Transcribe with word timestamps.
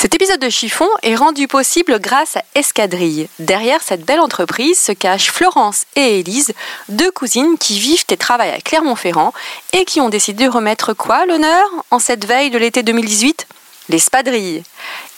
Cet 0.00 0.14
épisode 0.14 0.38
de 0.38 0.48
Chiffon 0.48 0.86
est 1.02 1.16
rendu 1.16 1.48
possible 1.48 1.98
grâce 1.98 2.36
à 2.36 2.44
Escadrille. 2.54 3.28
Derrière 3.40 3.82
cette 3.82 4.04
belle 4.04 4.20
entreprise 4.20 4.78
se 4.78 4.92
cachent 4.92 5.32
Florence 5.32 5.86
et 5.96 6.20
Élise, 6.20 6.54
deux 6.88 7.10
cousines 7.10 7.58
qui 7.58 7.80
vivent 7.80 8.04
et 8.08 8.16
travaillent 8.16 8.54
à 8.54 8.60
Clermont-Ferrand 8.60 9.32
et 9.72 9.84
qui 9.84 10.00
ont 10.00 10.08
décidé 10.08 10.44
de 10.44 10.50
remettre 10.50 10.92
quoi 10.92 11.26
l'honneur 11.26 11.64
en 11.90 11.98
cette 11.98 12.26
veille 12.26 12.50
de 12.50 12.58
l'été 12.58 12.84
2018 12.84 13.48
L'espadrille. 13.88 14.62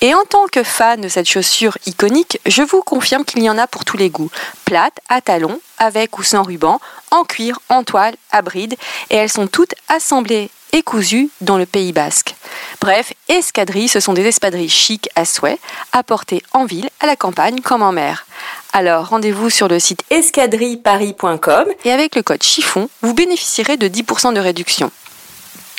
Et 0.00 0.14
en 0.14 0.24
tant 0.26 0.46
que 0.46 0.62
fan 0.62 1.02
de 1.02 1.08
cette 1.08 1.28
chaussure 1.28 1.76
iconique, 1.84 2.40
je 2.46 2.62
vous 2.62 2.80
confirme 2.80 3.26
qu'il 3.26 3.42
y 3.42 3.50
en 3.50 3.58
a 3.58 3.66
pour 3.66 3.84
tous 3.84 3.98
les 3.98 4.08
goûts. 4.08 4.30
Plate, 4.64 4.98
à 5.10 5.20
talons, 5.20 5.60
avec 5.76 6.18
ou 6.18 6.22
sans 6.22 6.42
ruban, 6.42 6.80
en 7.10 7.24
cuir, 7.24 7.60
en 7.68 7.84
toile, 7.84 8.14
à 8.30 8.40
bride, 8.40 8.76
et 9.10 9.16
elles 9.16 9.30
sont 9.30 9.46
toutes 9.46 9.74
assemblées 9.88 10.48
et 10.72 10.82
cousues 10.82 11.28
dans 11.42 11.58
le 11.58 11.66
Pays 11.66 11.92
basque. 11.92 12.34
Bref, 12.80 13.12
escadrilles, 13.28 13.88
ce 13.88 14.00
sont 14.00 14.14
des 14.14 14.24
espadrilles 14.24 14.70
chics 14.70 15.10
à 15.14 15.26
souhait, 15.26 15.58
à 15.92 16.02
porter 16.02 16.42
en 16.52 16.64
ville, 16.64 16.88
à 17.00 17.06
la 17.06 17.14
campagne 17.14 17.60
comme 17.60 17.82
en 17.82 17.92
mer. 17.92 18.26
Alors 18.72 19.08
rendez-vous 19.08 19.50
sur 19.50 19.68
le 19.68 19.78
site 19.78 20.02
escadrilleparis.com 20.10 21.66
et 21.84 21.92
avec 21.92 22.16
le 22.16 22.22
code 22.22 22.42
chiffon, 22.42 22.88
vous 23.02 23.12
bénéficierez 23.12 23.76
de 23.76 23.86
10% 23.86 24.32
de 24.32 24.40
réduction. 24.40 24.90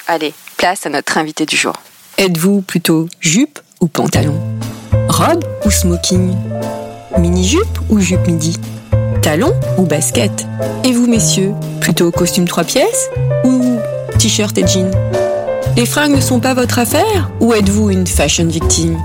Allez, 0.08 0.34
place 0.58 0.86
à 0.86 0.90
notre 0.90 1.18
invité 1.18 1.48
du 1.48 1.56
jour. 1.56 1.74
Êtes-vous 2.18 2.62
plutôt 2.62 3.08
jupe 3.20 3.60
ou 3.80 3.88
pantalon? 3.88 4.40
Robe 5.08 5.44
ou 5.66 5.72
smoking? 5.72 6.36
Mini-jupe 7.18 7.80
ou 7.90 8.00
jupe 8.00 8.28
midi? 8.28 8.58
Talon 9.24 9.54
ou 9.78 9.84
basket? 9.84 10.46
Et 10.84 10.92
vous 10.92 11.08
messieurs, 11.08 11.54
plutôt 11.80 12.12
costume 12.12 12.48
trois 12.48 12.64
pièces 12.64 13.10
ou 13.44 13.80
t-shirt 14.20 14.56
et 14.58 14.68
jean 14.68 14.92
Les 15.78 15.86
fringues 15.86 16.16
ne 16.16 16.22
sont 16.22 16.42
pas 16.42 16.54
votre 16.54 16.80
affaire 16.80 17.30
ou 17.40 17.54
êtes-vous 17.54 17.92
une 17.92 18.06
fashion 18.06 18.46
victime? 18.46 18.98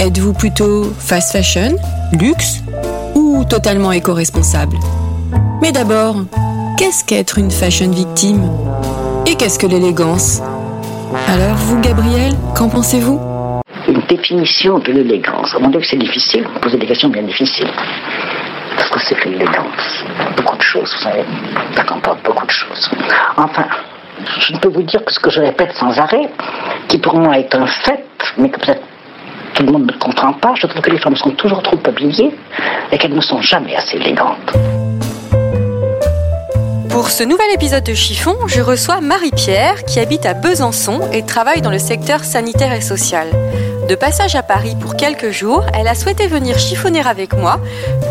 Êtes-vous 0.00 0.32
plutôt 0.32 0.84
fast 0.98 1.32
fashion, 1.32 1.76
luxe 2.18 2.62
ou 3.14 3.44
totalement 3.44 3.92
éco-responsable? 3.92 4.78
Mais 5.60 5.70
d'abord, 5.70 6.16
qu'est-ce 6.78 7.04
qu'être 7.04 7.36
une 7.36 7.50
fashion 7.50 7.90
victime? 7.90 8.50
Et 9.26 9.34
qu'est-ce 9.34 9.58
que 9.58 9.66
l'élégance? 9.66 10.40
Alors 11.28 11.56
vous, 11.56 11.78
Gabriel, 11.80 12.32
qu'en 12.56 12.70
pensez-vous? 12.70 13.20
Une 13.86 14.02
définition 14.08 14.78
de 14.78 14.92
l'élégance. 14.92 15.54
Mon 15.60 15.68
Dieu 15.68 15.80
que 15.80 15.86
c'est 15.86 15.98
difficile, 15.98 16.46
vous 16.52 16.60
posez 16.60 16.78
des 16.78 16.86
questions 16.86 17.10
bien 17.10 17.22
difficiles. 17.22 17.70
Parce 18.76 18.88
que 18.88 19.00
c'est 19.00 19.14
que 19.14 19.28
l'élégance. 19.28 20.04
Beaucoup 20.38 20.56
de 20.56 20.62
choses, 20.62 20.90
vous 20.96 21.02
savez, 21.02 21.24
ça 21.76 21.84
comporte 21.84 22.24
beaucoup 22.24 22.46
de 22.46 22.50
choses. 22.50 22.90
Enfin, 23.36 23.66
je 24.38 24.52
ne 24.52 24.58
peux 24.58 24.68
vous 24.68 24.82
dire 24.82 25.04
que 25.04 25.12
ce 25.12 25.20
que 25.20 25.30
je 25.30 25.40
répète 25.40 25.72
sans 25.74 25.98
arrêt, 25.98 26.28
qui 26.88 26.98
pour 26.98 27.16
moi 27.16 27.38
est 27.38 27.54
un 27.54 27.66
fait, 27.66 28.04
mais 28.38 28.50
que 28.50 28.58
peut-être 28.58 28.82
tout 29.54 29.62
le 29.64 29.72
monde 29.72 29.86
ne 29.86 29.98
comprend 29.98 30.32
pas, 30.32 30.54
je 30.54 30.66
trouve 30.66 30.80
que 30.80 30.90
les 30.90 30.98
femmes 30.98 31.16
sont 31.16 31.30
toujours 31.30 31.62
trop 31.62 31.78
habillées 31.86 32.34
et 32.90 32.98
qu'elles 32.98 33.14
ne 33.14 33.20
sont 33.20 33.40
jamais 33.40 33.76
assez 33.76 33.96
élégantes. 33.96 34.52
Pour 36.90 37.08
ce 37.08 37.24
nouvel 37.24 37.50
épisode 37.54 37.84
de 37.84 37.94
Chiffon, 37.94 38.36
je 38.46 38.60
reçois 38.60 39.00
Marie-Pierre 39.00 39.84
qui 39.84 39.98
habite 39.98 40.26
à 40.26 40.34
Besançon 40.34 41.00
et 41.12 41.24
travaille 41.24 41.62
dans 41.62 41.70
le 41.70 41.78
secteur 41.78 42.22
sanitaire 42.22 42.72
et 42.72 42.80
social. 42.82 43.28
De 43.88 43.94
passage 43.94 44.36
à 44.36 44.42
Paris 44.42 44.76
pour 44.80 44.96
quelques 44.96 45.30
jours, 45.30 45.64
elle 45.74 45.88
a 45.88 45.94
souhaité 45.94 46.26
venir 46.26 46.58
chiffonner 46.58 47.00
avec 47.04 47.34
moi 47.34 47.60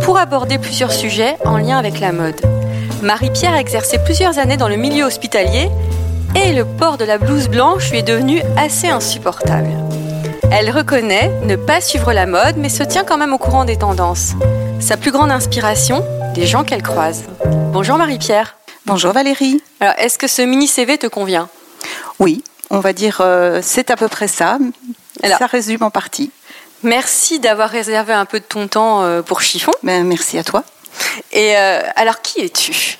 pour 0.03 0.17
aborder 0.17 0.57
plusieurs 0.57 0.91
sujets 0.91 1.38
en 1.45 1.57
lien 1.57 1.78
avec 1.78 2.00
la 2.00 2.11
mode. 2.11 2.41
Marie-Pierre 3.01 3.53
a 3.53 3.59
exercé 3.59 3.97
plusieurs 4.03 4.38
années 4.38 4.57
dans 4.57 4.67
le 4.67 4.75
milieu 4.75 5.06
hospitalier 5.06 5.69
et 6.35 6.53
le 6.53 6.66
port 6.66 6.97
de 6.97 7.06
la 7.06 7.17
blouse 7.17 7.47
blanche 7.50 7.89
lui 7.91 8.00
est 8.00 8.03
devenu 8.03 8.41
assez 8.57 8.89
insupportable. 8.89 9.69
Elle 10.51 10.69
reconnaît 10.69 11.31
ne 11.44 11.56
pas 11.56 11.81
suivre 11.81 12.13
la 12.13 12.25
mode 12.25 12.57
mais 12.57 12.69
se 12.69 12.84
tient 12.84 13.03
quand 13.03 13.17
même 13.17 13.34
au 13.34 13.38
courant 13.38 13.66
des 13.66 13.78
tendances. 13.78 14.34
Sa 14.79 14.97
plus 14.97 15.11
grande 15.11 15.31
inspiration, 15.31 16.06
les 16.35 16.45
gens 16.45 16.63
qu'elle 16.63 16.84
croise. 16.84 17.23
Bonjour 17.72 17.97
Marie-Pierre. 17.97 18.56
Bonjour 18.85 19.13
Valérie. 19.13 19.61
Alors, 19.79 19.95
est-ce 19.97 20.17
que 20.19 20.28
ce 20.28 20.41
mini 20.41 20.67
CV 20.67 20.97
te 20.97 21.07
convient? 21.07 21.50
Oui, 22.19 22.44
on 22.69 22.79
va 22.79 22.94
dire 22.94 23.17
euh, 23.22 23.61
c'est 23.63 23.90
à 23.90 23.95
peu 23.95 24.07
près 24.07 24.28
ça. 24.28 24.57
Alors- 25.23 25.40
ça 25.40 25.47
résume 25.47 25.81
en 25.84 25.90
partie. 25.90 26.31
Merci 26.84 27.40
d'avoir 27.40 27.69
réservé 27.69 28.13
un 28.13 28.25
peu 28.25 28.40
de 28.40 28.45
ton 28.45 28.67
temps 28.67 29.03
euh, 29.03 29.22
pour 29.22 29.41
Chiffon. 29.41 29.72
Ben, 29.84 30.06
merci 30.06 30.38
à 30.38 30.44
toi. 30.44 30.63
Et 31.31 31.57
euh, 31.57 31.81
alors, 31.95 32.22
qui 32.22 32.41
es-tu? 32.41 32.97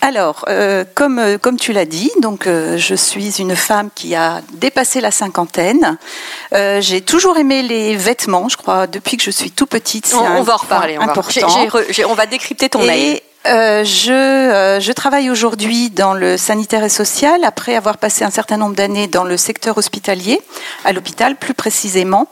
Alors, 0.00 0.44
euh, 0.48 0.84
comme, 0.94 1.18
euh, 1.18 1.38
comme 1.38 1.58
tu 1.58 1.72
l'as 1.72 1.86
dit, 1.86 2.10
donc 2.20 2.46
euh, 2.46 2.76
je 2.76 2.94
suis 2.94 3.40
une 3.40 3.56
femme 3.56 3.88
qui 3.94 4.14
a 4.14 4.42
dépassé 4.52 5.00
la 5.00 5.10
cinquantaine. 5.10 5.96
Euh, 6.52 6.82
j'ai 6.82 7.00
toujours 7.00 7.38
aimé 7.38 7.62
les 7.62 7.96
vêtements, 7.96 8.50
je 8.50 8.58
crois, 8.58 8.86
depuis 8.86 9.16
que 9.16 9.22
je 9.22 9.30
suis 9.30 9.50
tout 9.50 9.64
petite. 9.66 10.12
on, 10.38 10.42
va 10.42 10.54
en 10.54 10.56
reparler. 10.58 10.98
Va, 11.40 11.46
re- 11.68 12.04
on 12.06 12.12
va 12.14 12.26
décrypter 12.26 12.68
ton 12.68 12.80
mail. 12.86 13.20
Euh, 13.46 13.84
je, 13.84 14.10
euh, 14.10 14.80
je 14.80 14.92
travaille 14.92 15.28
aujourd'hui 15.28 15.90
dans 15.90 16.14
le 16.14 16.38
sanitaire 16.38 16.82
et 16.82 16.88
social, 16.88 17.44
après 17.44 17.76
avoir 17.76 17.98
passé 17.98 18.24
un 18.24 18.30
certain 18.30 18.56
nombre 18.56 18.74
d'années 18.74 19.06
dans 19.06 19.24
le 19.24 19.36
secteur 19.36 19.76
hospitalier, 19.76 20.40
à 20.86 20.92
l'hôpital 20.94 21.36
plus 21.36 21.52
précisément. 21.52 22.28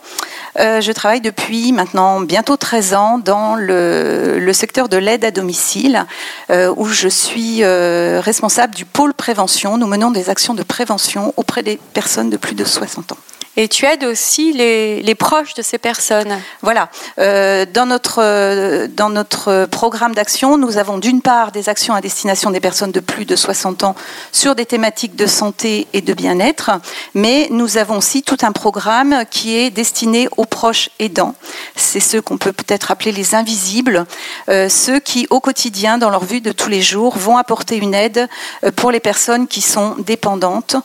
Euh, 0.59 0.81
je 0.81 0.91
travaille 0.93 1.21
depuis 1.21 1.73
maintenant 1.73 2.21
bientôt 2.23 2.57
13 2.57 2.95
ans 2.95 3.19
dans 3.19 3.57
le, 3.57 4.51
secteur 4.55 4.89
de 4.89 4.97
l'aide 4.97 5.25
à 5.25 5.31
domicile, 5.31 6.07
euh, 6.51 6.73
où 6.77 6.87
je 6.87 7.09
suis 7.09 7.65
responsable 7.65 8.75
du 8.75 8.85
pôle 8.85 9.13
prévention. 9.13 9.77
Nous 9.77 9.87
menons 9.87 10.11
des 10.11 10.31
actions 10.31 10.55
de 10.55 10.63
prévention 10.63 11.35
auprès 11.37 11.63
des 11.63 11.79
personnes 11.93 12.31
de 12.31 12.37
plus 12.37 12.55
de 12.55 12.65
60 12.65 13.13
ans. 13.13 13.19
Et 13.59 13.69
tu 13.69 13.85
aides 13.85 14.05
aussi 14.05 14.55
les, 14.55 15.15
proches 15.15 15.53
de 15.53 15.61
ces 15.61 15.77
personnes. 15.77 16.41
Voilà. 16.63 16.89
Euh, 17.19 17.67
dans, 17.67 17.85
notre, 17.85 18.21
euh, 18.23 18.89
dans 18.89 19.11
notre 19.11 19.67
programme 19.67 20.15
d'action, 20.15 20.57
nous 20.57 20.79
avons 20.79 20.97
d'une 20.97 21.21
part 21.21 21.53
des 21.53 21.69
actions 21.69 21.95
à 21.95 22.01
destination 22.01 22.51
des 22.51 22.61
personnes 22.61 22.93
de 22.93 23.01
plus 23.01 23.27
de 23.27 23.37
60 23.37 23.85
ans 23.85 23.95
sur 24.33 24.55
des 24.55 24.65
thématiques 24.65 25.17
de 25.17 25.27
santé 25.27 25.87
et 25.93 26.01
de 26.01 26.15
bien-être, 26.15 26.71
mais 27.13 27.49
nous 27.51 27.77
avons 27.77 27.99
aussi 27.99 28.23
tout 28.23 28.39
un 28.41 28.53
programme 28.53 29.25
qui 29.31 29.55
est 29.55 29.69
destiné 29.71 30.29
aux 30.39 30.47
proches 30.47 30.89
aidants. 30.99 31.35
C'est 31.77 32.01
ceux 32.01 32.23
qu'on 32.23 32.39
peut 32.39 32.53
peut-être 32.53 32.91
appeler 32.91 33.13
les 33.13 33.35
invisibles, 33.35 34.07
euh, 34.49 34.71
ceux 34.71 34.99
qui 34.99 35.27
au 35.29 35.41
quotidien, 35.41 35.99
dans 35.99 36.09
leur 36.11 36.25
vue 36.25 36.41
de 36.41 36.53
tous 36.53 36.71
les 36.71 36.81
jours, 36.81 37.19
vont 37.19 37.37
apporter 37.37 37.77
une 37.77 37.93
aide 37.95 38.29
pour 38.77 38.91
les 38.91 39.01
personnes 39.01 39.47
qui 39.47 39.61
sont 39.61 39.95
dépendantes 39.99 40.77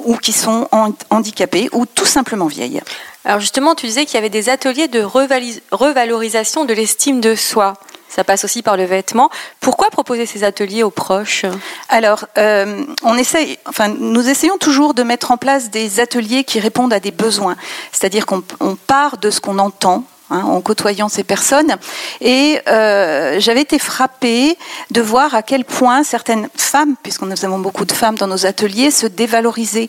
ou 0.00 0.16
qui 0.16 0.32
sont 0.32 0.66
han- 0.72 0.92
handicapées 1.10 1.68
ou 1.72 1.86
tout 1.86 2.04
simplement 2.18 2.46
vieilles. 2.46 2.80
Alors 3.26 3.40
justement, 3.40 3.74
tu 3.74 3.86
disais 3.86 4.06
qu'il 4.06 4.14
y 4.14 4.22
avait 4.24 4.30
des 4.40 4.48
ateliers 4.48 4.88
de 4.88 5.02
revalorisation 5.02 6.64
de 6.64 6.72
l'estime 6.72 7.20
de 7.20 7.34
soi. 7.34 7.74
Ça 8.08 8.24
passe 8.24 8.44
aussi 8.46 8.62
par 8.62 8.76
le 8.78 8.84
vêtement. 8.84 9.28
Pourquoi 9.60 9.88
proposer 9.90 10.24
ces 10.24 10.42
ateliers 10.42 10.82
aux 10.82 10.94
proches? 11.04 11.44
Alors, 11.90 12.20
euh, 12.38 12.84
on 13.02 13.16
essaye, 13.18 13.58
enfin, 13.66 13.88
nous 13.88 14.26
essayons 14.26 14.56
toujours 14.56 14.94
de 14.94 15.02
mettre 15.02 15.30
en 15.30 15.36
place 15.36 15.70
des 15.70 16.00
ateliers 16.00 16.44
qui 16.44 16.58
répondent 16.58 16.94
à 16.94 17.00
des 17.00 17.10
besoins. 17.10 17.56
C'est-à-dire 17.92 18.24
qu'on 18.24 18.42
on 18.60 18.76
part 18.76 19.18
de 19.18 19.28
ce 19.30 19.40
qu'on 19.40 19.58
entend. 19.58 20.04
hein, 20.30 20.42
en 20.44 20.60
côtoyant 20.60 21.08
ces 21.08 21.24
personnes. 21.24 21.76
Et 22.20 22.58
euh, 22.68 23.38
j'avais 23.40 23.62
été 23.62 23.78
frappée 23.78 24.56
de 24.90 25.00
voir 25.00 25.34
à 25.34 25.42
quel 25.42 25.64
point 25.64 26.02
certaines 26.04 26.48
femmes, 26.56 26.94
puisque 27.02 27.22
nous 27.22 27.44
avons 27.44 27.58
beaucoup 27.58 27.84
de 27.84 27.92
femmes 27.92 28.16
dans 28.16 28.26
nos 28.26 28.46
ateliers, 28.46 28.90
se 28.90 29.06
dévalorisaient 29.06 29.88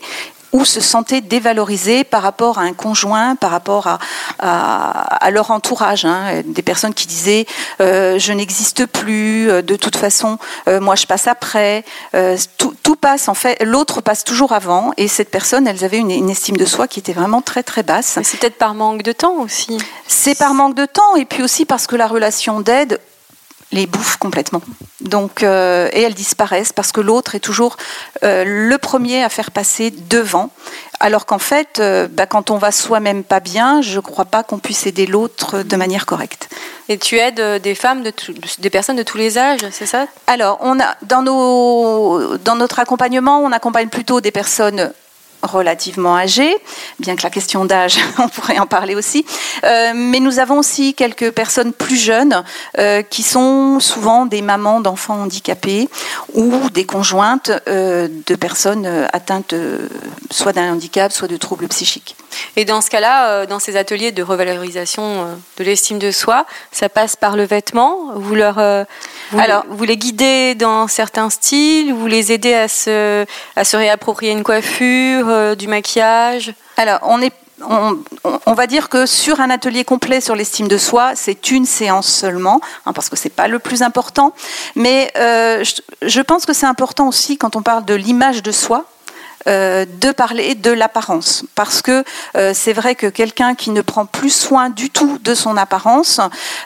ou 0.57 0.65
se 0.65 0.81
sentaient 0.81 1.21
dévalorisées 1.21 2.03
par 2.03 2.23
rapport 2.23 2.57
à 2.57 2.63
un 2.63 2.73
conjoint, 2.73 3.35
par 3.35 3.51
rapport 3.51 3.85
à, 3.85 3.99
à, 4.39 5.25
à 5.25 5.29
leur 5.29 5.51
entourage. 5.51 6.03
hein. 6.05 6.41
Des 6.45 6.63
personnes 6.63 6.95
qui 6.95 7.05
disaient 7.05 7.45
euh, 7.79 8.17
je 8.17 8.33
n'existe 8.33 8.87
plus, 8.87 9.49
euh, 9.51 9.61
de 9.61 9.75
toute 9.75 9.95
façon, 9.95 10.39
euh, 10.67 10.79
moi 10.79 10.95
je 10.95 11.05
passe 11.05 11.27
après. 11.27 11.85
Euh, 12.15 12.35
tout, 12.57 12.73
tout 12.81 12.95
passe 12.95 13.27
en 13.27 13.35
fait, 13.35 13.61
l'autre 13.63 14.01
passe 14.01 14.23
toujours 14.23 14.51
avant. 14.51 14.93
Et 14.97 15.07
cette 15.07 15.29
personne, 15.29 15.67
elles 15.67 15.83
avaient 15.85 15.99
une, 15.99 16.09
une 16.11 16.29
estime 16.31 16.57
de 16.57 16.65
soi 16.65 16.87
qui 16.87 16.99
était 16.99 17.13
vraiment 17.13 17.43
très 17.43 17.61
très 17.61 17.83
basse. 17.83 18.15
Mais 18.17 18.23
c'est 18.23 18.37
peut-être 18.39 18.57
par 18.57 18.73
manque 18.73 19.03
de 19.03 19.11
temps 19.11 19.35
aussi. 19.35 19.77
C'est 20.07 20.37
par 20.37 20.55
manque 20.55 20.73
de 20.75 20.85
temps 20.85 21.15
et 21.15 21.25
puis 21.25 21.43
aussi 21.43 21.65
parce 21.65 21.85
que 21.85 21.95
la 21.95 22.07
relation 22.07 22.61
d'aide 22.61 22.99
les 23.77 23.87
bouffe 23.87 24.17
complètement. 24.17 24.61
Donc, 25.01 25.43
euh, 25.43 25.89
et 25.93 26.01
elles 26.01 26.13
disparaissent 26.13 26.73
parce 26.73 26.91
que 26.91 27.01
l'autre 27.01 27.35
est 27.35 27.39
toujours 27.39 27.77
euh, 28.23 28.43
le 28.45 28.77
premier 28.77 29.23
à 29.23 29.29
faire 29.29 29.51
passer 29.51 29.91
devant. 29.91 30.49
Alors 30.99 31.25
qu'en 31.25 31.39
fait, 31.39 31.79
euh, 31.79 32.07
bah, 32.11 32.25
quand 32.25 32.49
on 32.51 32.57
va 32.57 32.71
soi-même 32.71 33.23
pas 33.23 33.39
bien, 33.39 33.81
je 33.81 33.97
ne 33.97 34.01
crois 34.01 34.25
pas 34.25 34.43
qu'on 34.43 34.59
puisse 34.59 34.87
aider 34.87 35.05
l'autre 35.05 35.61
de 35.61 35.75
manière 35.75 36.05
correcte. 36.05 36.49
Et 36.89 36.97
tu 36.97 37.17
aides 37.17 37.61
des 37.61 37.75
femmes, 37.75 38.01
de 38.01 38.11
des 38.59 38.69
personnes 38.69 38.95
de 38.95 39.03
tous 39.03 39.17
les 39.17 39.37
âges, 39.37 39.65
c'est 39.71 39.85
ça? 39.85 40.07
Alors, 40.25 40.57
on 40.61 40.79
a, 40.79 40.95
dans, 41.03 41.21
nos, 41.21 42.37
dans 42.37 42.55
notre 42.55 42.79
accompagnement, 42.79 43.39
on 43.39 43.51
accompagne 43.51 43.89
plutôt 43.89 44.21
des 44.21 44.31
personnes 44.31 44.91
relativement 45.47 46.15
âgés, 46.15 46.55
bien 46.99 47.15
que 47.15 47.23
la 47.23 47.29
question 47.29 47.65
d'âge, 47.65 47.97
on 48.19 48.27
pourrait 48.29 48.59
en 48.59 48.67
parler 48.67 48.95
aussi. 48.95 49.25
Euh, 49.63 49.93
mais 49.95 50.19
nous 50.19 50.39
avons 50.39 50.59
aussi 50.59 50.93
quelques 50.93 51.31
personnes 51.31 51.73
plus 51.73 51.97
jeunes 51.97 52.43
euh, 52.77 53.01
qui 53.01 53.23
sont 53.23 53.79
souvent 53.79 54.25
des 54.25 54.41
mamans 54.41 54.81
d'enfants 54.81 55.21
handicapés 55.21 55.89
ou 56.33 56.69
des 56.71 56.85
conjointes 56.85 57.51
euh, 57.67 58.07
de 58.27 58.35
personnes 58.35 59.07
atteintes 59.13 59.55
soit 60.29 60.53
d'un 60.53 60.73
handicap, 60.73 61.11
soit 61.11 61.27
de 61.27 61.37
troubles 61.37 61.67
psychiques. 61.67 62.15
Et 62.55 62.65
dans 62.65 62.81
ce 62.81 62.89
cas-là, 62.89 63.45
dans 63.45 63.59
ces 63.59 63.77
ateliers 63.77 64.11
de 64.11 64.21
revalorisation 64.21 65.25
de 65.57 65.63
l'estime 65.63 65.97
de 65.97 66.11
soi, 66.11 66.45
ça 66.71 66.89
passe 66.89 67.15
par 67.15 67.35
le 67.35 67.43
vêtement 67.43 68.11
Vous 68.15 68.35
leur 68.35 68.59
vous, 69.31 69.39
Alors, 69.39 69.65
vous 69.69 69.83
les 69.83 69.97
guidez 69.97 70.55
dans 70.55 70.87
certains 70.87 71.29
styles, 71.29 71.93
vous 71.93 72.07
les 72.07 72.31
aidez 72.31 72.53
à 72.53 72.67
se, 72.67 73.25
à 73.55 73.63
se 73.63 73.77
réapproprier 73.77 74.31
une 74.31 74.43
coiffure, 74.43 75.27
euh, 75.29 75.55
du 75.55 75.67
maquillage? 75.67 76.53
Alors, 76.77 76.99
on 77.03 77.21
est 77.21 77.33
on, 77.65 78.53
va 78.53 78.67
dire 78.67 78.89
que 78.89 79.05
sur 79.05 79.39
un 79.39 79.49
atelier 79.49 79.83
complet 79.83 80.21
sur 80.21 80.35
l'estime 80.35 80.67
de 80.67 80.77
soi, 80.77 81.13
c'est 81.15 81.49
une 81.51 81.65
séance 81.65 82.07
seulement, 82.07 82.61
hein, 82.85 82.93
parce 82.93 83.09
que 83.09 83.15
c'est 83.15 83.29
pas 83.29 83.47
le 83.47 83.59
plus 83.59 83.81
important. 83.81 84.33
Mais 84.75 85.11
euh, 85.17 85.63
je, 86.03 86.21
pense 86.21 86.45
que 86.45 86.53
c'est 86.53 86.65
important 86.65 87.07
aussi 87.07 87.37
quand 87.37 87.55
on 87.55 87.61
parle 87.61 87.85
de 87.85 87.95
l'image 87.95 88.43
de 88.43 88.51
soi, 88.51 88.85
euh, 89.47 89.85
de 90.01 90.11
parler 90.11 90.55
de 90.55 90.71
l'apparence. 90.71 91.45
Parce 91.55 91.81
que 91.81 92.03
euh, 92.35 92.51
c'est 92.53 92.73
vrai 92.73 92.95
que 92.95 93.07
quelqu'un 93.07 93.55
qui 93.55 93.69
ne 93.69 93.81
prend 93.81 94.05
plus 94.05 94.29
soin 94.29 94.69
du 94.69 94.89
tout 94.89 95.19
de 95.23 95.33
son 95.33 95.55
apparence 95.55 96.19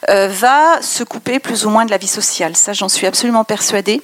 euh, 0.10 0.28
va 0.28 0.82
se 0.82 1.04
couper 1.04 1.38
plus 1.38 1.66
ou 1.66 1.70
moins 1.70 1.86
de 1.86 1.92
la 1.92 1.98
vie 1.98 2.08
sociale. 2.08 2.56
Ça, 2.56 2.74
j'en 2.74 2.90
suis 2.90 3.06
absolument 3.06 3.44
persuadée. 3.44 4.02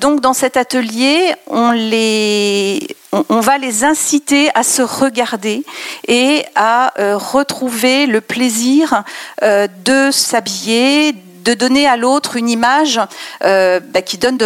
donc, 0.00 0.20
dans 0.20 0.32
cet 0.32 0.56
atelier, 0.56 1.34
on 1.46 1.72
les 1.72 2.96
on, 3.12 3.40
va 3.40 3.58
les 3.58 3.84
inciter 3.84 4.50
à 4.54 4.62
se 4.62 4.82
regarder 4.82 5.62
et 6.08 6.44
à 6.54 6.92
retrouver 6.98 8.06
le 8.06 8.20
plaisir 8.20 9.04
de 9.42 10.10
s'habiller, 10.10 11.14
de 11.44 11.52
donner 11.52 11.86
à 11.86 11.96
l'autre 11.96 12.36
une 12.36 12.48
image 12.48 12.98
euh, 13.44 13.78
bah, 13.80 14.00
qui 14.00 14.16
donne 14.16 14.38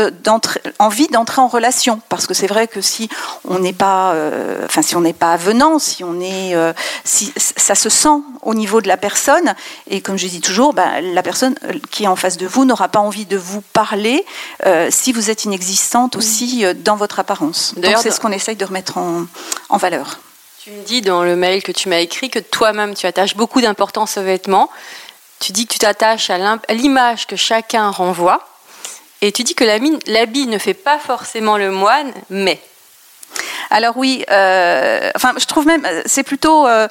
envie 0.78 1.06
d'entrer 1.08 1.40
en 1.40 1.46
relation. 1.46 2.00
Parce 2.08 2.26
que 2.26 2.34
c'est 2.34 2.48
vrai 2.48 2.66
que 2.66 2.80
si 2.80 3.08
on 3.44 3.60
n'est 3.60 3.72
pas, 3.72 4.12
euh, 4.14 4.64
enfin 4.64 4.82
si 4.82 4.96
on 4.96 5.00
n'est 5.00 5.12
pas 5.12 5.32
avenant, 5.32 5.78
si 5.78 6.02
on 6.02 6.20
est, 6.20 6.54
euh, 6.54 6.72
si 7.04 7.32
ça 7.36 7.76
se 7.76 7.88
sent 7.88 8.20
au 8.42 8.54
niveau 8.54 8.80
de 8.80 8.88
la 8.88 8.96
personne. 8.96 9.54
Et 9.88 10.00
comme 10.00 10.18
je 10.18 10.26
dis 10.26 10.40
toujours, 10.40 10.74
bah, 10.74 11.00
la 11.00 11.22
personne 11.22 11.54
qui 11.90 12.04
est 12.04 12.08
en 12.08 12.16
face 12.16 12.36
de 12.36 12.46
vous 12.46 12.64
n'aura 12.64 12.88
pas 12.88 13.00
envie 13.00 13.26
de 13.26 13.36
vous 13.36 13.60
parler 13.60 14.24
si 14.90 15.12
vous 15.12 15.30
êtes 15.30 15.44
inexistante 15.44 16.16
aussi 16.16 16.64
dans 16.76 16.96
votre 16.96 17.20
apparence. 17.20 17.74
Donc 17.76 17.96
c'est 18.02 18.10
ce 18.10 18.20
qu'on 18.20 18.32
essaye 18.32 18.56
de 18.56 18.64
remettre 18.64 18.98
en, 18.98 19.26
en 19.68 19.76
valeur. 19.76 20.18
Tu 20.62 20.70
me 20.70 20.82
dis 20.82 21.00
dans 21.00 21.22
le 21.22 21.36
mail 21.36 21.62
que 21.62 21.72
tu 21.72 21.88
m'as 21.88 22.00
écrit 22.00 22.30
que 22.30 22.40
toi-même 22.40 22.94
tu 22.94 23.06
attaches 23.06 23.36
beaucoup 23.36 23.60
d'importance 23.60 24.18
aux 24.18 24.22
vêtements. 24.22 24.68
Tu 25.40 25.52
dis 25.52 25.66
que 25.66 25.72
tu 25.72 25.78
t'attaches 25.78 26.30
à 26.30 26.38
l'image 26.70 27.26
que 27.26 27.36
chacun 27.36 27.90
renvoie. 27.90 28.48
Et 29.20 29.32
tu 29.32 29.42
dis 29.42 29.54
que 29.54 29.64
l'habit 29.64 30.46
ne 30.46 30.58
fait 30.58 30.74
pas 30.74 30.98
forcément 30.98 31.56
le 31.56 31.70
moine, 31.70 32.12
mais. 32.30 32.60
Alors 33.70 33.96
oui, 33.96 34.24
euh, 34.30 35.10
enfin, 35.14 35.34
je 35.36 35.44
trouve 35.44 35.66
même, 35.66 35.86
c'est 36.06 36.22
plutôt. 36.22 36.66
Euh, 36.66 36.88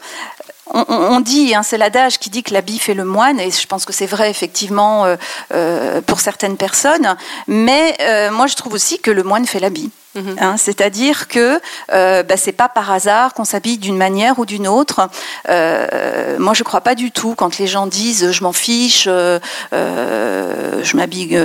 on, 0.74 1.22
dit, 1.22 1.56
hein, 1.56 1.64
c'est 1.64 1.78
l'adage 1.78 2.20
qui 2.20 2.30
dit 2.30 2.44
que 2.44 2.54
l'habit 2.54 2.78
fait 2.78 2.94
le 2.94 3.06
moine, 3.06 3.40
et 3.40 3.50
je 3.52 3.66
pense 3.68 3.86
que 3.86 3.94
c'est 3.94 4.06
vrai 4.06 4.30
effectivement 4.30 5.06
euh, 5.54 6.02
pour 6.02 6.20
certaines 6.20 6.58
personnes. 6.58 7.16
Mais 7.48 7.96
moi, 8.32 8.48
je 8.48 8.56
trouve 8.56 8.74
aussi 8.74 9.00
que 9.00 9.10
le 9.10 9.24
moine 9.24 9.46
fait 9.46 9.62
l'habit. 9.62 9.92
Mhm. 10.18 10.36
Hein, 10.40 10.58
c'est-à-dire 10.58 11.28
que 11.28 11.62
euh, 11.94 12.24
bah, 12.24 12.38
c'est 12.38 12.52
pas 12.52 12.70
par 12.70 12.92
hasard 12.92 13.36
qu'on 13.36 13.46
s'habille 13.46 13.78
d'une 13.78 13.98
manière 13.98 14.40
ou 14.40 14.46
d'une 14.46 14.68
autre. 14.68 15.10
Euh, 15.48 16.38
moi, 16.40 16.54
je 16.56 16.64
crois 16.64 16.82
pas 16.82 16.96
du 16.96 17.12
tout 17.12 17.36
quand 17.36 17.60
les 17.60 17.68
gens 17.68 17.86
disent 17.86 18.32
je 18.32 18.44
m'en 18.44 18.54
fiche, 18.54 19.08
euh, 19.08 19.40
je 19.72 20.98
m'habille, 20.98 21.40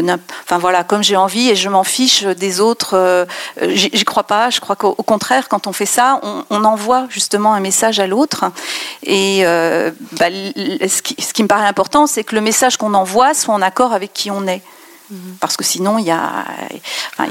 enfin 0.45 0.59
voilà, 0.59 0.85
comme 0.85 1.03
j'ai 1.03 1.17
envie 1.17 1.51
et 1.51 1.57
je 1.57 1.69
m'en 1.69 1.85
fiche 1.85 2.25
des 2.25 2.61
autres. 2.61 3.27
J'y 3.61 4.05
crois 4.05 4.23
pas. 4.23 4.49
Je 4.49 4.61
crois 4.61 4.77
qu'au 4.77 4.95
contraire, 4.95 5.49
quand 5.49 5.67
on 5.67 5.73
fait 5.73 5.87
ça, 5.87 6.21
on, 6.23 6.63
envoie 6.63 7.07
justement 7.11 7.55
un 7.55 7.61
message 7.61 7.99
à 7.99 8.07
l'autre. 8.07 8.45
Et 9.03 9.43
bah, 9.45 10.27
ce, 10.31 11.03
qui, 11.03 11.21
ce, 11.21 11.33
qui, 11.33 11.43
me 11.43 11.49
paraît 11.49 11.67
important, 11.67 12.07
c'est 12.07 12.25
que 12.25 12.35
le 12.35 12.41
message 12.41 12.77
qu'on 12.77 12.95
envoie 12.95 13.35
soit 13.35 13.53
en 13.53 13.61
accord 13.61 13.93
avec 13.93 14.15
qui 14.15 14.31
on 14.31 14.47
est. 14.47 14.63
Mhm. 15.11 15.37
Parce 15.41 15.57
que 15.57 15.65
sinon, 15.65 15.99
il 15.99 16.07
y 16.07 16.11
a, 16.11 16.45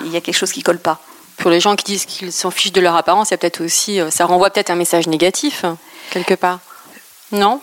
il 0.05 0.11
y 0.11 0.17
a 0.17 0.21
quelque 0.21 0.35
chose 0.35 0.51
qui 0.51 0.61
colle 0.61 0.79
pas 0.79 1.01
pour 1.41 1.51
les 1.51 1.59
gens 1.59 1.75
qui 1.75 1.83
disent 1.83 2.05
qu'ils 2.05 2.31
s'en 2.31 2.51
fichent 2.51 2.71
de 2.71 2.81
leur 2.81 2.95
apparence, 2.95 3.29
il 3.29 3.31
y 3.31 3.35
a 3.35 3.37
peut-être 3.37 3.61
aussi, 3.61 3.99
euh, 3.99 4.11
ça 4.11 4.25
renvoie 4.25 4.51
peut-être 4.51 4.69
un 4.69 4.75
message 4.75 5.07
négatif 5.07 5.65
quelque 6.11 6.35
part. 6.35 6.59
Non? 7.31 7.61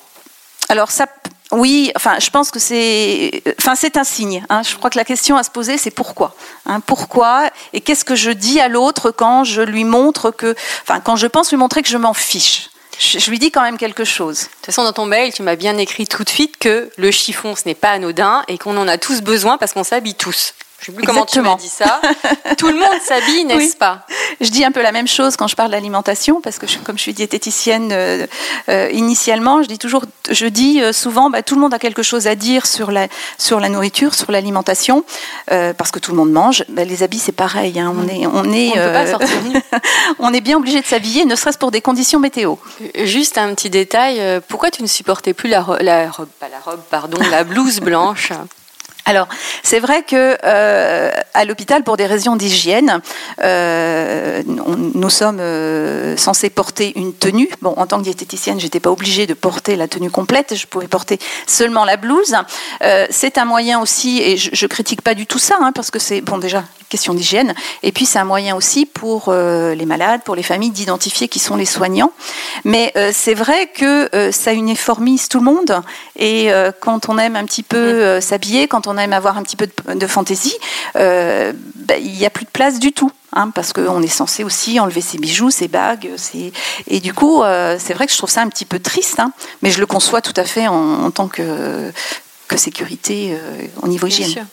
Alors 0.69 0.91
ça, 0.91 1.07
oui, 1.53 1.93
enfin, 1.95 2.19
je 2.19 2.29
pense 2.31 2.51
que 2.51 2.59
c'est, 2.59 3.43
enfin, 3.59 3.75
c'est 3.77 3.97
un 3.97 4.05
signe. 4.05 4.45
Hein. 4.51 4.63
Je 4.63 4.75
crois 4.75 4.91
que 4.91 4.99
la 4.99 5.05
question 5.05 5.37
à 5.37 5.45
se 5.45 5.51
poser, 5.51 5.79
c'est 5.79 5.93
pourquoi. 5.93 6.35
Hein. 6.67 6.81
pourquoi 6.81 7.51
et 7.73 7.81
qu'est-ce 7.81 8.05
que 8.05 8.17
je 8.17 8.31
dis 8.31 8.61
à 8.61 8.69
l'autre 8.69 9.13
quand 9.13 9.45
je 9.45 9.63
lui 9.63 9.85
montre 9.85 10.33
que, 10.33 10.55
enfin, 10.83 11.01
quand 11.01 11.17
je 11.17 11.29
pense 11.29 11.51
lui 11.51 11.57
montrer 11.57 11.83
que 11.83 11.89
je 11.89 11.97
m'en 11.97 12.15
fiche? 12.15 12.71
Je, 12.99 13.31
lui 13.31 13.39
dis 13.39 13.53
quand 13.53 13.63
même 13.63 13.79
quelque 13.79 14.05
chose. 14.05 14.41
De 14.41 14.45
toute 14.45 14.67
façon, 14.67 14.83
dans 14.83 14.93
ton 14.93 15.07
mail, 15.07 15.33
tu 15.33 15.45
m'as 15.45 15.55
bien 15.55 15.79
écrit 15.79 16.09
tout 16.09 16.25
de 16.25 16.29
suite 16.29 16.57
que 16.59 16.91
le 16.97 17.13
chiffon, 17.13 17.55
ce 17.55 17.63
n'est 17.67 17.77
pas 17.77 17.93
anodin 17.93 18.43
et 18.49 18.59
qu'on 18.59 18.77
en 18.77 18.89
a 18.89 18.99
tous 18.99 19.21
besoin 19.21 19.57
parce 19.57 19.73
qu'on 19.73 19.85
s'habille 19.85 20.17
tous. 20.17 20.53
Je 20.81 20.87
sais 20.87 20.93
plus 20.93 21.05
comment 21.05 21.27
tu 21.27 21.41
m'as 21.41 21.57
dit 21.57 21.69
ça. 21.69 22.01
Tout 22.59 22.69
le 22.69 22.77
monde 22.77 23.01
s'habille, 23.05 23.45
n'est-ce 23.45 23.77
pas? 23.77 24.07
Je 24.41 24.49
dis 24.51 24.65
un 24.65 24.71
peu 24.71 24.81
la 24.81 24.93
même 24.93 25.09
chose 25.09 25.37
quand 25.37 25.49
je 25.49 25.57
parle 25.57 25.73
d'alimentation, 25.73 26.41
parce 26.41 26.59
que 26.59 26.67
comme 26.85 26.97
je 26.97 27.03
suis 27.03 27.15
diététicienne 27.15 27.91
euh, 27.91 28.27
euh, 28.69 28.89
initialement, 28.93 29.63
je 29.63 29.69
dis 29.69 29.79
toujours, 29.79 30.05
je 30.31 30.47
dis 30.47 30.81
euh, 30.81 30.93
souvent, 30.93 31.31
bah, 31.31 31.43
tout 31.43 31.57
le 31.57 31.61
monde 31.61 31.75
a 31.75 31.81
quelque 31.81 32.05
chose 32.05 32.29
à 32.29 32.37
dire 32.37 32.67
sur 32.67 32.93
la 32.93 33.09
sur 33.39 33.59
la 33.59 33.69
nourriture, 33.69 34.15
sur 34.15 34.31
l'alimentation, 34.31 35.05
parce 35.47 35.91
que 35.91 35.99
tout 35.99 36.13
le 36.13 36.17
monde 36.17 36.31
mange. 36.31 36.65
Bah, 36.69 36.85
les 36.85 37.03
habits, 37.03 37.19
c'est 37.19 37.33
pareil. 37.33 37.81
Hein. 37.81 37.93
on 37.97 38.09
est 38.09 38.27
on 38.27 38.53
est 38.53 38.73
on, 40.21 40.33
est 40.33 40.41
bien 40.41 40.59
obligé 40.59 40.81
de 40.81 40.87
s'habiller, 40.87 41.25
ne 41.25 41.35
serait-ce 41.35 41.59
pour 41.59 41.73
des 41.73 41.81
conditions 41.81 42.21
météo. 42.21 42.55
Juste 42.95 43.37
un 43.37 43.53
petit 43.55 43.71
détail. 43.71 44.41
Pourquoi 44.49 44.71
tu 44.71 44.83
ne 44.83 44.89
supportais 44.89 45.35
plus 45.35 45.49
la, 45.49 45.67
la 45.81 46.09
robe, 46.11 46.29
pas 46.39 46.49
la 46.49 46.61
robe, 46.61 46.81
pardon, 46.89 47.19
la 47.31 47.43
blouse 47.43 47.81
blanche? 47.81 48.33
Alors, 49.09 49.27
c'est 49.63 49.81
vrai 49.81 50.03
que 50.03 50.37
euh, 50.45 51.11
à 51.33 51.47
l'hôpital, 51.47 51.83
pour 51.83 51.97
des 51.97 52.05
raisons 52.05 52.37
d'hygiène, 52.37 53.01
euh, 53.43 54.43
nous 54.45 55.09
sommes 55.09 55.39
euh, 55.41 56.15
censés 56.19 56.51
porter 56.51 56.93
une 56.95 57.15
tenue. 57.15 57.49
Bon, 57.63 57.73
en 57.79 57.87
tant 57.87 57.97
que 57.97 58.03
diététicienne, 58.03 58.61
j'étais 58.61 58.81
pas 58.81 58.91
obligée 58.91 59.27
de 59.27 59.33
porter 59.33 59.77
la 59.77 59.89
tenue 59.89 60.11
complète. 60.11 60.55
Je 60.55 60.67
pouvais 60.67 60.89
porter 60.89 61.19
seulement 61.47 61.87
la 61.87 61.97
blouse. 61.97 62.35
c'est 63.09 63.39
un 63.39 63.47
moyen 63.47 63.81
aussi, 63.81 64.21
et 64.21 64.37
je, 64.37 64.51
je 64.53 64.67
critique 64.67 65.01
pas 65.01 65.15
du 65.15 65.27
tout 65.27 65.39
ça, 65.39 65.57
hein, 65.59 65.73
parce 65.75 65.91
que 65.91 65.99
c'est 65.99 66.21
bon 66.21 66.37
déjà 66.37 66.65
question 66.91 67.13
d'hygiène. 67.13 67.55
Et 67.83 67.93
puis 67.93 68.07
c'est 68.07 68.19
un 68.19 68.25
moyen 68.25 68.57
aussi 68.57 68.87
pour 68.87 69.31
les 69.31 69.87
malades, 69.87 70.23
pour 70.25 70.35
les 70.35 70.43
familles, 70.43 70.71
d'identifier 70.71 71.29
qui 71.29 71.39
sont 71.39 71.57
les 71.57 71.67
soignants. 71.67 72.13
Mais 72.65 72.95
c'est 73.13 73.35
vrai 73.35 73.67
que 73.75 74.09
ça 74.33 74.55
uniformise 74.55 75.29
tout 75.29 75.39
le 75.39 75.45
monde. 75.45 75.83
Et 76.17 76.51
quand 76.81 77.11
on 77.11 77.19
aime 77.19 77.37
un 77.37 77.45
petit 77.45 77.63
peu 77.63 78.23
s'habiller, 78.23 78.69
quand 78.69 78.87
on 78.87 78.98
aime 78.99 79.13
avoir 79.13 79.39
un 79.39 79.43
petit 79.43 79.57
peu 79.57 79.69
de, 79.95 80.07
fantaisie, 80.07 80.57
euh, 80.97 81.53
ben, 81.75 82.01
il 82.03 82.13
n'y 82.13 82.27
a 82.27 82.31
plus 82.31 82.45
de 82.45 82.51
place 82.51 82.79
du 82.79 82.93
tout. 82.93 83.11
Hein, 83.35 83.51
parce 83.51 83.75
qu'on 83.75 84.03
est 84.03 84.09
censé 84.09 84.43
aussi 84.43 84.81
enlever 84.81 85.03
ses 85.03 85.19
bijoux, 85.19 85.51
ses 85.51 85.69
bagues. 85.69 86.09
Et 86.87 87.01
du 87.01 87.13
coup, 87.13 87.43
euh, 87.43 87.77
c'est 87.79 87.93
vrai 87.93 88.07
que 88.07 88.13
je 88.13 88.17
trouve 88.17 88.31
ça 88.31 88.41
un 88.41 88.49
petit 88.49 88.65
peu 88.65 88.79
triste, 88.79 89.21
hein, 89.21 89.33
mais 89.61 89.71
je 89.71 89.81
le 89.81 89.87
conçois 89.87 90.23
tout 90.23 90.33
à 90.37 90.45
fait 90.45 90.67
en, 90.67 91.11
tant 91.11 91.29
que, 91.29 91.93
que 92.49 92.57
sécurité 92.57 93.35
euh, 93.35 93.67
au 93.83 93.89
niveau 93.89 94.07
hygiène. 94.07 94.47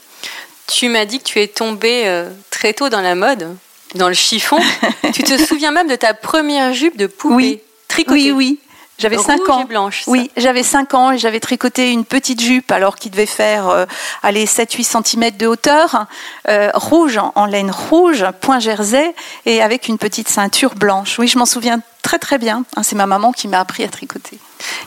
Tu 0.67 0.89
m'as 0.89 1.05
dit 1.05 1.19
que 1.19 1.23
tu 1.23 1.39
es 1.39 1.47
tombée 1.47 2.25
très 2.49 2.73
tôt 2.73 2.89
dans 2.89 2.99
la 2.99 3.15
mode, 3.15 3.47
dans 3.93 4.09
le 4.09 4.13
chiffon. 4.13 4.59
tu 5.13 5.23
te 5.23 5.37
souviens 5.41 5.71
même 5.71 5.87
de 5.87 5.95
ta 5.95 6.13
première 6.13 6.73
jupe 6.73 6.97
de 6.97 7.07
poupée 7.07 7.35
oui. 7.35 7.61
tricotée 7.87 8.31
Oui, 8.33 8.59
oui. 8.59 8.59
J'avais 8.97 9.17
5 9.17 9.49
ans. 9.49 9.65
blanche. 9.65 10.03
Oui, 10.07 10.31
j'avais 10.37 10.63
5 10.63 10.93
ans 10.93 11.11
et 11.11 11.17
j'avais 11.17 11.39
tricoté 11.39 11.91
une 11.91 12.05
petite 12.05 12.41
jupe 12.41 12.71
alors 12.71 12.95
qu'il 12.95 13.11
devait 13.11 13.25
faire 13.25 13.67
euh, 13.67 13.85
7-8 14.23 15.03
cm 15.03 15.31
de 15.37 15.47
hauteur, 15.47 16.05
euh, 16.47 16.71
rouge 16.73 17.17
en, 17.17 17.45
laine 17.45 17.71
rouge, 17.71 18.25
point 18.41 18.59
jersey 18.59 19.13
et 19.45 19.61
avec 19.61 19.87
une 19.87 19.97
petite 19.97 20.29
ceinture 20.29 20.75
blanche. 20.75 21.19
Oui, 21.19 21.27
je 21.27 21.37
m'en 21.37 21.45
souviens 21.45 21.81
très 22.03 22.19
très 22.19 22.37
bien. 22.37 22.63
Hein, 22.77 22.83
c'est 22.83 22.95
ma 22.95 23.05
maman 23.05 23.31
qui 23.31 23.47
m'a 23.47 23.59
appris 23.59 23.83
à 23.83 23.89
tricoter. 23.89 24.39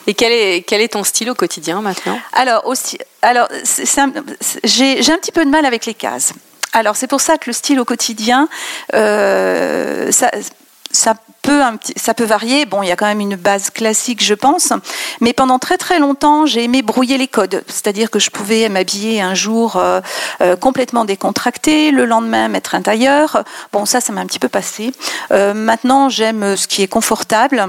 Et 0.06 0.14
quel 0.14 0.32
est, 0.32 0.62
quel 0.66 0.80
est 0.80 0.92
ton 0.94 1.04
style 1.04 1.30
au 1.30 1.34
quotidien 1.34 1.82
maintenant? 1.82 2.18
Alors, 2.32 2.66
aussi, 2.66 2.98
alors 3.20 3.48
j'ai 4.64 5.12
un 5.12 5.18
petit 5.18 5.32
peu 5.32 5.44
de 5.44 5.50
mal 5.50 5.66
avec 5.66 5.84
les 5.84 5.94
cases. 5.94 6.32
Alors 6.72 6.96
c'est 6.96 7.06
pour 7.06 7.20
ça 7.20 7.38
que 7.38 7.48
le 7.48 7.52
style 7.52 7.80
au 7.80 7.84
quotidien, 7.84 8.48
euh, 8.94 10.12
ça, 10.12 10.30
ça 10.90 11.14
ça 11.96 12.14
peut 12.14 12.24
varier. 12.24 12.66
Bon, 12.66 12.82
il 12.82 12.88
y 12.88 12.92
a 12.92 12.96
quand 12.96 13.06
même 13.06 13.20
une 13.20 13.36
base 13.36 13.70
classique, 13.70 14.22
je 14.22 14.34
pense. 14.34 14.72
Mais 15.20 15.32
pendant 15.32 15.58
très 15.58 15.78
très 15.78 15.98
longtemps, 15.98 16.46
j'ai 16.46 16.64
aimé 16.64 16.82
brouiller 16.82 17.18
les 17.18 17.28
codes. 17.28 17.62
C'est-à-dire 17.66 18.10
que 18.10 18.18
je 18.18 18.30
pouvais 18.30 18.68
m'habiller 18.68 19.20
un 19.20 19.34
jour 19.34 19.76
euh, 19.76 20.00
euh, 20.40 20.56
complètement 20.56 21.04
décontracté, 21.04 21.90
le 21.90 22.04
lendemain 22.04 22.48
mettre 22.48 22.74
un 22.74 22.82
tailleur. 22.82 23.44
Bon, 23.72 23.86
ça, 23.86 24.00
ça 24.00 24.12
m'a 24.12 24.20
un 24.20 24.26
petit 24.26 24.38
peu 24.38 24.48
passé. 24.48 24.92
Euh, 25.32 25.54
maintenant, 25.54 26.08
j'aime 26.08 26.56
ce 26.56 26.66
qui 26.66 26.82
est 26.82 26.88
confortable. 26.88 27.66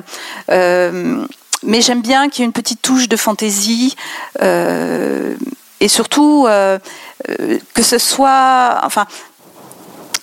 mais 0.49 1.81
j'aime 1.81 2.01
bien 2.01 2.29
qu'il 2.29 2.39
y 2.39 2.43
ait 2.43 2.45
une 2.45 2.53
petite 2.53 2.81
touche 2.81 3.09
de 3.09 3.17
fantaisie. 3.17 3.95
et 4.41 5.87
surtout, 5.87 6.47
que 6.47 7.83
ce 7.83 7.97
soit... 7.97 8.79
Enfin, 8.83 9.05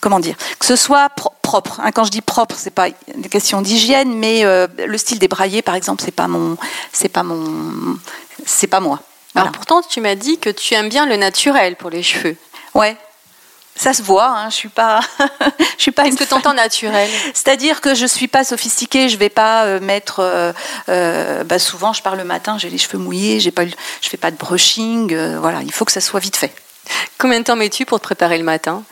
comment 0.00 0.20
dire, 0.20 0.36
que 0.58 0.66
ce 0.66 0.76
soit 0.76 1.08
propre. 1.42 1.80
Hein. 1.80 1.92
quand 1.92 2.04
je 2.04 2.10
dis 2.10 2.20
propre, 2.20 2.54
c'est 2.58 2.70
pas 2.70 2.88
une 3.14 3.28
question 3.28 3.62
d'hygiène, 3.62 4.14
mais 4.14 4.44
euh, 4.44 4.66
le 4.86 4.98
style 4.98 5.18
débraillé, 5.18 5.62
par 5.62 5.74
exemple, 5.74 6.02
c'est 6.04 6.14
pas 6.14 6.28
mon, 6.28 6.56
c'est 6.92 7.08
pas 7.08 7.22
mon, 7.22 7.98
c'est 8.44 8.66
pas 8.66 8.80
moi. 8.80 9.00
Alors 9.34 9.52
pourtant, 9.52 9.82
tu 9.82 10.00
m'as 10.00 10.14
dit 10.14 10.38
que 10.38 10.48
tu 10.48 10.74
aimes 10.74 10.88
bien 10.88 11.04
le 11.04 11.16
naturel 11.16 11.76
pour 11.76 11.90
les 11.90 12.02
cheveux. 12.02 12.36
Ouais. 12.74 12.96
Ça 13.78 13.92
se 13.92 14.02
voit, 14.02 14.28
hein, 14.28 14.48
je 14.48 14.54
suis 14.54 14.70
pas, 14.70 15.00
je 15.76 15.82
suis 15.82 15.90
pas. 15.90 16.04
Qu'est-ce 16.04 16.16
que 16.16 16.24
tu 16.24 16.32
entends 16.32 16.54
naturel? 16.54 17.10
C'est-à-dire 17.34 17.82
que 17.82 17.94
je 17.94 18.06
suis 18.06 18.28
pas 18.28 18.42
sophistiquée, 18.42 19.10
je 19.10 19.18
vais 19.18 19.28
pas 19.28 19.64
euh, 19.64 19.80
mettre. 19.80 20.20
Euh, 20.88 21.44
bah 21.44 21.58
souvent, 21.58 21.92
je 21.92 22.00
pars 22.00 22.16
le 22.16 22.24
matin, 22.24 22.56
j'ai 22.56 22.70
les 22.70 22.78
cheveux 22.78 22.96
mouillés, 22.96 23.38
j'ai 23.38 23.50
pas, 23.50 23.66
je 23.66 24.08
fais 24.08 24.16
pas 24.16 24.30
de 24.30 24.36
brushing, 24.36 25.14
voilà, 25.36 25.60
il 25.62 25.72
faut 25.72 25.84
que 25.84 25.92
ça 25.92 26.00
soit 26.00 26.20
vite 26.20 26.36
fait. 26.36 26.54
Combien 27.18 27.40
de 27.40 27.44
temps 27.44 27.56
mets-tu 27.56 27.84
pour 27.84 28.00
te 28.00 28.04
préparer 28.04 28.38
le 28.38 28.44
matin? 28.44 28.82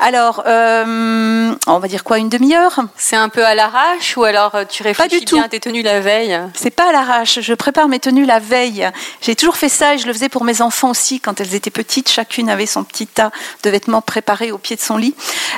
Alors, 0.00 0.42
euh, 0.46 1.54
on 1.66 1.78
va 1.78 1.88
dire 1.88 2.04
quoi, 2.04 2.18
une 2.18 2.30
demi-heure? 2.30 2.80
C'est 2.96 3.16
un 3.16 3.28
peu 3.28 3.44
à 3.44 3.54
l'arrache 3.54 4.16
ou 4.16 4.24
alors 4.24 4.54
euh, 4.54 4.64
tu 4.64 4.82
réfléchis 4.82 5.10
pas 5.10 5.18
du 5.18 5.24
bien 5.24 5.44
à 5.44 5.48
tes 5.48 5.60
tenues 5.60 5.82
la 5.82 6.00
veille? 6.00 6.38
C'est 6.54 6.70
pas 6.70 6.88
à 6.88 6.92
l'arrache, 6.92 7.40
je 7.40 7.54
prépare 7.54 7.86
mes 7.88 8.00
tenues 8.00 8.24
la 8.24 8.38
veille. 8.38 8.88
J'ai 9.20 9.36
toujours 9.36 9.56
fait 9.56 9.68
ça 9.68 9.94
et 9.94 9.98
je 9.98 10.06
le 10.06 10.12
faisais 10.14 10.30
pour 10.30 10.44
mes 10.44 10.62
enfants 10.62 10.90
aussi 10.90 11.20
quand 11.20 11.40
elles 11.40 11.54
étaient 11.54 11.70
petites. 11.70 12.10
Chacune 12.10 12.48
avait 12.48 12.66
son 12.66 12.82
petit 12.82 13.06
tas 13.06 13.30
de 13.62 13.70
vêtements 13.70 14.00
préparés 14.00 14.52
au 14.52 14.58
pied 14.58 14.74
de 14.74 14.80
son 14.80 14.96
lit. 14.96 15.14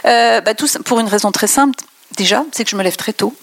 Euh, 0.06 0.40
bah, 0.40 0.54
tout, 0.54 0.66
pour 0.84 0.98
une 0.98 1.08
raison 1.08 1.30
très 1.30 1.46
simple, 1.46 1.78
déjà, 2.16 2.44
c'est 2.52 2.64
que 2.64 2.70
je 2.70 2.76
me 2.76 2.82
lève 2.82 2.96
très 2.96 3.12
tôt. 3.12 3.34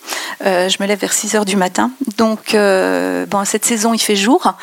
Euh, 0.46 0.70
je 0.70 0.78
me 0.80 0.88
lève 0.88 1.00
vers 1.00 1.12
6 1.12 1.36
heures 1.36 1.46
du 1.46 1.58
matin. 1.58 1.92
Donc, 2.18 2.54
euh, 2.54 3.26
bon, 3.26 3.44
cette 3.44 3.66
saison, 3.66 3.94
il 3.94 4.00
fait 4.00 4.16
jour. 4.16 4.54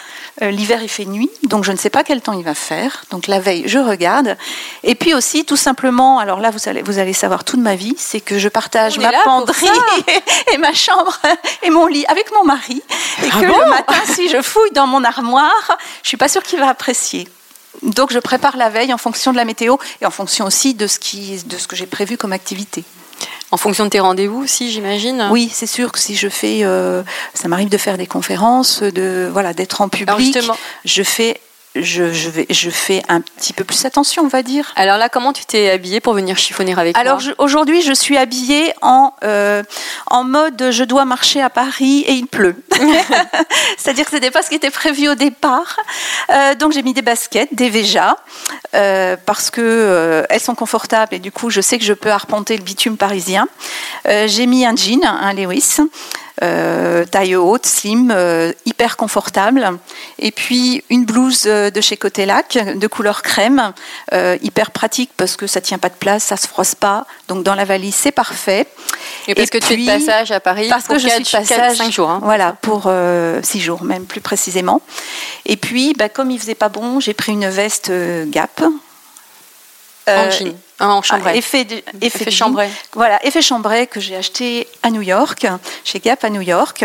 Euh, 0.40 0.50
l'hiver, 0.50 0.82
il 0.82 0.88
fait 0.88 1.04
nuit. 1.04 1.30
Donc, 1.42 1.64
je 1.64 1.72
ne 1.72 1.76
sais 1.76 1.90
pas 1.90 2.02
quel 2.02 2.22
temps 2.22 2.32
il 2.32 2.44
va 2.44 2.54
faire. 2.54 3.04
Donc, 3.10 3.26
la 3.26 3.40
veille, 3.40 3.64
je 3.66 3.78
regarde. 3.78 4.38
Et 4.84 4.94
puis 4.94 5.12
aussi, 5.12 5.44
tout 5.44 5.56
simplement, 5.56 6.18
alors 6.18 6.40
là, 6.40 6.50
vous 6.50 6.68
allez, 6.68 6.80
vous 6.80 6.98
allez 6.98 7.12
savoir 7.12 7.44
toute 7.44 7.60
ma 7.60 7.74
vie, 7.74 7.94
c'est 7.98 8.20
que 8.20 8.38
je 8.38 8.48
partage 8.48 8.98
ma 8.98 9.12
penderie 9.24 9.66
et 10.52 10.58
ma 10.58 10.72
chambre 10.72 11.18
et 11.62 11.68
mon 11.68 11.86
lit 11.86 12.06
avec 12.08 12.32
mon 12.32 12.44
mari. 12.44 12.82
Et 13.22 13.28
ah 13.30 13.40
que 13.40 13.44
le 13.44 13.70
matin, 13.70 13.94
si 14.06 14.30
je 14.30 14.40
fouille 14.40 14.72
dans 14.72 14.86
mon 14.86 15.04
armoire, 15.04 15.76
je 16.02 16.08
suis 16.08 16.16
pas 16.16 16.28
sûre 16.28 16.42
qu'il 16.42 16.58
va 16.58 16.68
apprécier. 16.68 17.28
Donc, 17.82 18.12
je 18.12 18.18
prépare 18.18 18.56
la 18.56 18.70
veille 18.70 18.94
en 18.94 18.98
fonction 18.98 19.32
de 19.32 19.36
la 19.36 19.44
météo 19.44 19.76
et 20.00 20.06
en 20.06 20.10
fonction 20.10 20.46
aussi 20.46 20.72
de 20.72 20.86
ce, 20.86 20.98
qui, 20.98 21.42
de 21.44 21.58
ce 21.58 21.68
que 21.68 21.76
j'ai 21.76 21.86
prévu 21.86 22.16
comme 22.16 22.32
activité. 22.32 22.82
En 23.52 23.56
fonction 23.56 23.84
de 23.84 23.90
tes 23.90 24.00
rendez-vous 24.00 24.42
aussi, 24.42 24.70
j'imagine. 24.70 25.28
Oui, 25.30 25.48
c'est 25.52 25.66
sûr 25.66 25.92
que 25.92 25.98
si 25.98 26.16
je 26.16 26.28
fais, 26.28 26.64
euh, 26.64 27.02
ça 27.32 27.48
m'arrive 27.48 27.68
de 27.68 27.78
faire 27.78 27.96
des 27.96 28.06
conférences, 28.06 28.82
de 28.82 29.28
voilà, 29.32 29.54
d'être 29.54 29.80
en 29.80 29.88
public. 29.88 30.36
je 30.84 31.02
fais 31.02 31.40
je, 31.82 32.28
vais, 32.28 32.46
je 32.50 32.70
fais 32.70 33.02
un 33.08 33.20
petit 33.20 33.52
peu 33.52 33.64
plus 33.64 33.84
attention, 33.84 34.24
on 34.24 34.28
va 34.28 34.42
dire. 34.42 34.72
Alors 34.76 34.98
là, 34.98 35.08
comment 35.08 35.32
tu 35.32 35.44
t'es 35.44 35.70
habillée 35.70 36.00
pour 36.00 36.14
venir 36.14 36.36
chiffonner 36.36 36.74
avec 36.76 36.96
Alors 36.96 37.20
moi 37.22 37.34
aujourd'hui, 37.38 37.82
je 37.82 37.92
suis 37.92 38.16
habillée 38.16 38.72
en, 38.82 39.12
euh, 39.24 39.62
en 40.06 40.24
mode 40.24 40.70
je 40.70 40.84
dois 40.84 41.04
marcher 41.04 41.42
à 41.42 41.50
Paris 41.50 42.04
et 42.06 42.12
il 42.12 42.26
pleut. 42.26 42.56
C'est-à-dire 43.78 44.04
que 44.04 44.10
ce 44.10 44.16
n'était 44.16 44.30
pas 44.30 44.42
ce 44.42 44.48
qui 44.48 44.56
était 44.56 44.70
prévu 44.70 45.08
au 45.08 45.14
départ. 45.14 45.76
Euh, 46.30 46.54
donc 46.54 46.72
j'ai 46.72 46.82
mis 46.82 46.94
des 46.94 47.02
baskets, 47.02 47.48
des 47.52 47.70
Veja, 47.70 48.16
euh, 48.74 49.16
parce 49.26 49.50
que 49.50 50.24
elles 50.28 50.40
sont 50.40 50.54
confortables 50.54 51.14
et 51.14 51.18
du 51.18 51.32
coup, 51.32 51.50
je 51.50 51.60
sais 51.60 51.78
que 51.78 51.84
je 51.84 51.92
peux 51.92 52.10
arpenter 52.10 52.56
le 52.56 52.62
bitume 52.62 52.96
parisien. 52.96 53.48
j'ai 54.04 54.46
mis 54.46 54.66
un 54.66 54.76
jean, 54.76 55.04
un 55.04 55.32
Lewis. 55.32 55.78
Euh, 56.42 57.06
taille 57.06 57.34
haute, 57.34 57.64
slim, 57.64 58.12
euh, 58.14 58.52
hyper 58.66 58.98
confortable. 58.98 59.78
Et 60.18 60.30
puis 60.30 60.84
une 60.90 61.06
blouse 61.06 61.44
euh, 61.46 61.70
de 61.70 61.80
chez 61.80 61.96
Cotelac 61.96 62.58
de 62.76 62.86
couleur 62.86 63.22
crème, 63.22 63.72
hyper 64.42 64.70
pratique 64.70 65.10
parce 65.16 65.36
que 65.36 65.46
ça 65.46 65.60
tient 65.60 65.78
pas 65.78 65.88
de 65.88 65.94
place, 65.94 66.24
ça 66.24 66.36
se 66.36 66.46
froisse 66.46 66.74
pas. 66.74 67.06
Donc 67.28 67.42
dans 67.42 67.54
la 67.54 67.64
valise, 67.64 67.94
c'est 67.94 68.12
parfait. 68.12 68.66
Et 69.28 69.34
parce 69.34 69.50
que 69.50 69.58
tu 69.58 69.72
es 69.72 69.76
de 69.76 69.86
passage 69.86 70.30
à 70.30 70.40
Paris 70.40 70.68
Parce 70.68 70.86
que 70.86 70.98
je 70.98 71.08
suis 71.08 71.22
de 71.22 71.30
passage. 71.30 71.76
5 71.76 71.90
jours. 71.90 72.10
Hein. 72.10 72.20
Voilà, 72.22 72.52
pour 72.60 72.90
6 73.42 73.60
jours, 73.60 73.82
même 73.82 74.04
plus 74.04 74.20
précisément. 74.20 74.82
Et 75.46 75.56
puis, 75.56 75.94
bah, 75.94 76.08
comme 76.08 76.30
il 76.30 76.38
faisait 76.38 76.54
pas 76.54 76.68
bon, 76.68 77.00
j'ai 77.00 77.14
pris 77.14 77.32
une 77.32 77.48
veste 77.48 77.90
Gap. 78.26 78.62
en 80.06 80.30
jean. 80.30 80.54
En 80.78 81.00
chambray. 81.00 81.32
Ah, 81.34 81.36
effet, 81.36 81.66
effet, 82.02 82.30
chambray. 82.30 82.70
Voilà, 82.92 83.24
effet 83.24 83.40
chambray 83.40 83.86
que 83.86 83.98
j'ai 83.98 84.16
acheté 84.16 84.68
à 84.82 84.90
New 84.90 85.02
York, 85.02 85.46
chez 85.84 86.00
Gap 86.00 86.22
à 86.22 86.30
New 86.30 86.42
York. 86.42 86.84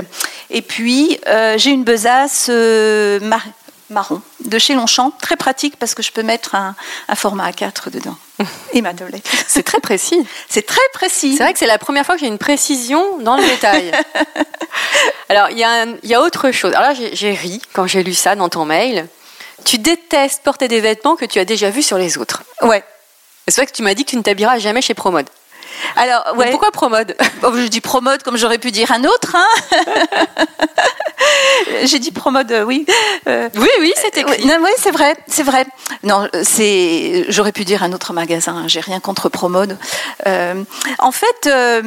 Et 0.49 0.61
puis, 0.61 1.19
euh, 1.27 1.57
j'ai 1.57 1.71
une 1.71 1.83
besace 1.83 2.47
euh, 2.49 3.19
marron 3.89 4.21
de 4.45 4.57
chez 4.57 4.73
Longchamp, 4.73 5.11
très 5.21 5.35
pratique 5.35 5.77
parce 5.77 5.93
que 5.93 6.01
je 6.01 6.11
peux 6.11 6.23
mettre 6.23 6.55
un, 6.55 6.75
format 7.15 7.49
A4 7.51 7.89
dedans. 7.91 8.15
Et 8.73 8.81
ma. 8.81 8.91
C'est 9.47 9.63
très 9.63 9.79
précis. 9.79 10.25
C'est 10.49 10.65
très 10.65 10.79
précis. 10.93 11.35
C'est 11.35 11.43
vrai 11.43 11.53
que 11.53 11.59
c'est 11.59 11.67
la 11.67 11.77
première 11.77 12.05
fois 12.05 12.15
que 12.15 12.21
j'ai 12.21 12.27
une 12.27 12.37
précision 12.37 13.19
dans 13.19 13.35
le 13.35 13.43
détail. 13.43 13.91
Alors, 15.29 15.49
il 15.49 15.57
y, 15.57 16.07
y, 16.07 16.13
a 16.13 16.21
autre 16.21 16.51
chose. 16.51 16.73
Alors 16.73 16.93
là, 16.93 17.09
j'ai 17.13 17.33
ri 17.33 17.61
quand 17.73 17.87
j'ai 17.87 18.03
lu 18.03 18.13
ça 18.13 18.35
dans 18.35 18.49
ton 18.49 18.65
mail. 18.65 19.07
Tu 19.63 19.77
détestes 19.77 20.43
porter 20.43 20.67
des 20.67 20.81
vêtements 20.81 21.15
que 21.15 21.25
tu 21.25 21.39
as 21.39 21.45
déjà 21.45 21.69
vus 21.69 21.83
sur 21.83 21.97
les 21.97 22.17
autres. 22.17 22.43
Ouais. 22.61 22.83
C'est 23.51 23.61
vrai 23.61 23.67
que 23.67 23.75
tu 23.75 23.83
m'as 23.83 23.93
dit 23.93 24.05
que 24.05 24.09
tu 24.09 24.17
ne 24.17 24.21
t'habilleras 24.21 24.59
jamais 24.59 24.81
chez 24.81 24.93
Promode. 24.93 25.27
Alors, 25.95 26.35
ouais. 26.37 26.51
pourquoi 26.51 26.71
Promode 26.71 27.15
Je 27.43 27.67
dis 27.67 27.81
Promode 27.81 28.23
comme 28.23 28.37
j'aurais 28.37 28.57
pu 28.57 28.71
dire 28.71 28.91
un 28.91 29.03
autre. 29.03 29.35
Hein 29.35 29.77
J'ai 31.83 31.99
dit 31.99 32.11
Promode, 32.11 32.51
oui. 32.65 32.85
Euh, 33.27 33.49
oui, 33.55 33.69
oui, 33.79 33.93
c'était 33.95 34.23
oui, 34.23 34.35
oui 34.39 34.69
c'est 34.77 34.91
vrai, 34.91 35.15
c'est 35.27 35.43
vrai. 35.43 35.65
Non, 36.03 36.27
c'est. 36.43 37.25
J'aurais 37.29 37.51
pu 37.51 37.65
dire 37.65 37.83
un 37.83 37.93
autre 37.93 38.13
magasin. 38.13 38.55
Hein. 38.55 38.67
J'ai 38.67 38.79
rien 38.79 38.99
contre 38.99 39.29
Promode. 39.29 39.77
Euh, 40.27 40.63
en 40.99 41.11
fait, 41.11 41.47
euh, 41.47 41.81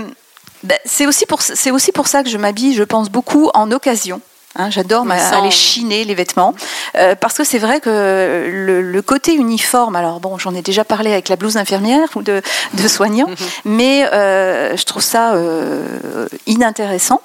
ben, 0.62 0.78
c'est 0.84 1.06
aussi 1.06 1.26
pour 1.26 1.42
c'est 1.42 1.70
aussi 1.70 1.92
pour 1.92 2.06
ça 2.08 2.22
que 2.22 2.28
je 2.28 2.38
m'habille. 2.38 2.74
Je 2.74 2.84
pense 2.84 3.10
beaucoup 3.10 3.50
en 3.54 3.70
occasion. 3.72 4.20
Hein, 4.56 4.70
j'adore 4.70 5.04
aller 5.10 5.50
chiner 5.50 6.04
les 6.04 6.14
vêtements 6.14 6.54
euh, 6.96 7.16
parce 7.16 7.36
que 7.38 7.44
c'est 7.44 7.58
vrai 7.58 7.80
que 7.80 8.48
le, 8.48 9.02
côté 9.02 9.34
uniforme. 9.34 9.96
Alors 9.96 10.20
bon, 10.20 10.38
j'en 10.38 10.54
ai 10.54 10.62
déjà 10.62 10.84
parlé 10.84 11.12
avec 11.12 11.28
la 11.28 11.36
blouse 11.36 11.54
d'infirmière 11.54 12.08
ou 12.14 12.22
de, 12.22 12.40
de 12.74 12.88
soignant, 12.88 13.26
mhm. 13.26 13.36
mais 13.64 14.06
euh, 14.12 14.76
je 14.76 14.84
trouve 14.84 15.02
ça 15.02 15.34
euh, 15.34 16.28
inintéressant. 16.46 17.20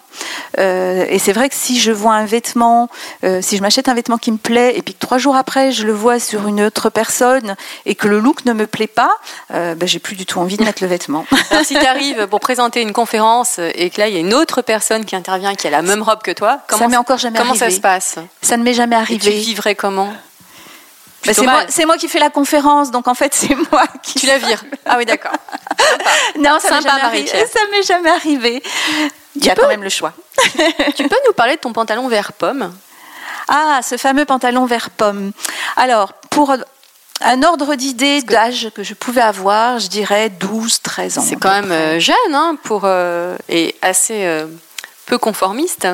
et 0.58 1.20
c'est 1.20 1.32
vrai 1.32 1.50
que 1.50 1.56
si 1.56 1.80
je 1.80 1.92
vois 1.92 2.14
un 2.14 2.26
vêtement, 2.26 2.90
si 3.42 3.56
je 3.56 3.62
m'achète 3.62 3.88
un 3.88 3.94
vêtement 3.94 4.18
qui 4.18 4.32
me 4.32 4.38
plaît 4.38 4.74
et 4.76 4.82
puis 4.82 4.94
que 4.94 5.00
trois 5.00 5.20
jours 5.20 5.36
après 5.36 5.72
je 5.72 5.86
le 5.86 5.94
vois 5.94 6.20
sur 6.20 6.48
une 6.48 6.62
autre 6.62 6.90
personne 6.90 7.56
et 7.86 7.96
que 7.96 8.08
le 8.08 8.20
look 8.20 8.44
ne 8.46 8.54
me 8.54 8.66
plaît 8.66 8.88
pas, 8.88 9.12
ben, 9.52 9.86
j'ai 9.86 10.00
plus 10.00 10.16
du 10.16 10.26
tout 10.26 10.40
envie 10.40 10.58
de 10.58 10.64
mettre 10.64 10.84
le 10.84 10.90
vêtement. 10.90 11.26
Alors 11.52 11.64
si 11.64 11.76
tu 11.76 11.86
arrives 11.86 12.28
pour 12.28 12.40
présenter 12.40 12.82
une 12.82 12.92
conférence 12.92 13.60
et 13.60 13.90
que 13.92 14.02
là 14.02 14.08
il 14.08 14.14
y 14.16 14.18
a 14.18 14.20
une 14.20 14.34
autre 14.34 14.62
personne 14.62 15.06
qui 15.06 15.16
intervient 15.16 15.56
qui 15.56 15.68
a 15.68 15.70
la 15.70 15.84
même 15.84 16.02
robe 16.02 16.22
que 16.24 16.32
toi, 16.32 16.60
comment 16.68 16.80
ça 16.80 16.88
m'est 16.88 16.98
encore 16.98 17.19
Comment 17.36 17.56
ça 17.56 17.70
se 17.70 17.80
passe 17.80 18.16
Ça 18.42 18.58
ne 18.58 18.64
m'est 18.64 18.74
jamais 18.74 18.96
arrivé. 18.96 19.28
Et 19.28 19.40
tu 19.40 19.46
vivrais 19.46 19.76
comment 19.76 20.14
bah, 21.26 21.34
c'est 21.68 21.86
moi, 21.86 21.98
qui 21.98 22.08
fais 22.08 22.20
la 22.20 22.30
conférence, 22.30 22.92
donc 22.92 23.08
en 23.08 23.14
fait 23.14 23.34
c'est 23.34 23.54
moi 23.72 23.84
qui. 24.02 24.20
Tu 24.20 24.26
la 24.26 24.38
vires. 24.38 24.64
Ah 24.86 24.96
oui, 24.98 25.06
d'accord. 25.06 25.34
non, 26.40 26.60
ça 26.60 26.80
ne 26.80 27.72
m'est 27.72 27.84
jamais 27.84 28.10
arrivé. 28.10 28.64
Il 29.36 29.46
y 29.46 29.50
a 29.50 29.56
quand 29.56 29.68
même 29.68 29.84
le 29.84 29.90
choix. 29.90 30.14
tu 30.96 31.08
peux 31.08 31.18
nous 31.28 31.34
parler 31.34 31.56
de 31.56 31.60
ton 31.60 31.74
pantalon 31.74 32.08
vert 32.08 32.32
pomme 32.34 32.74
Ah, 33.48 33.82
ce 33.84 33.98
fameux 33.98 34.26
pantalon 34.26 34.66
vert 34.66 34.90
pomme. 34.92 35.32
Alors, 35.76 36.14
pour 36.30 36.56
un 37.22 37.44
ordre 37.44 37.76
d'idée 37.76 38.22
d'âge 38.22 38.70
que 38.74 38.84
je 38.84 38.94
pouvais 38.94 39.22
avoir, 39.22 39.80
je 39.80 39.88
dirais 39.88 40.30
12, 40.30 40.82
13 40.82 41.18
ans. 41.18 41.22
C'est 41.22 41.36
quand 41.36 41.52
même 41.52 41.72
euh, 41.72 42.00
jeune 42.00 42.16
hein, 42.34 42.58
pour, 42.64 42.84
euh, 42.86 43.36
et 43.50 43.76
assez 43.82 44.26
euh, 44.26 44.48
peu 45.06 45.18
conformiste. 45.18 45.88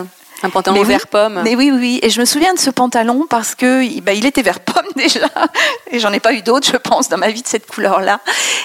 Un 0.43 0.49
pantalon 0.49 0.83
vert 0.83 1.07
pomme. 1.07 1.41
Mais 1.43 1.55
oui, 1.55 1.71
oui. 1.71 1.99
Et 2.01 2.09
je 2.09 2.19
me 2.19 2.25
souviens 2.25 2.53
de 2.53 2.59
ce 2.59 2.69
pantalon 2.69 3.25
parce 3.29 3.55
que 3.55 3.99
bah, 4.01 4.13
il 4.13 4.25
était 4.25 4.41
vert 4.41 4.59
pomme 4.59 4.85
déjà. 4.95 5.27
Et 5.91 5.99
j'en 5.99 6.11
ai 6.11 6.19
pas 6.19 6.33
eu 6.33 6.41
d'autres, 6.41 6.67
je 6.71 6.77
pense, 6.77 7.09
dans 7.09 7.17
ma 7.17 7.29
vie 7.29 7.41
de 7.41 7.47
cette 7.47 7.67
couleur-là. 7.67 8.19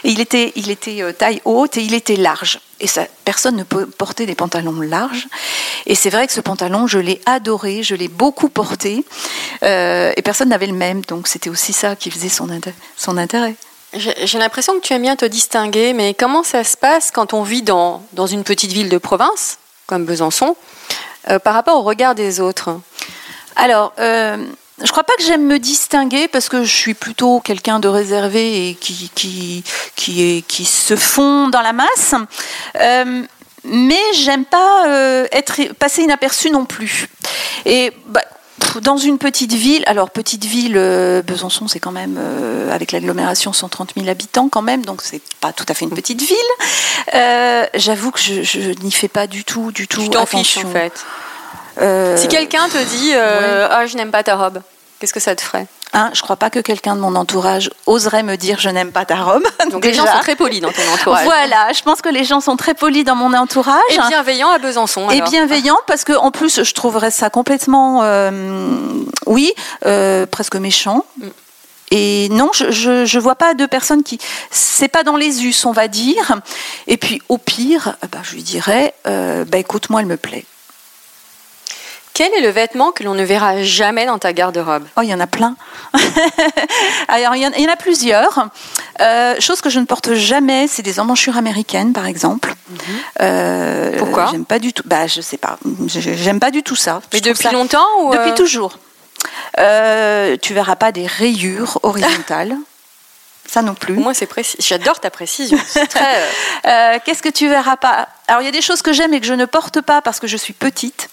Et 0.05 0.11
il 0.11 0.21
était, 0.21 0.53
il 0.57 0.71
était 0.71 1.03
euh, 1.03 1.13
taille 1.13 1.41
haute 1.45 1.77
et 1.77 1.83
il 1.83 1.95
était 1.95 2.17
large. 2.17 2.61
et 2.81 2.87
ça, 2.87 3.07
personne 3.25 3.57
ne 3.57 3.63
peut 3.63 3.87
porter 3.87 4.27
des 4.27 4.35
pantalons 4.35 4.81
larges. 4.81 5.29
Et 5.87 5.95
c'est 5.95 6.11
vrai 6.11 6.27
que 6.27 6.33
ce 6.33 6.41
pantalon, 6.41 6.87
je 6.87 6.99
l'ai 6.99 7.21
adoré, 7.27 7.83
je 7.83 7.95
l'ai 7.95 8.09
beaucoup 8.09 8.49
porté, 8.49 9.05
euh, 9.63 10.13
et 10.17 10.23
personne 10.23 10.49
n'avait 10.49 10.67
le 10.67 10.73
même, 10.75 11.03
donc 11.03 11.29
c'était 11.29 11.51
aussi 11.51 11.73
ça 11.73 11.97
qui 11.97 12.11
faisait 12.11 12.29
son, 12.29 12.49
son 12.97 13.17
intérêt. 13.17 13.55
J'ai 13.93 14.39
l'impression 14.39 14.75
que 14.75 14.87
tu 14.87 14.93
aimes 14.93 15.03
bien 15.03 15.17
te 15.17 15.25
distinguer, 15.25 15.95
mais 15.95 16.15
comment 16.15 16.45
ça 16.45 16.63
se 16.63 16.77
passe 16.77 17.11
quand 17.11 17.35
on 17.35 17.43
vit 17.43 17.63
dans, 17.63 18.05
dans 18.13 18.27
une 18.27 18.45
petite 18.45 18.71
ville 18.71 18.89
de 18.89 18.99
province, 18.99 19.59
comme 19.87 20.05
Besançon, 20.05 20.55
par 21.39 21.55
rapport 21.55 21.77
au 21.77 21.83
regard 21.83 22.15
des 22.15 22.41
autres 22.41 22.81
Alors, 23.57 23.93
euh, 23.99 24.45
je 24.83 24.91
crois 24.91 25.05
pas 25.05 25.15
que 25.17 25.23
j'aime 25.23 25.47
me 25.47 25.59
distinguer 25.59 26.29
parce 26.29 26.49
que 26.49 26.65
je 26.65 26.75
suis 26.75 26.95
plutôt 26.95 27.41
quelqu'un 27.41 27.81
de 27.81 27.89
réservé 27.89 28.71
et 28.71 28.75
qui, 28.75 29.11
qui, 29.15 29.65
qui, 30.47 30.65
se 30.65 30.97
fond 30.97 31.49
dans 31.49 31.61
la 31.61 31.73
masse. 31.73 32.15
Euh, 32.77 33.23
mais 33.65 34.01
j'aime 34.15 34.47
pas 34.47 34.87
euh, 34.89 35.27
être 35.33 35.75
passer 35.75 36.03
inaperçu 36.03 36.51
non 36.51 36.65
plus. 36.65 37.09
Et 37.67 37.93
bah, 38.07 38.23
dans 38.83 38.97
une 38.97 39.19
petite 39.19 39.53
ville, 39.53 39.83
alors 39.87 40.11
petite 40.11 40.45
ville, 40.45 40.77
euh, 40.77 41.23
Besançon, 41.23 41.69
c'est 41.69 41.81
quand 41.81 41.93
même 41.93 42.17
euh, 42.19 42.75
avec 42.75 42.93
l'agglomération 42.93 43.53
130 43.53 43.95
000 43.97 44.09
habitants 44.09 44.49
quand 44.49 44.63
même, 44.63 44.85
donc 44.85 45.03
c'est 45.03 45.23
pas 45.41 45.53
tout 45.53 45.65
à 45.69 45.75
fait 45.75 45.85
une 45.85 45.91
petite 45.91 46.21
ville. 46.21 46.37
Euh, 47.15 47.67
J'avoue 47.75 48.11
que 48.11 48.21
je, 48.21 48.43
je 48.43 48.61
n'y 48.83 48.93
fais 48.93 49.09
pas 49.09 49.27
du 49.27 49.45
tout, 49.45 49.73
du 49.73 49.89
tout 49.89 50.07
tu 50.09 50.17
attention. 50.17 50.69
en 50.69 50.73
fait. 50.73 51.05
Euh, 51.81 52.17
si 52.17 52.29
quelqu'un 52.29 52.69
te 52.69 52.79
dit 52.97 53.11
ouais. 53.11 53.69
oh, 53.73 53.87
je 53.87 53.97
n'aime 53.97 54.11
pas 54.11 54.23
ta 54.23 54.37
robe, 54.37 54.61
qu'est-ce 54.99 55.15
que 55.15 55.21
ça 55.21 55.35
te 55.35 55.41
ferait? 55.41 55.67
Hein, 55.93 56.11
je 56.13 56.23
crois 56.23 56.37
pas 56.37 56.51
que 56.51 56.61
quelqu'un 56.61 56.95
de 56.95 57.01
mon 57.01 57.17
entourage 57.17 57.71
oserait 57.87 58.23
me 58.23 58.37
dire 58.37 58.61
je 58.61 58.69
n'aime 58.69 58.93
pas 58.93 59.05
ta 59.05 59.17
robe. 59.17 59.43
Donc 59.71 59.85
les 59.85 59.93
gens 59.93 60.07
sont 60.07 60.21
très 60.21 60.37
polis 60.37 60.61
dans 60.61 60.71
ton 60.71 60.83
entourage. 60.95 61.25
Voilà, 61.25 61.73
je 61.73 61.83
pense 61.83 62.01
que 62.01 62.09
les 62.09 62.25
gens 62.25 62.41
sont 62.41 62.57
très 62.57 62.75
polis 62.75 63.05
dans 63.05 63.17
mon 63.17 63.35
entourage. 63.35 63.81
Et 63.91 63.99
bienveillants 64.09 64.51
à 64.51 64.59
Besançon. 64.59 65.09
Alors. 65.09 65.27
Et 65.27 65.31
bienveillants 65.31 65.79
parce 65.87 66.05
que 66.05 66.13
en 66.13 66.31
plus 66.31 66.63
je 66.63 66.75
trouverais 66.75 67.11
ça 67.11 67.29
complètement, 67.29 68.03
euh, 68.03 68.31
oui, 69.27 69.53
euh, 69.85 70.27
presque 70.27 70.57
méchant. 70.57 71.05
Mm. 71.19 71.29
Et 71.93 72.29
non, 72.31 72.51
je, 72.55 72.71
je, 72.71 73.05
je, 73.05 73.19
vois 73.19 73.35
pas 73.35 73.55
de 73.55 73.67
personnes 73.67 74.05
qui. 74.05 74.21
C'est 74.51 74.87
pas 74.87 75.03
dans 75.03 75.17
les 75.17 75.45
us, 75.45 75.65
on 75.65 75.73
va 75.73 75.89
dire. 75.89 76.41
Et 76.87 76.97
puis, 76.97 77.21
au 77.29 77.37
pire, 77.37 77.97
bah, 78.13 78.19
je 78.23 78.35
lui 78.35 78.45
dirais 78.45 78.95
euh, 79.09 79.45
bah, 79.45 79.59
écoute, 79.59 79.91
moi, 79.91 80.01
elle 80.01 80.07
me 80.07 80.17
plaît. 80.17 80.45
Quel 82.13 82.33
est 82.35 82.41
le 82.41 82.51
vêtement 82.51 82.93
que 82.93 83.03
l'on 83.03 83.15
ne 83.15 83.23
verra 83.25 83.63
jamais 83.63 84.05
dans 84.05 84.19
ta 84.19 84.33
garde-robe? 84.33 84.85
Oh, 84.97 85.01
il 85.03 85.09
y 85.09 85.15
en 85.15 85.21
a 85.21 85.27
plein. 85.27 85.57
Alors, 87.09 87.37
il 87.37 87.43
y, 87.43 87.47
en, 87.69 87.73
a 87.73 87.77
plusieurs. 87.77 88.49
Euh, 89.01 89.37
chose 89.41 89.61
que 89.61 89.71
je 89.71 89.81
ne 89.81 89.87
porte 89.87 90.13
jamais, 90.15 90.67
c'est 90.67 90.83
des 90.83 91.01
emmanchures 91.01 91.37
américaines, 91.37 91.93
par 91.93 92.07
exemple. 92.07 92.51
Mm 92.51 92.75
-hmm. 92.75 92.81
euh, 93.23 93.99
Pourquoi? 93.99 94.29
J'aime 94.31 94.45
pas 94.45 94.59
du 94.59 94.73
tout. 94.73 94.83
Bah, 94.87 95.07
je 95.07 95.21
sais 95.21 95.39
pas. 95.39 95.59
J'aime 95.87 96.41
pas 96.41 96.51
du 96.51 96.63
tout 96.63 96.77
ça. 96.77 97.01
Mais 97.13 97.21
depuis 97.21 97.49
ça... 97.49 97.53
longtemps 97.53 97.91
ou 98.01 98.13
Depuis 98.13 98.35
toujours. 98.35 98.79
Euh, 99.59 100.37
tu 100.41 100.55
verras 100.55 100.77
pas 100.77 100.93
des 100.93 101.07
rayures 101.07 101.79
horizontales. 101.89 102.57
Ça 103.47 103.63
non 103.63 103.75
plus. 103.75 103.95
Moi, 103.95 104.15
c'est 104.15 104.27
précis. 104.27 104.57
J'adore 104.61 105.01
ta 105.01 105.11
précision. 105.11 105.59
Très... 105.89 106.17
euh, 106.67 106.99
Qu'est-ce 107.05 107.23
que 107.23 107.29
tu 107.29 107.49
verras 107.49 107.77
pas? 107.77 108.09
Alors, 108.29 108.43
il 108.43 108.45
y 108.45 108.49
a 108.49 108.53
des 108.53 108.63
choses 108.63 108.81
que 108.81 108.93
j'aime 108.93 109.13
et 109.13 109.21
que 109.21 109.27
je 109.27 109.35
ne 109.35 109.45
porte 109.45 109.81
pas 109.81 110.03
parce 110.03 110.21
que 110.21 110.29
je 110.29 110.37
suis 110.37 110.53
petite. 110.53 111.09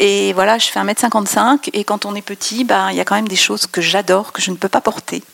Et 0.00 0.32
voilà, 0.32 0.56
je 0.56 0.66
fais 0.66 0.80
1m55 0.80 1.68
et 1.74 1.84
quand 1.84 2.06
on 2.06 2.14
est 2.14 2.22
petit, 2.22 2.64
bah, 2.64 2.88
il 2.90 2.96
y 2.96 3.00
a 3.00 3.04
quand 3.04 3.14
même 3.14 3.28
des 3.28 3.36
choses 3.36 3.66
que 3.66 3.82
j'adore, 3.82 4.32
que 4.32 4.40
je 4.40 4.50
ne 4.50 4.56
peux 4.56 4.68
pas 4.68 4.80
porter. 4.80 5.22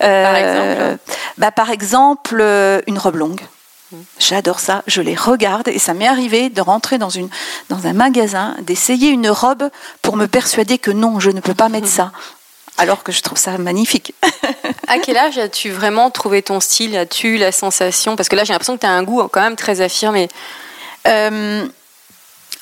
Euh, 0.00 0.22
par 0.22 0.36
exemple, 0.36 0.98
bah, 1.38 1.50
par 1.50 1.70
exemple 1.70 2.82
une 2.86 2.98
robe 2.98 3.16
longue. 3.16 3.40
J'adore 4.20 4.60
ça, 4.60 4.84
je 4.86 5.02
les 5.02 5.16
regarde 5.16 5.66
et 5.66 5.80
ça 5.80 5.92
m'est 5.92 6.06
arrivé 6.06 6.50
de 6.50 6.60
rentrer 6.60 6.98
dans, 6.98 7.08
une, 7.08 7.28
dans 7.68 7.88
un 7.88 7.94
magasin, 7.94 8.54
d'essayer 8.60 9.08
une 9.08 9.28
robe 9.28 9.70
pour 10.00 10.16
me 10.16 10.26
persuader 10.26 10.78
que 10.78 10.92
non, 10.92 11.18
je 11.18 11.30
ne 11.30 11.40
peux 11.40 11.54
pas 11.54 11.68
mettre 11.68 11.88
ça. 11.88 12.12
Alors 12.78 13.02
que 13.02 13.10
je 13.10 13.22
trouve 13.22 13.38
ça 13.38 13.58
magnifique. 13.58 14.14
à 14.86 14.98
quel 14.98 15.16
âge 15.16 15.36
as-tu 15.36 15.70
vraiment 15.70 16.10
trouvé 16.10 16.42
ton 16.42 16.60
style? 16.60 16.96
As-tu 16.96 17.36
la 17.36 17.50
sensation? 17.50 18.14
Parce 18.14 18.28
que 18.28 18.36
là, 18.36 18.44
j'ai 18.44 18.52
l'impression 18.52 18.76
que 18.76 18.82
tu 18.82 18.86
as 18.86 18.92
un 18.92 19.02
goût 19.02 19.26
quand 19.26 19.40
même 19.40 19.56
très 19.56 19.80
affirmé. 19.80 20.28
Euh, 21.08 21.66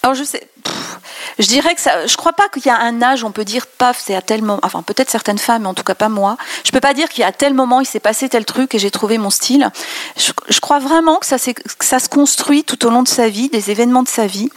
alors, 0.07 0.15
je 0.15 0.23
sais. 0.23 0.47
Pff, 0.63 0.99
je 1.41 1.47
dirais 1.49 1.75
que 1.75 1.81
ça. 1.81 2.07
Je 2.07 2.17
crois 2.17 2.33
pas 2.33 2.49
qu'il 2.49 2.65
y 2.65 2.71
a 2.71 2.79
un 2.79 3.03
âge 3.03 3.25
où 3.25 3.27
on 3.27 3.33
peut 3.33 3.45
dire 3.45 3.67
paf, 3.67 4.01
c'est 4.05 4.15
à 4.15 4.23
tel 4.23 4.41
moment. 4.43 4.61
Enfin, 4.63 4.83
peut-être 4.83 5.11
certaines 5.11 5.39
femmes, 5.39 5.63
mais 5.63 5.69
en 5.69 5.75
tout 5.75 5.83
cas 5.83 5.97
pas 5.97 6.09
moi. 6.09 6.37
Je 6.65 6.71
peux 6.71 6.79
pas 6.81 6.95
dire 6.95 7.09
qu'il 7.09 7.23
y 7.23 7.25
a 7.25 7.33
tel 7.33 7.55
moment, 7.55 7.81
il 7.81 7.87
s'est 7.87 7.99
passé 8.01 8.29
tel 8.29 8.45
truc 8.45 8.75
et 8.77 8.79
j'ai 8.79 8.93
trouvé 8.93 9.19
mon 9.19 9.31
style. 9.31 9.69
Je, 10.17 10.31
je 10.49 10.61
crois 10.61 10.79
vraiment 10.79 11.17
que 11.17 11.27
ça, 11.27 11.39
que 11.39 11.85
ça 11.85 11.99
se 11.99 12.09
construit 12.09 12.63
tout 12.63 12.87
au 12.87 12.91
long 12.91 13.03
de 13.03 13.09
sa 13.09 13.29
vie, 13.29 13.49
des 13.49 13.73
événements 13.73 14.05
de 14.05 14.09
sa 14.09 14.27
vie, 14.27 14.49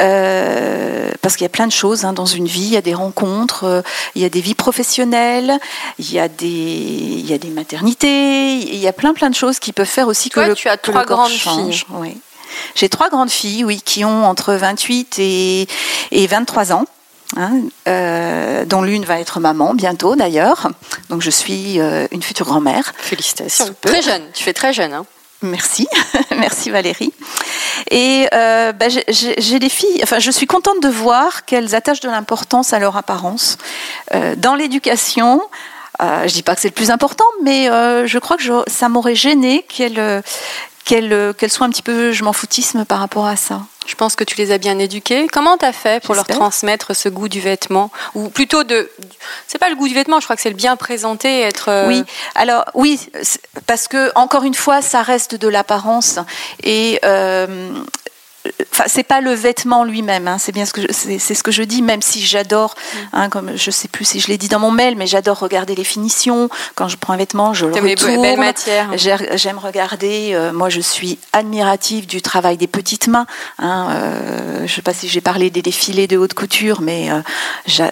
euh, 0.00 1.10
parce 1.22 1.36
qu'il 1.36 1.44
y 1.44 1.46
a 1.46 1.50
plein 1.50 1.66
de 1.68 1.72
choses 1.72 2.04
hein, 2.04 2.12
dans 2.12 2.26
une 2.26 2.46
vie. 2.46 2.64
Il 2.64 2.72
y 2.74 2.76
a 2.76 2.82
des 2.82 2.94
rencontres, 2.94 3.64
euh, 3.64 3.82
il 4.14 4.22
y 4.22 4.24
a 4.24 4.28
des 4.28 4.40
vies 4.40 4.54
professionnelles, 4.56 5.58
il 5.98 6.12
y 6.12 6.18
a 6.18 6.28
des, 6.28 6.46
il 6.46 7.26
y 7.26 7.32
a 7.32 7.38
des 7.38 7.50
maternités, 7.50 8.54
il 8.56 8.76
y 8.76 8.88
a 8.88 8.92
plein 8.92 9.14
plein 9.14 9.30
de 9.30 9.34
choses 9.34 9.58
qui 9.60 9.72
peuvent 9.72 9.86
faire 9.86 10.08
aussi 10.08 10.28
Toi, 10.28 10.44
que 10.44 10.48
le, 10.50 10.54
tu 10.56 10.68
as 10.68 10.76
que 10.76 10.90
trois 10.90 11.04
grandes 11.04 11.30
change. 11.30 11.72
filles. 11.74 11.84
Oui. 11.90 12.16
J'ai 12.74 12.88
trois 12.88 13.08
grandes 13.08 13.30
filles, 13.30 13.64
oui, 13.64 13.80
qui 13.84 14.04
ont 14.04 14.24
entre 14.24 14.54
28 14.54 15.18
et, 15.18 15.68
et 16.10 16.26
23 16.26 16.72
ans. 16.72 16.84
Hein, 17.36 17.60
euh, 17.86 18.64
dont 18.64 18.80
l'une 18.80 19.04
va 19.04 19.20
être 19.20 19.38
maman 19.38 19.74
bientôt 19.74 20.16
d'ailleurs. 20.16 20.70
Donc 21.10 21.20
je 21.20 21.28
suis 21.28 21.78
euh, 21.78 22.06
une 22.10 22.22
future 22.22 22.46
grand-mère. 22.46 22.94
Félicitations. 22.96 23.74
Très 23.82 24.00
jeune, 24.00 24.22
tu 24.32 24.42
fais 24.42 24.54
très 24.54 24.72
jeune. 24.72 24.94
Hein. 24.94 25.04
Merci, 25.42 25.86
merci 26.36 26.70
Valérie. 26.70 27.12
Et 27.90 28.26
euh, 28.34 28.72
bah, 28.72 28.86
j'ai 28.88 29.58
des 29.58 29.68
filles, 29.68 30.00
enfin 30.02 30.18
je 30.18 30.30
suis 30.32 30.46
contente 30.46 30.82
de 30.82 30.88
voir 30.88 31.44
qu'elles 31.44 31.76
attachent 31.76 32.00
de 32.00 32.08
l'importance 32.08 32.72
à 32.72 32.80
leur 32.80 32.96
apparence. 32.96 33.56
Euh, 34.14 34.34
dans 34.36 34.56
l'éducation, 34.56 35.40
euh, 36.02 36.26
je 36.26 36.32
dis 36.32 36.42
pas 36.42 36.56
que 36.56 36.60
c'est 36.60 36.68
le 36.68 36.74
plus 36.74 36.90
important, 36.90 37.26
mais 37.44 37.66
je 37.66 38.18
crois 38.18 38.36
que 38.36 38.42
je, 38.42 38.52
ça 38.66 38.88
m'aurait 38.88 39.14
gêné 39.14 39.64
qu'elles 39.68 40.22
qu'elles 40.88 41.34
qu 41.38 41.48
soient 41.48 41.66
un 41.66 41.70
petit 41.70 41.82
peu 41.82 42.12
je 42.12 42.24
m'en 42.24 42.32
foutisme 42.32 42.84
par 42.84 42.98
rapport 43.00 43.26
à 43.26 43.36
ça. 43.36 43.60
Je 43.86 43.94
pense 43.94 44.16
que 44.16 44.24
tu 44.24 44.36
les 44.36 44.52
as 44.52 44.58
bien 44.58 44.78
éduquées. 44.78 45.28
Comment 45.32 45.56
tu 45.56 45.64
as 45.64 45.72
fait 45.72 46.02
pour 46.02 46.14
leur 46.14 46.26
transmettre 46.26 46.94
ce 46.94 47.08
goût 47.08 47.28
du 47.28 47.40
vêtement 47.40 47.90
Ou 48.14 48.28
plutôt 48.28 48.62
de. 48.64 48.90
C'est 49.46 49.58
pas 49.58 49.70
le 49.70 49.76
goût 49.76 49.88
du 49.88 49.94
vêtement, 49.94 50.20
je 50.20 50.26
crois 50.26 50.36
que 50.36 50.42
c'est 50.42 50.50
le 50.50 50.56
bien 50.56 50.76
présenter, 50.76 51.40
être. 51.40 51.68
euh, 51.70 51.86
Oui, 51.88 52.04
alors 52.34 52.64
oui, 52.74 53.00
parce 53.66 53.88
que 53.88 54.10
encore 54.14 54.44
une 54.44 54.54
fois, 54.54 54.82
ça 54.82 55.02
reste 55.02 55.34
de 55.36 55.48
l'apparence. 55.48 56.18
Et. 56.62 56.98
Euh, 57.04 57.70
Enfin, 58.72 58.84
c'est 58.86 59.02
pas 59.02 59.20
le 59.20 59.32
vêtement 59.32 59.84
lui-même, 59.84 60.28
hein, 60.28 60.36
c'est 60.38 60.52
bien 60.52 60.64
ce 60.64 60.72
que 60.72 60.80
c'est 60.92 61.18
ce 61.18 61.42
que 61.42 61.50
je 61.50 61.62
dis, 61.64 61.82
même 61.82 62.00
si 62.00 62.24
j'adore, 62.24 62.74
hein, 63.12 63.28
comme 63.28 63.56
je 63.56 63.70
sais 63.70 63.88
plus 63.88 64.04
si 64.04 64.20
je 64.20 64.28
l'ai 64.28 64.38
dit 64.38 64.48
dans 64.48 64.60
mon 64.60 64.70
mail, 64.70 64.94
mais 64.96 65.06
j'adore 65.06 65.38
regarder 65.40 65.74
les 65.74 65.84
finitions. 65.84 66.48
Quand 66.76 66.88
je 66.88 66.96
prends 66.96 67.12
un 67.14 67.16
vêtement, 67.16 67.52
je 67.52 67.66
le 67.66 67.74
retourne. 67.74 68.22
belles 68.22 68.38
matières. 68.38 68.88
J'aime 68.96 69.58
regarder. 69.58 70.30
Euh, 70.34 70.52
moi, 70.52 70.68
je 70.68 70.80
suis 70.80 71.18
admirative 71.32 72.06
du 72.06 72.22
travail 72.22 72.56
des 72.56 72.68
petites 72.68 73.08
mains. 73.08 73.26
Hein, 73.58 73.88
euh, 73.90 74.66
je 74.66 74.74
sais 74.74 74.82
pas 74.82 74.94
si 74.94 75.08
j'ai 75.08 75.20
parlé 75.20 75.50
des 75.50 75.62
défilés 75.62 76.06
de 76.06 76.16
haute 76.16 76.34
couture, 76.34 76.80
mais 76.80 77.10
euh, 77.10 77.20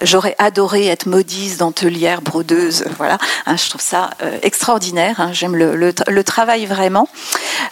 j'aurais 0.03 0.37
adoré 0.39 0.87
être 0.87 1.07
modiste, 1.07 1.59
dentelière, 1.59 2.23
brodeuse. 2.23 2.85
Voilà, 2.99 3.19
hein, 3.47 3.57
je 3.57 3.69
trouve 3.69 3.83
ça 3.83 4.11
euh, 4.23 4.39
extraordinaire. 4.43 5.17
hein. 5.21 5.31
J'aime 5.33 5.57
le, 5.57 5.75
le, 5.75 5.93
le, 6.07 6.25
travail 6.25 6.67
vraiment. 6.67 7.09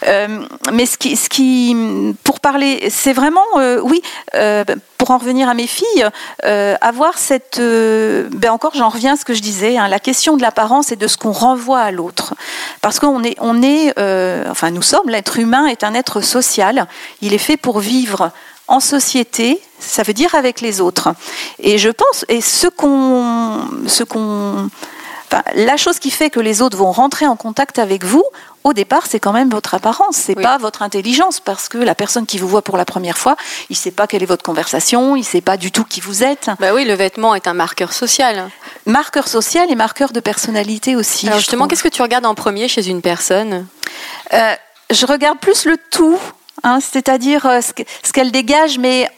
Euh, 0.07 0.45
mais 0.73 0.85
ce 0.85 0.97
qui, 0.97 1.15
ce 1.15 1.29
qui, 1.29 1.75
pour 2.23 2.39
parler, 2.41 2.64
c'est 2.89 3.13
vraiment, 3.13 3.45
euh, 3.57 3.79
oui, 3.81 4.01
euh, 4.35 4.63
pour 4.97 5.11
en 5.11 5.17
revenir 5.17 5.49
à 5.49 5.53
mes 5.53 5.67
filles, 5.67 6.07
euh, 6.45 6.75
avoir 6.81 7.17
cette, 7.17 7.59
ben 7.59 8.51
encore, 8.51 8.73
j'en 8.75 8.89
reviens 8.89 9.13
à 9.13 9.17
ce 9.17 9.25
que 9.25 9.33
je 9.33 9.41
disais, 9.41 9.77
hein, 9.77 9.87
la 9.87 9.99
question 9.99 10.37
de 10.37 10.41
l'apparence 10.41 10.91
et 10.91 10.95
de 10.95 11.07
ce 11.07 11.17
qu'on 11.17 11.31
renvoie 11.31 11.79
à 11.79 11.91
l'autre, 11.91 12.33
parce 12.81 12.99
qu'on 12.99 13.23
est, 13.23 13.35
on 13.39 13.61
est, 13.61 13.93
enfin, 14.49 14.71
nous 14.71 14.81
sommes, 14.81 15.09
l'être 15.09 15.39
humain 15.39 15.67
est 15.67 15.83
un 15.83 15.93
être 15.93 16.21
social. 16.21 16.87
Il 17.21 17.33
est 17.33 17.39
fait 17.39 17.57
pour 17.57 17.79
vivre 17.79 18.31
en 18.67 18.79
société, 18.79 19.61
ça 19.79 20.03
veut 20.03 20.13
dire 20.13 20.33
avec 20.33 20.61
les 20.61 20.81
autres. 20.81 21.09
Et 21.59 21.77
je 21.77 21.89
pense, 21.89 22.25
et 22.29 22.41
ce 22.41 22.67
qu'on, 22.67 23.61
ce 23.87 24.03
qu'on 24.03 24.69
Enfin, 25.35 25.43
la 25.55 25.75
chose 25.75 25.99
qui 25.99 26.11
fait 26.11 26.29
que 26.29 26.39
les 26.39 26.61
autres 26.61 26.77
vont 26.77 26.93
rentrer 26.93 27.27
en 27.27 27.35
contact 27.35 27.77
avec 27.77 28.05
vous, 28.05 28.23
au 28.63 28.71
départ, 28.71 29.05
c'est 29.05 29.19
quand 29.19 29.33
même 29.33 29.49
votre 29.49 29.73
apparence, 29.73 30.15
c'est 30.15 30.37
Oui. 30.37 30.43
pas 30.43 30.57
votre 30.57 30.81
intelligence, 30.81 31.41
parce 31.41 31.67
que 31.67 31.77
la 31.77 31.93
personne 31.93 32.25
qui 32.25 32.37
vous 32.37 32.47
voit 32.47 32.61
pour 32.61 32.77
la 32.77 32.85
première 32.85 33.17
fois, 33.17 33.35
il 33.69 33.75
sait 33.75 33.91
pas 33.91 34.07
quelle 34.07 34.23
est 34.23 34.27
votre 34.27 34.43
conversation, 34.43 35.17
il 35.17 35.25
sait 35.25 35.41
pas 35.41 35.57
du 35.57 35.71
tout 35.73 35.83
qui 35.83 35.99
vous 35.99 36.23
êtes. 36.23 36.49
Bah 36.59 36.73
oui, 36.73 36.85
le 36.85 36.93
vêtement 36.93 37.35
est 37.35 37.47
un 37.47 37.53
marqueur 37.53 37.91
social. 37.91 38.49
Marqueur 38.85 39.27
social 39.27 39.69
et 39.69 39.75
marqueur 39.75 40.13
de 40.13 40.21
personnalité 40.21 40.95
aussi. 40.95 41.27
Alors 41.27 41.39
justement, 41.39 41.67
qu'est-ce 41.67 41.83
que 41.83 41.89
tu 41.89 42.01
regardes 42.01 42.25
en 42.25 42.35
premier 42.35 42.69
chez 42.69 42.87
une 42.87 43.01
personne? 43.01 43.67
Euh, 44.33 44.53
je 44.89 45.05
regarde 45.05 45.39
plus 45.39 45.65
le 45.65 45.77
tout, 45.91 46.17
hein, 46.63 46.79
c'est-à-dire 46.79 47.45
euh, 47.45 47.59
ce 47.61 48.11
qu'elle 48.13 48.31
dégage, 48.31 48.79
mais 48.79 49.09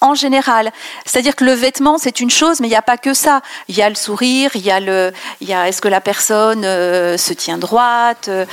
en 0.00 0.14
général. 0.14 0.72
C'est-à-dire 1.04 1.36
que 1.36 1.44
le 1.44 1.52
vêtement, 1.52 1.98
c'est 1.98 2.20
une 2.20 2.30
chose, 2.30 2.60
mais 2.60 2.66
il 2.66 2.70
n'y 2.70 2.76
a 2.76 2.82
pas 2.82 2.98
que 2.98 3.14
ça. 3.14 3.42
Il 3.68 3.76
y 3.76 3.82
a 3.82 3.88
le 3.88 3.94
sourire, 3.94 4.50
il 4.54 4.62
y 4.62 4.70
a 4.70 4.80
le, 4.80 5.12
il 5.40 5.48
y 5.48 5.54
a 5.54 5.68
est-ce 5.68 5.80
que 5.82 5.88
la 5.88 6.00
personne 6.00 6.64
euh, 6.64 7.16
se 7.16 7.32
tient 7.32 7.58
droite, 7.58 8.28
euh, 8.28 8.46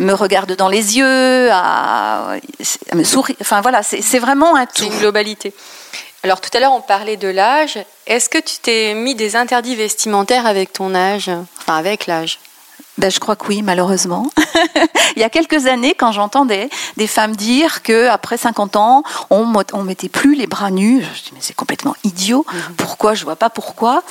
me 0.00 0.12
regarde 0.12 0.54
dans 0.56 0.68
les 0.68 0.98
yeux, 0.98 1.50
à, 1.52 2.36
me 2.94 3.04
sourit. 3.04 3.36
Enfin 3.40 3.60
voilà, 3.60 3.82
c'est 3.82 4.18
vraiment 4.18 4.56
un 4.56 4.66
tout. 4.66 4.84
une 4.84 4.98
globalité. 4.98 5.54
Alors 6.22 6.40
tout 6.42 6.50
à 6.52 6.60
l'heure 6.60 6.72
on 6.72 6.82
parlait 6.82 7.16
de 7.16 7.28
l'âge. 7.28 7.78
Est-ce 8.06 8.28
que 8.28 8.38
tu 8.38 8.58
t'es 8.60 8.92
mis 8.94 9.14
des 9.14 9.36
interdits 9.36 9.76
vestimentaires 9.76 10.46
avec 10.46 10.72
ton 10.72 10.94
âge, 10.94 11.30
enfin 11.58 11.76
avec 11.76 12.06
l'âge? 12.06 12.38
Ben, 13.00 13.10
je 13.10 13.18
crois 13.18 13.34
que 13.34 13.46
oui, 13.46 13.62
malheureusement. 13.62 14.30
Il 15.16 15.20
y 15.20 15.24
a 15.24 15.30
quelques 15.30 15.66
années, 15.66 15.94
quand 15.96 16.12
j'entendais 16.12 16.68
des 16.98 17.06
femmes 17.06 17.34
dire 17.34 17.80
qu'après 17.80 18.36
50 18.36 18.76
ans, 18.76 19.02
on 19.30 19.46
ne 19.46 19.82
mettait 19.82 20.10
plus 20.10 20.34
les 20.34 20.46
bras 20.46 20.70
nus, 20.70 21.02
je 21.14 21.22
dis 21.22 21.30
mais 21.32 21.40
c'est 21.40 21.56
complètement 21.56 21.96
idiot. 22.04 22.44
Mhm. 22.52 22.74
Pourquoi? 22.76 23.14
Je 23.14 23.24
vois 23.24 23.36
pas 23.36 23.48
pourquoi. 23.48 24.02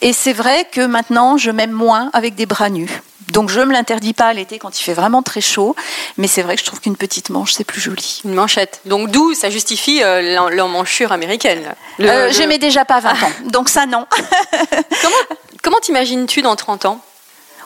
Et 0.00 0.12
c'est 0.12 0.32
vrai 0.32 0.66
que 0.72 0.84
maintenant, 0.84 1.36
je 1.36 1.52
m'aime 1.52 1.70
moins 1.70 2.10
avec 2.14 2.34
des 2.34 2.46
bras 2.46 2.68
nus. 2.68 2.90
Donc 3.30 3.48
je 3.48 3.60
ne 3.60 3.66
me 3.66 3.72
l'interdis 3.72 4.12
pas 4.12 4.26
à 4.26 4.32
l'été 4.32 4.58
quand 4.58 4.76
il 4.78 4.82
fait 4.82 4.92
vraiment 4.92 5.22
très 5.22 5.40
chaud, 5.40 5.76
mais 6.18 6.26
c'est 6.26 6.42
vrai 6.42 6.56
que 6.56 6.60
je 6.60 6.66
trouve 6.66 6.80
qu'une 6.80 6.96
petite 6.96 7.30
manche 7.30 7.52
c'est 7.52 7.64
plus 7.64 7.80
joli. 7.80 8.20
Une 8.24 8.34
manchette. 8.34 8.80
Donc 8.84 9.10
d'où 9.10 9.34
ça 9.34 9.48
justifie 9.48 10.02
euh, 10.02 10.50
l'emmanchure 10.50 11.12
américaine. 11.12 11.74
Euh, 12.00 12.28
J'aimais 12.32 12.58
déjà 12.58 12.84
pas 12.84 12.98
20 12.98 13.10
ans, 13.10 13.32
donc 13.44 13.68
ça 13.68 13.86
non. 13.86 14.06
comment 15.02 15.38
comment 15.62 15.78
t'imagines-tu 15.80 16.42
dans 16.42 16.56
30 16.56 16.86
ans? 16.86 17.00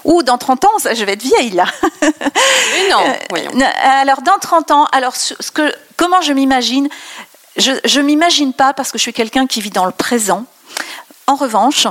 Ou 0.07 0.23
dans 0.23 0.39
30 0.39 0.65
ans, 0.65 0.71
je 0.95 1.05
vais 1.05 1.13
être 1.13 1.23
vieille 1.23 1.51
là. 1.51 1.67
Mais 2.01 2.89
non, 2.91 3.03
euh, 3.35 3.65
Alors 3.83 4.23
dans 4.23 4.39
30 4.39 4.71
ans, 4.71 4.87
alors 4.93 5.17
ce 5.17 5.35
que, 5.53 5.75
comment 5.97 6.23
je 6.23 6.33
m'imagine? 6.33 6.89
Je 7.57 7.99
ne 7.99 8.05
m'imagine 8.05 8.53
pas 8.53 8.73
parce 8.73 8.93
que 8.93 8.99
je 8.99 9.03
suis 9.03 9.13
quelqu'un 9.13 9.47
qui 9.47 9.61
vit 9.61 9.71
dans 9.71 9.85
le 9.87 9.93
présent. 9.93 10.45
En 11.27 11.35
revanche, 11.35 11.89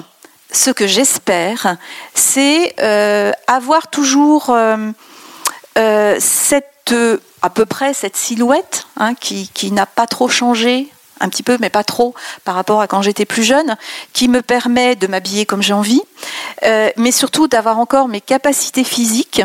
ce 0.51 0.69
que 0.69 0.87
j'espère, 0.87 1.75
c'est 2.13 2.73
euh, 2.79 3.31
avoir 3.47 3.89
toujours 3.89 4.49
euh, 4.49 6.15
cette, 6.19 6.95
à 7.41 7.49
peu 7.49 7.65
près 7.65 7.93
cette 7.93 8.15
silhouette 8.15 8.87
hein, 8.97 9.13
qui, 9.13 9.49
qui 9.53 9.71
n'a 9.71 9.85
pas 9.85 10.07
trop 10.07 10.29
changé 10.29 10.87
un 11.19 11.29
petit 11.29 11.43
peu, 11.43 11.57
mais 11.59 11.69
pas 11.69 11.83
trop, 11.83 12.13
par 12.43 12.55
rapport 12.55 12.81
à 12.81 12.87
quand 12.87 13.01
j'étais 13.01 13.25
plus 13.25 13.43
jeune, 13.43 13.75
qui 14.13 14.27
me 14.27 14.41
permet 14.41 14.95
de 14.95 15.07
m'habiller 15.07 15.45
comme 15.45 15.61
j'ai 15.61 15.73
envie, 15.73 16.01
euh, 16.63 16.89
mais 16.97 17.11
surtout 17.11 17.47
d'avoir 17.47 17.79
encore 17.79 18.07
mes 18.07 18.21
capacités 18.21 18.83
physiques, 18.83 19.41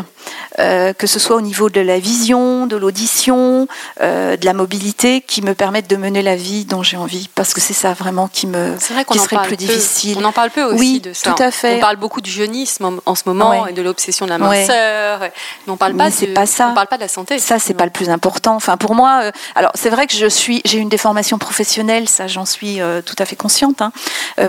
euh, 0.59 0.93
que 0.93 1.07
ce 1.07 1.17
soit 1.17 1.35
au 1.37 1.41
niveau 1.41 1.69
de 1.69 1.79
la 1.79 1.99
vision, 1.99 2.67
de 2.67 2.75
l'audition, 2.75 3.67
euh, 4.01 4.35
de 4.35 4.45
la 4.45 4.53
mobilité, 4.53 5.21
qui 5.21 5.41
me 5.41 5.53
permettent 5.53 5.89
de 5.89 5.95
mener 5.95 6.21
la 6.21 6.35
vie 6.35 6.65
dont 6.65 6.83
j'ai 6.83 6.97
envie, 6.97 7.29
parce 7.35 7.53
que 7.53 7.61
c'est 7.61 7.73
ça 7.73 7.93
vraiment 7.93 8.27
qui 8.27 8.47
me 8.47 8.75
vrai 8.91 9.05
qui 9.05 9.17
serait 9.17 9.41
plus 9.43 9.55
difficile. 9.57 10.17
On 10.19 10.25
en 10.25 10.33
parle 10.33 10.49
peu 10.49 10.63
aussi 10.63 10.79
oui, 10.79 10.99
de 10.99 11.13
ça. 11.13 11.31
Tout 11.31 11.41
à 11.41 11.51
fait. 11.51 11.77
On 11.77 11.79
parle 11.79 11.95
beaucoup 11.95 12.21
du 12.21 12.29
jeunisme 12.29 12.99
en 13.05 13.15
ce 13.15 13.23
moment 13.25 13.65
et 13.65 13.73
de 13.73 13.81
l'obsession 13.81 14.25
de 14.25 14.31
la 14.31 14.37
minceur, 14.37 15.19
mais 15.21 15.73
on 15.73 15.77
parle 15.77 15.95
pas. 15.95 16.11
c'est 16.11 16.27
pas 16.27 16.45
ça. 16.45 16.69
On 16.71 16.73
parle 16.73 16.87
pas 16.87 16.97
de 16.97 17.03
la 17.03 17.07
santé. 17.07 17.39
Ça, 17.39 17.57
c'est 17.57 17.73
pas 17.73 17.85
le 17.85 17.91
plus 17.91 18.09
important. 18.09 18.55
Enfin, 18.55 18.77
pour 18.77 18.93
moi, 18.93 19.31
alors 19.55 19.71
c'est 19.75 19.89
vrai 19.89 20.05
que 20.07 20.13
je 20.13 20.27
suis, 20.27 20.61
j'ai 20.65 20.79
une 20.79 20.89
déformation 20.89 21.37
professionnelle, 21.37 22.09
ça 22.09 22.27
j'en 22.27 22.45
suis 22.45 22.79
tout 23.05 23.15
à 23.17 23.25
fait 23.25 23.35
consciente, 23.37 23.81
hein, 23.81 23.91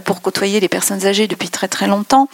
pour 0.05 0.21
côtoyer 0.21 0.59
les 0.59 0.69
personnes 0.69 1.07
âgées 1.07 1.29
depuis 1.29 1.49
très 1.49 1.69
très 1.69 1.87
longtemps. 1.87 2.29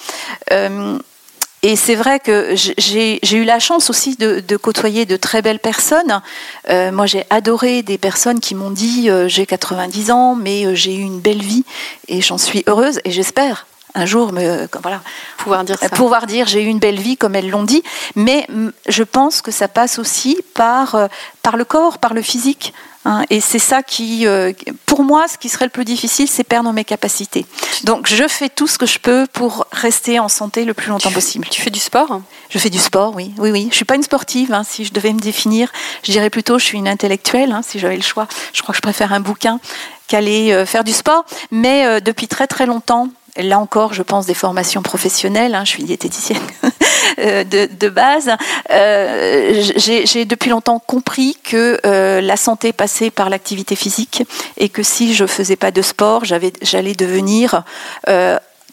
Euh, 1.64 1.68
et 1.68 1.76
c'est 1.76 1.94
vrai 1.94 2.20
que 2.20 2.54
j'ai 2.54 3.36
eu 3.36 3.44
la 3.44 3.58
chance 3.58 3.90
aussi 3.90 4.16
de, 4.16 4.56
côtoyer 4.56 5.06
de 5.06 5.16
très 5.16 5.42
belles 5.42 5.58
personnes. 5.58 6.20
Euh, 6.68 6.92
moi, 6.92 7.06
j'ai 7.06 7.24
adoré 7.30 7.82
des 7.82 7.98
personnes 7.98 8.40
qui 8.40 8.54
m'ont 8.54 8.70
dit 8.70 9.10
euh, 9.10 9.28
j'ai 9.28 9.46
90 9.46 10.10
ans, 10.10 10.34
mais 10.34 10.74
j'ai 10.74 10.94
eu 10.94 11.02
une 11.02 11.20
belle 11.20 11.42
vie 11.42 11.64
et 12.08 12.20
j'en 12.20 12.38
suis 12.38 12.64
heureuse 12.66 13.00
et 13.04 13.10
j'espère 13.10 13.66
un 13.94 14.04
jour 14.04 14.32
me, 14.32 14.68
voilà, 14.82 15.00
pouvoir 15.38 15.64
dire 15.64 15.78
ça. 15.78 15.88
Pouvoir 15.88 16.26
dire 16.26 16.46
j'ai 16.46 16.62
eu 16.62 16.66
une 16.66 16.78
belle 16.78 17.00
vie 17.00 17.16
comme 17.16 17.34
elles 17.34 17.48
l'ont 17.48 17.64
dit. 17.64 17.82
Mais 18.14 18.46
je 18.86 19.02
pense 19.02 19.40
que 19.40 19.50
ça 19.50 19.66
passe 19.66 19.98
aussi 19.98 20.38
par, 20.54 21.08
par 21.42 21.56
le 21.56 21.64
corps, 21.64 21.98
par 21.98 22.14
le 22.14 22.22
physique. 22.22 22.74
Hein, 23.08 23.24
et 23.30 23.40
c'est 23.40 23.58
ça 23.58 23.82
qui, 23.82 24.26
euh, 24.26 24.52
pour 24.84 25.02
moi, 25.02 25.28
ce 25.28 25.38
qui 25.38 25.48
serait 25.48 25.64
le 25.64 25.70
plus 25.70 25.86
difficile, 25.86 26.28
c'est 26.28 26.44
perdre 26.44 26.70
mes 26.74 26.84
capacités. 26.84 27.46
Donc 27.84 28.06
je 28.06 28.28
fais 28.28 28.50
tout 28.50 28.66
ce 28.66 28.76
que 28.76 28.84
je 28.84 28.98
peux 28.98 29.26
pour 29.32 29.66
rester 29.72 30.20
en 30.20 30.28
santé 30.28 30.66
le 30.66 30.74
plus 30.74 30.90
longtemps 30.90 31.10
possible. 31.10 31.46
Tu 31.50 31.62
fais 31.62 31.70
du 31.70 31.78
sport? 31.78 32.20
Je 32.50 32.58
fais 32.58 32.68
du 32.68 32.78
sport, 32.78 33.14
oui. 33.16 33.32
Oui, 33.38 33.50
oui. 33.50 33.68
Je 33.70 33.76
suis 33.76 33.86
pas 33.86 33.94
une 33.94 34.02
sportive. 34.02 34.52
Hein, 34.52 34.62
si 34.62 34.84
je 34.84 34.92
devais 34.92 35.14
me 35.14 35.20
définir, 35.20 35.72
je 36.02 36.12
dirais 36.12 36.28
plutôt 36.28 36.58
je 36.58 36.66
suis 36.66 36.76
une 36.76 36.86
intellectuelle. 36.86 37.52
Hein, 37.52 37.62
si 37.66 37.78
j'avais 37.78 37.96
le 37.96 38.02
choix, 38.02 38.28
je 38.52 38.60
crois 38.60 38.74
que 38.74 38.76
je 38.76 38.82
préfère 38.82 39.14
un 39.14 39.20
bouquin 39.20 39.58
qu'aller 40.06 40.52
euh, 40.52 40.66
faire 40.66 40.84
du 40.84 40.92
sport. 40.92 41.24
Mais 41.50 41.86
euh, 41.86 42.00
depuis 42.00 42.28
très 42.28 42.46
très 42.46 42.66
longtemps, 42.66 43.08
là 43.36 43.58
encore, 43.58 43.94
je 43.94 44.02
pense 44.02 44.26
des 44.26 44.34
formations 44.34 44.82
professionnelles. 44.82 45.54
Hein, 45.54 45.64
je 45.64 45.70
suis 45.70 45.84
diététicienne 45.84 46.42
euh, 47.18 47.44
de, 47.44 47.88
base. 47.88 48.30
Euh, 48.70 49.62
j'ai 49.76 50.24
depuis 50.24 50.50
longtemps 50.50 50.78
compris 50.78 51.36
que 51.42 51.78
euh, 51.86 52.20
la 52.20 52.36
santé 52.36 52.72
passait 52.72 53.10
par 53.10 53.30
l'activité 53.30 53.76
physique 53.76 54.24
et 54.56 54.68
que 54.68 54.82
si 54.82 55.14
je 55.14 55.26
faisais 55.26 55.56
pas 55.56 55.70
de 55.70 55.82
sport, 55.82 56.24
j'allais 56.24 56.94
devenir 56.94 57.62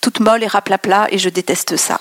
toute 0.02 0.20
molle 0.20 0.44
et 0.44 0.48
raplapla 0.48 1.08
et 1.10 1.18
je 1.18 1.30
déteste 1.30 1.78
ça. 1.78 2.00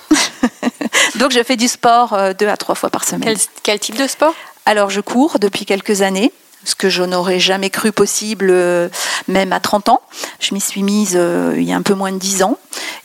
Donc 1.16 1.32
je 1.32 1.42
fais 1.42 1.56
du 1.56 1.68
sport 1.68 2.16
deux 2.38 2.48
à 2.48 2.56
trois 2.56 2.74
fois 2.74 2.90
par 2.90 3.04
semaine. 3.04 3.36
quel 3.62 3.78
type 3.78 3.96
de 3.96 4.06
sport? 4.06 4.34
Alors 4.66 4.90
je 4.90 5.00
cours 5.00 5.38
depuis 5.38 5.64
quelques 5.64 6.02
années 6.02 6.32
ce 6.64 6.74
que 6.74 6.88
je 6.88 7.02
n'aurais 7.02 7.40
jamais 7.40 7.70
cru 7.70 7.92
possible, 7.92 8.48
euh, 8.50 8.88
même 9.28 9.52
à 9.52 9.60
30 9.60 9.88
ans. 9.88 10.00
Je 10.40 10.54
m'y 10.54 10.60
suis 10.60 10.82
mise 10.82 11.14
euh, 11.16 11.54
il 11.56 11.64
y 11.64 11.72
a 11.72 11.76
un 11.76 11.82
peu 11.82 11.94
moins 11.94 12.12
de 12.12 12.18
10 12.18 12.42
ans. 12.42 12.58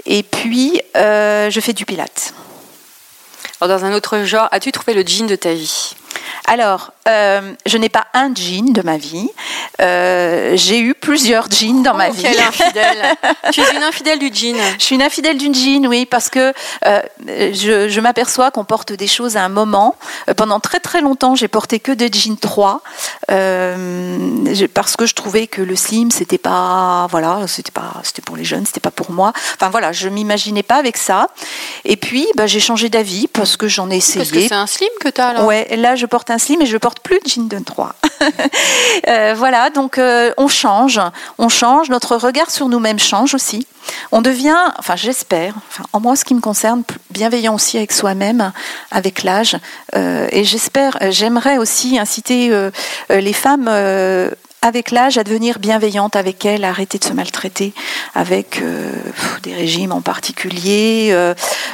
Et 0.05 0.23
puis, 0.23 0.81
euh, 0.95 1.49
je 1.49 1.59
fais 1.59 1.73
du 1.73 1.85
pilates. 1.85 2.33
dans 3.61 3.85
un 3.85 3.93
autre 3.93 4.23
genre, 4.23 4.47
as-tu 4.51 4.71
trouvé 4.71 4.93
le 4.93 5.05
jean 5.05 5.27
de 5.27 5.35
ta 5.35 5.53
vie? 5.53 5.95
Alors, 6.47 6.91
euh, 7.07 7.53
je 7.65 7.77
n'ai 7.77 7.89
pas 7.89 8.07
un 8.13 8.33
jean 8.33 8.73
de 8.73 8.81
ma 8.81 8.97
vie. 8.97 9.29
Euh, 9.81 10.53
j'ai 10.55 10.79
eu 10.79 10.93
plusieurs 10.93 11.49
jeans 11.49 11.83
dans 11.83 11.93
ma 11.93 12.09
oh, 12.09 12.13
vie. 12.13 12.23
Quelle 12.23 12.39
infidèle 12.39 13.15
Tu 13.51 13.61
es 13.61 13.75
une 13.75 13.83
infidèle 13.83 14.19
du 14.19 14.31
jean. 14.33 14.57
Je 14.77 14.83
suis 14.83 14.95
une 14.95 15.01
infidèle 15.01 15.37
du 15.37 15.53
jean, 15.53 15.87
oui, 15.87 16.05
parce 16.05 16.29
que 16.29 16.53
euh, 16.85 17.01
je, 17.27 17.99
m'aperçois 17.99 18.51
qu'on 18.51 18.63
porte 18.63 18.93
des 18.93 19.07
choses 19.07 19.37
à 19.37 19.43
un 19.43 19.49
moment. 19.49 19.95
pendant 20.37 20.59
très 20.59 20.79
très 20.79 21.01
longtemps, 21.01 21.35
j'ai 21.35 21.47
porté 21.47 21.79
que 21.79 21.91
des 21.91 22.09
jeans 22.11 22.37
3 22.37 22.81
parce 24.73 24.95
que 24.95 25.05
je 25.05 25.13
trouvais 25.13 25.47
que 25.47 25.61
le 25.61 25.75
slim, 25.75 26.11
c'était 26.11 26.37
pas, 26.37 27.07
voilà, 27.09 27.47
c'était 27.47 27.71
pas, 27.71 27.93
c'était 28.03 28.21
pour 28.21 28.37
les 28.37 28.43
jeunes, 28.43 28.65
c'était 28.65 28.79
pas 28.79 28.91
pour 28.91 29.11
moi. 29.11 29.33
Enfin 29.55 29.69
voilà, 29.69 29.91
je 29.91 30.09
m'imaginais 30.09 30.63
pas 30.63 30.75
avec 30.75 30.97
ça. 30.97 31.27
Et 31.85 31.97
puis, 31.97 32.27
bah, 32.35 32.47
j'ai 32.47 32.59
changé 32.59 32.89
d'avis 32.89 33.27
parce 33.27 33.57
que 33.57 33.67
j'en 33.67 33.89
ai 33.91 33.97
essayé. 33.97 34.19
Parce 34.19 34.31
que 34.31 34.47
c'est 34.47 34.53
un 34.53 34.67
slim 34.67 34.89
que 34.99 35.09
tu 35.09 35.21
as 35.21 35.33
là. 35.33 35.43
Ouais, 35.43 35.67
là 35.75 35.95
je 35.95 36.05
porte 36.05 36.28
un 36.29 36.37
slim 36.37 36.61
et 36.61 36.65
je 36.65 36.77
porte 36.77 36.99
plus 36.99 37.19
de 37.19 37.29
jean 37.29 37.47
de 37.47 37.59
3. 37.59 37.95
Euh, 39.07 39.33
voilà, 39.35 39.69
donc 39.69 39.97
euh, 39.97 40.31
on 40.37 40.47
change, 40.47 40.99
on 41.37 41.47
change, 41.47 41.89
notre 41.89 42.17
regard 42.17 42.51
sur 42.51 42.67
nous-mêmes 42.67 42.99
change 42.99 43.33
aussi. 43.33 43.65
On 44.11 44.21
devient, 44.21 44.57
enfin 44.77 44.95
j'espère, 44.95 45.55
enfin, 45.69 45.83
en 45.93 45.99
moi 45.99 46.15
ce 46.15 46.25
qui 46.25 46.35
me 46.35 46.41
concerne, 46.41 46.83
bienveillant 47.11 47.55
aussi 47.55 47.77
avec 47.77 47.91
soi-même, 47.91 48.51
avec 48.91 49.23
l'âge. 49.23 49.57
Euh, 49.95 50.27
et 50.31 50.43
j'espère, 50.43 50.97
j'aimerais 51.11 51.57
aussi 51.57 51.97
inciter 51.97 52.51
les 53.09 53.33
femmes 53.33 53.69
avec 54.61 54.91
l'âge 54.91 55.17
à 55.17 55.23
devenir 55.23 55.57
bienveillantes 55.59 56.17
avec 56.17 56.45
elles, 56.45 56.65
à 56.65 56.69
arrêter 56.69 56.99
de 56.99 57.05
se 57.05 57.13
maltraiter 57.13 57.73
avec 58.15 58.61
des 59.43 59.53
régimes 59.53 59.93
en 59.93 60.01
particulier, 60.01 61.15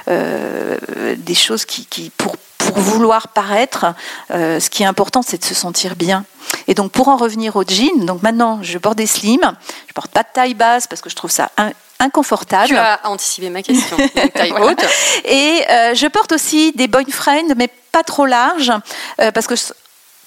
des 0.07 1.35
choses 1.35 1.65
qui, 1.65 2.11
pour 2.17 2.35
vouloir 2.75 3.29
paraître, 3.29 3.87
euh, 4.31 4.59
ce 4.59 4.69
qui 4.69 4.83
est 4.83 4.85
important, 4.85 5.21
c'est 5.21 5.37
de 5.37 5.45
se 5.45 5.55
sentir 5.55 5.95
bien. 5.95 6.25
Et 6.67 6.73
donc, 6.73 6.91
pour 6.91 7.07
en 7.07 7.17
revenir 7.17 7.55
au 7.55 7.63
jean, 7.63 8.05
donc 8.05 8.21
maintenant, 8.21 8.59
je 8.61 8.77
porte 8.77 8.97
des 8.97 9.07
slims, 9.07 9.53
je 9.87 9.93
porte 9.93 10.11
pas 10.11 10.23
de 10.23 10.27
taille 10.33 10.53
basse 10.53 10.87
parce 10.87 11.01
que 11.01 11.09
je 11.09 11.15
trouve 11.15 11.31
ça 11.31 11.51
inconfortable. 11.99 12.67
Tu 12.67 12.77
as 12.77 12.99
anticipé 13.05 13.49
ma 13.49 13.61
question. 13.61 13.97
taille 14.33 14.53
haute. 14.53 14.85
Et 15.25 15.63
euh, 15.69 15.95
je 15.95 16.07
porte 16.07 16.31
aussi 16.31 16.71
des 16.73 16.87
boyfriends, 16.87 17.55
mais 17.55 17.69
pas 17.91 18.03
trop 18.03 18.25
larges, 18.25 18.73
euh, 19.21 19.31
parce 19.31 19.47
que 19.47 19.55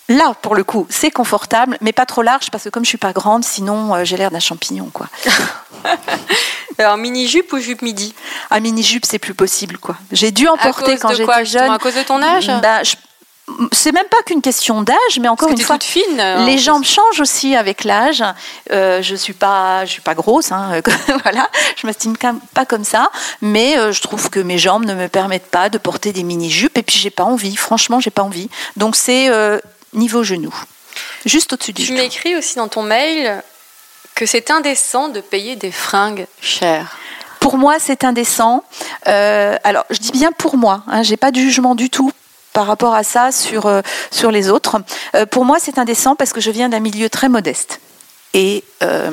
Là, 0.08 0.34
pour 0.40 0.54
le 0.54 0.64
coup, 0.64 0.86
c'est 0.88 1.10
confortable, 1.10 1.76
mais 1.80 1.92
pas 1.92 2.06
trop 2.06 2.22
large 2.22 2.50
parce 2.50 2.64
que 2.64 2.68
comme 2.70 2.84
je 2.84 2.88
suis 2.88 2.98
pas 2.98 3.12
grande, 3.12 3.44
sinon 3.44 4.04
j'ai 4.04 4.16
l'air 4.16 4.30
d'un 4.30 4.40
champignon, 4.40 4.90
quoi. 4.92 5.06
Alors, 6.78 6.96
mini-jupe 6.96 7.52
ou 7.52 7.58
jupe 7.58 7.82
midi? 7.82 8.14
Ah, 8.50 8.60
mini-jupe, 8.60 9.04
c'est 9.04 9.18
plus 9.18 9.34
possible, 9.34 9.78
quoi. 9.78 9.96
J'ai 10.12 10.30
dû 10.30 10.46
en 10.46 10.56
porter 10.56 10.96
quand 10.96 11.12
j'étais 11.12 11.44
jeune. 11.44 11.70
À 11.72 11.78
cause 11.78 11.96
de 11.96 12.02
ton 12.02 12.22
âge? 12.22 12.46
Bah, 12.62 12.82
c'est 13.72 13.92
même 13.92 14.06
pas 14.06 14.22
qu'une 14.24 14.42
question 14.42 14.82
d'âge, 14.82 15.18
mais 15.20 15.28
encore 15.28 15.50
une 15.50 15.58
fois, 15.58 15.78
fine, 15.80 16.22
les 16.46 16.58
jambes 16.58 16.84
changent 16.84 17.20
aussi 17.20 17.56
avec 17.56 17.84
l'âge. 17.84 18.22
Euh, 18.70 19.02
je 19.02 19.14
suis 19.14 19.32
pas, 19.32 19.84
je 19.84 19.92
suis 19.92 20.02
pas 20.02 20.14
grosse, 20.14 20.52
hein, 20.52 20.80
voilà, 21.22 21.48
je 21.76 21.86
m'estime 21.86 22.14
pas 22.16 22.66
comme 22.66 22.84
ça, 22.84 23.10
mais 23.40 23.78
euh, 23.78 23.90
je 23.90 24.02
trouve 24.02 24.28
que 24.30 24.40
mes 24.40 24.58
jambes 24.58 24.84
ne 24.84 24.94
me 24.94 25.08
permettent 25.08 25.50
pas 25.50 25.68
de 25.68 25.78
porter 25.78 26.12
des 26.12 26.22
mini 26.22 26.50
jupes, 26.50 26.76
et 26.76 26.82
puis 26.82 26.98
j'ai 26.98 27.10
pas 27.10 27.24
envie. 27.24 27.56
Franchement, 27.56 28.00
j'ai 28.00 28.10
pas 28.10 28.22
envie. 28.22 28.50
Donc 28.76 28.96
c'est 28.96 29.30
euh, 29.30 29.58
niveau 29.92 30.22
genou. 30.22 30.55
juste 31.24 31.53
au-dessus 31.53 31.72
du 31.72 31.83
Tu 31.83 31.88
genou. 31.88 31.98
m'écris 31.98 32.37
aussi 32.37 32.57
dans 32.57 32.68
ton 32.68 32.83
mail 32.83 33.42
que 34.14 34.27
c'est 34.27 34.51
indécent 34.51 35.09
de 35.09 35.20
payer 35.20 35.57
des 35.57 35.70
fringues 35.70 36.27
chères. 36.40 36.96
Pour 37.40 37.57
moi, 37.57 37.77
c'est 37.79 38.03
indécent. 38.05 38.64
Euh, 39.07 39.57
alors, 39.64 39.85
je 39.90 39.98
dis 39.98 40.11
bien 40.11 40.33
pour 40.33 40.57
moi. 40.57 40.83
Hein, 40.88 41.03
J'ai 41.03 41.16
pas 41.16 41.31
de 41.31 41.38
jugement 41.38 41.74
du 41.77 41.88
tout 41.88 42.11
par 42.53 42.66
rapport 42.66 42.94
à 42.94 43.05
ça 43.05 43.31
sur 43.31 43.66
euh, 43.66 43.81
sur 44.11 44.31
les 44.33 44.51
autres. 44.51 44.79
Euh, 45.14 45.24
pour 45.24 45.44
moi, 45.44 45.59
c'est 45.61 45.79
indécent 45.79 46.16
parce 46.16 46.33
que 46.33 46.40
je 46.40 46.51
viens 46.51 46.68
d'un 46.68 46.81
milieu 46.81 47.09
très 47.09 47.29
modeste. 47.29 47.81
Et 48.34 48.62
euh, 48.82 49.10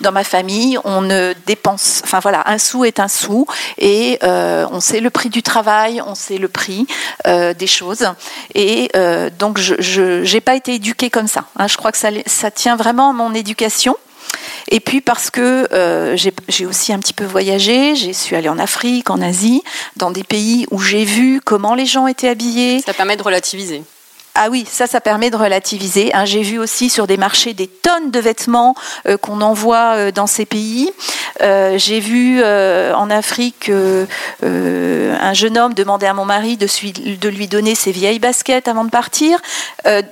dans 0.00 0.12
ma 0.12 0.24
famille, 0.24 0.78
on 0.84 1.02
ne 1.02 1.34
dépense, 1.46 2.00
enfin 2.04 2.20
voilà, 2.20 2.48
un 2.48 2.58
sou 2.58 2.84
est 2.84 3.00
un 3.00 3.08
sou, 3.08 3.46
et 3.76 4.18
euh, 4.22 4.66
on 4.70 4.80
sait 4.80 5.00
le 5.00 5.10
prix 5.10 5.28
du 5.28 5.42
travail, 5.42 6.00
on 6.06 6.14
sait 6.14 6.38
le 6.38 6.48
prix 6.48 6.86
euh, 7.26 7.52
des 7.52 7.66
choses, 7.66 8.08
et 8.54 8.90
donc 9.38 9.58
je 9.58 10.32
n'ai 10.32 10.40
pas 10.40 10.56
été 10.56 10.74
éduquée 10.74 11.10
comme 11.10 11.28
ça. 11.28 11.44
hein. 11.56 11.66
je 11.66 11.76
crois 11.76 11.92
que 11.92 11.98
ça, 11.98 12.50
tient 12.50 12.76
vraiment 12.76 13.10
à 13.10 13.12
mon 13.12 13.34
éducation. 13.34 13.96
Et 14.68 14.80
puis 14.80 15.00
parce 15.00 15.30
que 15.30 15.68
j'ai 16.16 16.32
j'ai 16.48 16.66
aussi 16.66 16.92
un 16.92 16.98
petit 16.98 17.12
peu 17.12 17.24
voyagé, 17.24 17.94
j'ai 17.94 18.12
suis 18.12 18.34
allée 18.34 18.48
en 18.48 18.58
Afrique, 18.58 19.10
en 19.10 19.20
Asie, 19.20 19.62
dans 19.96 20.10
des 20.10 20.24
pays 20.24 20.66
où 20.70 20.80
j'ai 20.80 21.04
vu 21.04 21.40
comment 21.44 21.74
les 21.74 21.86
gens 21.86 22.06
étaient 22.06 22.28
habillés. 22.28 22.80
Ça 22.80 22.94
permet 22.94 23.16
de 23.16 23.22
relativiser. 23.22 23.84
Ah 24.38 24.48
oui, 24.50 24.66
ça, 24.70 24.86
ça 24.86 25.00
permet 25.00 25.30
de 25.30 25.36
relativiser. 25.36 26.14
hein. 26.14 26.26
J'ai 26.26 26.42
vu 26.42 26.58
aussi 26.58 26.90
sur 26.90 27.06
des 27.06 27.16
marchés 27.16 27.54
des 27.54 27.68
tonnes 27.68 28.10
de 28.10 28.20
vêtements 28.20 28.74
euh, 29.08 29.16
qu'on 29.16 29.40
envoie 29.40 29.94
euh, 29.94 30.12
dans 30.12 30.26
ces 30.26 30.44
pays. 30.44 30.92
Euh, 31.40 31.78
J'ai 31.78 32.00
vu 32.00 32.42
en 32.44 33.10
Afrique 33.10 33.70
un 34.42 35.32
jeune 35.32 35.56
homme 35.58 35.72
demander 35.72 36.06
à 36.06 36.12
mon 36.12 36.24
mari 36.24 36.56
de, 36.58 37.28
lui 37.28 37.46
donner 37.46 37.74
ses 37.74 37.92
vieilles 37.92 38.18
baskets 38.18 38.68
avant 38.68 38.84
de 38.84 38.90
partir. 38.90 39.38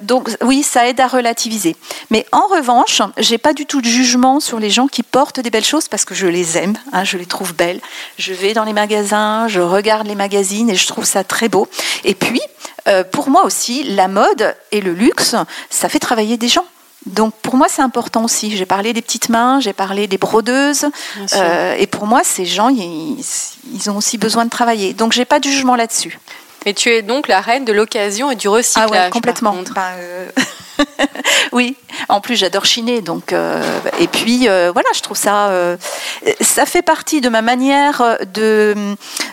Donc 0.02 0.30
oui, 0.42 0.62
ça 0.62 0.88
aide 0.88 1.00
à 1.00 1.06
relativiser. 1.06 1.76
Mais 2.10 2.26
en 2.32 2.46
revanche, 2.46 3.02
j'ai 3.18 3.38
pas 3.38 3.52
du 3.52 3.66
tout 3.66 3.80
de 3.80 3.86
jugement 3.86 4.40
sur 4.40 4.58
les 4.58 4.70
gens 4.70 4.86
qui 4.86 5.02
portent 5.02 5.40
des 5.40 5.50
belles 5.50 5.64
choses 5.64 5.88
parce 5.88 6.04
que 6.04 6.14
je 6.14 6.26
les 6.26 6.56
aime, 6.56 6.74
hein, 6.92 7.04
je 7.04 7.18
les 7.18 7.26
trouve 7.26 7.54
belles. 7.54 7.80
Je 8.18 8.32
vais 8.32 8.54
dans 8.54 8.64
les 8.64 8.72
magasins, 8.72 9.48
je 9.48 9.60
regarde 9.60 10.06
les 10.06 10.14
magazines 10.14 10.70
et 10.70 10.76
je 10.76 10.86
trouve 10.86 11.04
ça 11.04 11.24
très 11.24 11.48
beau. 11.48 11.68
Et 12.04 12.14
puis, 12.14 12.40
euh, 12.88 13.04
pour 13.04 13.30
moi 13.30 13.44
aussi, 13.44 13.84
la 13.84 14.08
mode 14.08 14.54
et 14.72 14.80
le 14.80 14.92
luxe, 14.92 15.34
ça 15.70 15.88
fait 15.88 15.98
travailler 15.98 16.36
des 16.36 16.48
gens. 16.48 16.64
Donc 17.06 17.34
pour 17.42 17.56
moi, 17.56 17.66
c'est 17.68 17.82
important 17.82 18.24
aussi. 18.24 18.56
J'ai 18.56 18.66
parlé 18.66 18.92
des 18.92 19.02
petites 19.02 19.28
mains, 19.28 19.60
j'ai 19.60 19.72
parlé 19.74 20.06
des 20.06 20.18
brodeuses. 20.18 20.86
Euh, 21.34 21.74
et 21.78 21.86
pour 21.86 22.06
moi, 22.06 22.22
ces 22.24 22.46
gens, 22.46 22.68
ils, 22.70 23.22
ils 23.74 23.90
ont 23.90 23.96
aussi 23.96 24.16
besoin 24.16 24.44
de 24.44 24.50
travailler. 24.50 24.94
Donc 24.94 25.12
j'ai 25.12 25.26
pas 25.26 25.38
de 25.38 25.44
jugement 25.44 25.76
là-dessus. 25.76 26.18
Mais 26.64 26.72
tu 26.72 26.88
es 26.88 27.02
donc 27.02 27.28
la 27.28 27.42
reine 27.42 27.66
de 27.66 27.72
l'occasion 27.72 28.30
et 28.30 28.36
du 28.36 28.48
recyclage. 28.48 28.86
Ah 28.88 28.90
ouais, 28.90 28.98
par 28.98 29.10
complètement. 29.10 29.52
contre. 29.52 29.74
Ben, 29.74 29.82
euh, 29.98 30.28
oui, 31.52 31.76
en 32.08 32.20
plus 32.20 32.36
j'adore 32.36 32.64
chiner, 32.64 33.00
donc 33.00 33.32
euh, 33.32 33.62
et 34.00 34.08
puis 34.08 34.48
euh, 34.48 34.70
voilà, 34.72 34.88
je 34.94 35.00
trouve 35.00 35.16
ça, 35.16 35.48
euh, 35.50 35.76
ça 36.40 36.66
fait 36.66 36.82
partie 36.82 37.20
de 37.20 37.28
ma 37.28 37.42
manière 37.42 38.02
de 38.34 38.74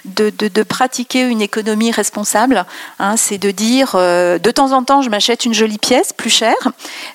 de, 0.05 0.29
de- 0.37 0.47
de 0.47 0.63
pratiquer 0.63 1.21
une 1.21 1.41
économie 1.41 1.91
responsable. 1.91 2.65
hein, 2.99 3.15
c'est 3.17 3.37
de 3.37 3.51
dire, 3.51 3.93
de 3.95 4.51
temps 4.51 4.71
en 4.71 4.83
temps, 4.83 5.01
je 5.01 5.09
m'achète 5.09 5.45
une 5.45 5.53
jolie 5.53 5.77
pièce, 5.77 6.13
plus 6.13 6.29
chère, 6.29 6.55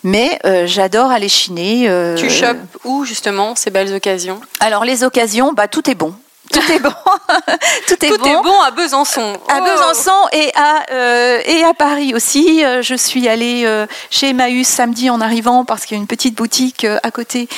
mais 0.05 0.39
j'adore 0.67 1.11
aller 1.11 1.29
chiner. 1.29 1.89
Tu 2.17 2.31
chopes 2.31 2.57
où 2.85 3.05
justement 3.05 3.55
ces 3.55 3.71
belles 3.71 3.93
occasions? 3.95 4.41
Alors 4.61 4.85
les 4.85 5.05
occasions, 5.05 5.53
bah 5.53 5.69
tout 5.69 5.89
est 5.91 5.95
bon. 5.95 6.15
Tout 6.53 6.73
est 6.73 6.79
bon. 6.79 6.91
tout 7.89 8.05
est 8.05 8.09
Tout 8.09 8.19
bon. 8.19 8.27
est 8.27 8.43
bon 8.43 8.61
à 8.63 8.71
Besançon. 8.71 9.35
À 9.49 9.59
Oh. 9.61 9.65
Besançon 9.65 10.17
et 10.33 10.51
à, 10.55 10.85
euh, 10.93 11.41
et 11.45 11.65
à 11.65 11.75
Paris 11.75 12.15
aussi. 12.15 12.65
Euh, 12.65 12.83
Je 12.83 12.95
suis 12.95 13.29
allée 13.29 13.65
euh, 13.67 13.87
chez 14.11 14.31
Emmaüs 14.31 14.67
samedi 14.67 15.11
en 15.11 15.21
arrivant 15.21 15.65
parce 15.65 15.85
qu'il 15.87 15.97
y 15.97 15.99
a 15.99 16.01
une 16.01 16.07
petite 16.07 16.35
boutique 16.37 16.85
euh, 16.85 16.99
à 17.03 17.11
côté 17.11 17.49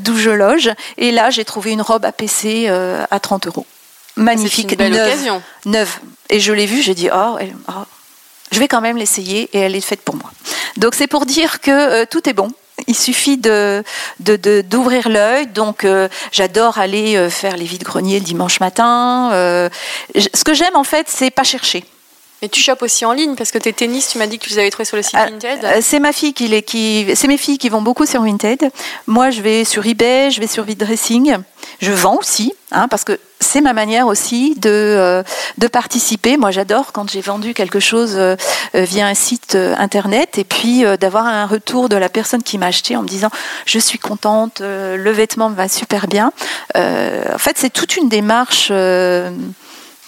d'où 0.00 0.16
je 0.16 0.30
loge. 0.30 0.70
Et 0.96 1.10
là, 1.12 1.30
j'ai 1.30 1.44
trouvé 1.44 1.72
une 1.72 1.82
robe 1.82 2.04
à 2.04 2.12
PC 2.12 2.66
euh, 2.68 3.04
à 3.10 3.20
30 3.20 3.46
euros. 3.46 3.66
Magnifique, 4.16 4.72
une 4.72 4.78
belle 4.78 4.92
neuve, 4.92 5.06
occasion. 5.06 5.42
neuve. 5.66 5.98
Et 6.30 6.40
je 6.40 6.52
l'ai 6.52 6.66
vue, 6.66 6.82
j'ai 6.82 6.94
dit, 6.94 7.08
oh, 7.14 7.38
oh, 7.68 7.72
je 8.50 8.58
vais 8.58 8.66
quand 8.68 8.80
même 8.80 8.96
l'essayer 8.96 9.48
et 9.52 9.58
elle 9.60 9.76
est 9.76 9.80
faite 9.80 10.00
pour 10.02 10.16
moi. 10.16 10.30
Donc 10.76 10.94
c'est 10.94 11.06
pour 11.06 11.24
dire 11.26 11.60
que 11.60 12.04
tout 12.04 12.28
est 12.28 12.32
bon. 12.32 12.50
Il 12.86 12.94
suffit 12.94 13.36
de 13.36 13.82
d'ouvrir 14.20 15.08
l'œil. 15.08 15.46
Donc 15.48 15.84
euh, 15.84 16.08
j'adore 16.32 16.78
aller 16.78 17.16
euh, 17.16 17.30
faire 17.30 17.56
les 17.56 17.64
vides 17.64 17.82
greniers 17.82 18.18
le 18.18 18.24
dimanche 18.24 18.60
matin. 18.60 19.30
Euh, 19.32 19.68
ce 20.16 20.44
que 20.44 20.54
j'aime 20.54 20.76
en 20.76 20.84
fait, 20.84 21.06
c'est 21.08 21.30
pas 21.30 21.44
chercher. 21.44 21.84
Mais 22.40 22.48
tu 22.48 22.60
chopes 22.60 22.82
aussi 22.82 23.04
en 23.04 23.12
ligne 23.12 23.34
parce 23.34 23.50
que 23.50 23.58
tes 23.58 23.72
tennis, 23.72 24.08
tu 24.10 24.18
m'as 24.18 24.26
dit 24.28 24.38
que 24.38 24.44
tu 24.44 24.50
les 24.50 24.58
avais 24.60 24.70
trouvés 24.70 24.84
sur 24.84 24.96
le 24.96 25.02
site 25.02 25.14
Ah, 25.16 25.26
Vinted. 25.26 25.64
Euh, 25.64 25.78
C'est 25.82 25.98
ma 25.98 26.12
fille 26.12 26.32
qui, 26.32 26.46
les- 26.46 26.62
qui 26.62 27.06
c'est 27.16 27.26
mes 27.26 27.36
filles 27.36 27.58
qui 27.58 27.68
vont 27.68 27.82
beaucoup 27.82 28.06
sur 28.06 28.22
Vinted. 28.22 28.70
Moi, 29.08 29.30
je 29.30 29.40
vais 29.42 29.64
sur 29.64 29.84
eBay, 29.84 30.30
je 30.30 30.40
vais 30.40 30.46
sur 30.46 30.62
Vidressing. 30.62 31.36
Je 31.80 31.90
vends 31.92 32.16
aussi, 32.16 32.52
hein, 32.70 32.86
parce 32.88 33.02
que 33.02 33.18
c'est 33.40 33.60
ma 33.60 33.72
manière 33.72 34.06
aussi 34.06 34.54
de 34.56 34.70
euh, 34.70 35.22
de 35.58 35.66
participer. 35.66 36.36
Moi, 36.36 36.52
j'adore 36.52 36.92
quand 36.92 37.10
j'ai 37.10 37.20
vendu 37.20 37.54
quelque 37.54 37.80
chose 37.80 38.12
euh, 38.14 38.36
via 38.72 39.06
un 39.08 39.14
site 39.14 39.56
euh, 39.56 39.74
internet 39.76 40.38
et 40.38 40.44
puis 40.44 40.84
d'avoir 41.00 41.26
un 41.26 41.46
retour 41.46 41.88
de 41.88 41.96
la 41.96 42.08
personne 42.08 42.44
qui 42.44 42.56
m'a 42.56 42.66
acheté 42.66 42.94
en 42.96 43.02
me 43.02 43.08
disant 43.08 43.30
je 43.66 43.80
suis 43.80 43.98
contente, 43.98 44.60
le 44.60 45.10
vêtement 45.10 45.50
me 45.50 45.56
va 45.56 45.66
super 45.68 46.06
bien. 46.06 46.32
En 46.76 47.38
fait, 47.38 47.56
c'est 47.58 47.70
toute 47.70 47.96
une 47.96 48.08
démarche. 48.08 48.70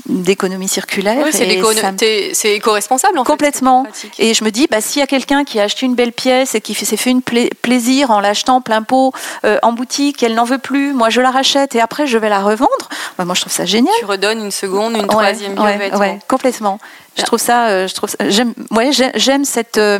D'économie 0.07 0.69
circulaire 0.69 1.23
Oui, 1.25 1.31
c'est 1.33 2.55
éco-responsable 2.55 3.19
en. 3.19 3.25
Complètement. 3.25 3.87
Et 4.19 4.35
je 4.35 4.45
me 4.45 4.51
dis, 4.51 4.67
bah, 4.71 4.81
s'il 4.81 5.01
y 5.01 5.03
a 5.03 5.07
quelqu'un 5.07 5.45
qui 5.45 5.61
a 5.61 5.65
acheté 5.65 5.87
une 5.87 5.95
belle 5.95 6.13
pièce 6.13 6.55
et 6.55 6.61
qui 6.61 6.75
s'est 6.75 6.97
fait 6.97 7.11
une 7.11 7.23
pla- 7.23 7.49
plaisir 7.63 8.11
en 8.11 8.21
l'achetant 8.21 8.61
plein 8.61 8.83
pot 8.83 9.13
euh, 9.45 9.59
en 9.63 9.73
boutique, 9.73 10.23
elle 10.23 10.35
n'en 10.35 10.45
veut 10.45 10.59
plus, 10.59 10.93
moi 10.93 11.11
je 11.11 11.21
la 11.21 11.31
rachète 11.31 11.75
et 11.75 11.81
après 11.81 12.07
je 12.07 12.19
vais 12.19 12.29
la 12.29 12.41
revendre, 12.41 12.89
bah, 13.19 13.25
moi 13.25 13.35
je 13.35 13.41
trouve 13.43 13.53
ça 13.53 13.65
génial. 13.65 13.95
Tu 13.99 14.05
redonnes 14.05 14.45
une 14.45 14.51
seconde, 14.51 14.93
une 14.95 15.01
Ouais, 15.03 15.07
troisième 15.07 15.59
ouais, 15.59 15.95
ouais, 15.97 16.19
complètement. 16.29 16.79
Je 17.17 17.25
trouve 17.25 17.41
ça, 17.41 17.69
euh, 17.69 17.89
je 17.89 17.95
trouve 17.95 18.09
j'aime, 18.29 18.55
ouais, 18.71 18.91
j'aime 19.15 19.45
cette, 19.45 19.79
euh, 19.79 19.99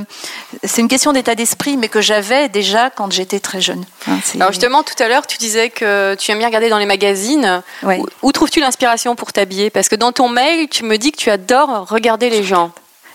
c'est 0.65 0.81
une 0.81 0.89
question 0.89 1.13
d'état 1.13 1.35
d'esprit, 1.35 1.77
mais 1.77 1.89
que 1.89 2.01
j'avais 2.01 2.49
déjà 2.49 2.89
quand 2.89 3.13
j'étais 3.13 3.41
très 3.41 3.61
jeune. 3.61 3.85
Hein, 4.07 4.19
Alors 4.37 4.53
justement, 4.53 4.83
tout 4.83 5.01
à 5.03 5.09
l'heure, 5.09 5.27
tu 5.27 5.37
disais 5.37 5.71
que 5.71 6.15
tu 6.15 6.31
aimes 6.31 6.39
bien 6.39 6.47
regarder 6.47 6.71
dans 6.71 6.79
les 6.79 6.87
magazines. 6.87 7.63
Ouais. 7.83 7.99
Où, 7.99 8.07
où 8.23 8.33
trouves-tu 8.33 8.61
l'inspiration 8.61 9.17
pour 9.17 9.33
t'habiller? 9.33 9.71
Parce 9.71 9.89
que 9.89 9.97
dans 9.97 10.13
ton 10.13 10.29
mail, 10.29 10.69
tu 10.69 10.85
me 10.85 10.97
dis 10.99 11.13
que 11.13 11.19
tu 11.19 11.31
adores 11.31 11.89
regarder 11.89 12.31
les 12.31 12.45
gens. 12.45 12.71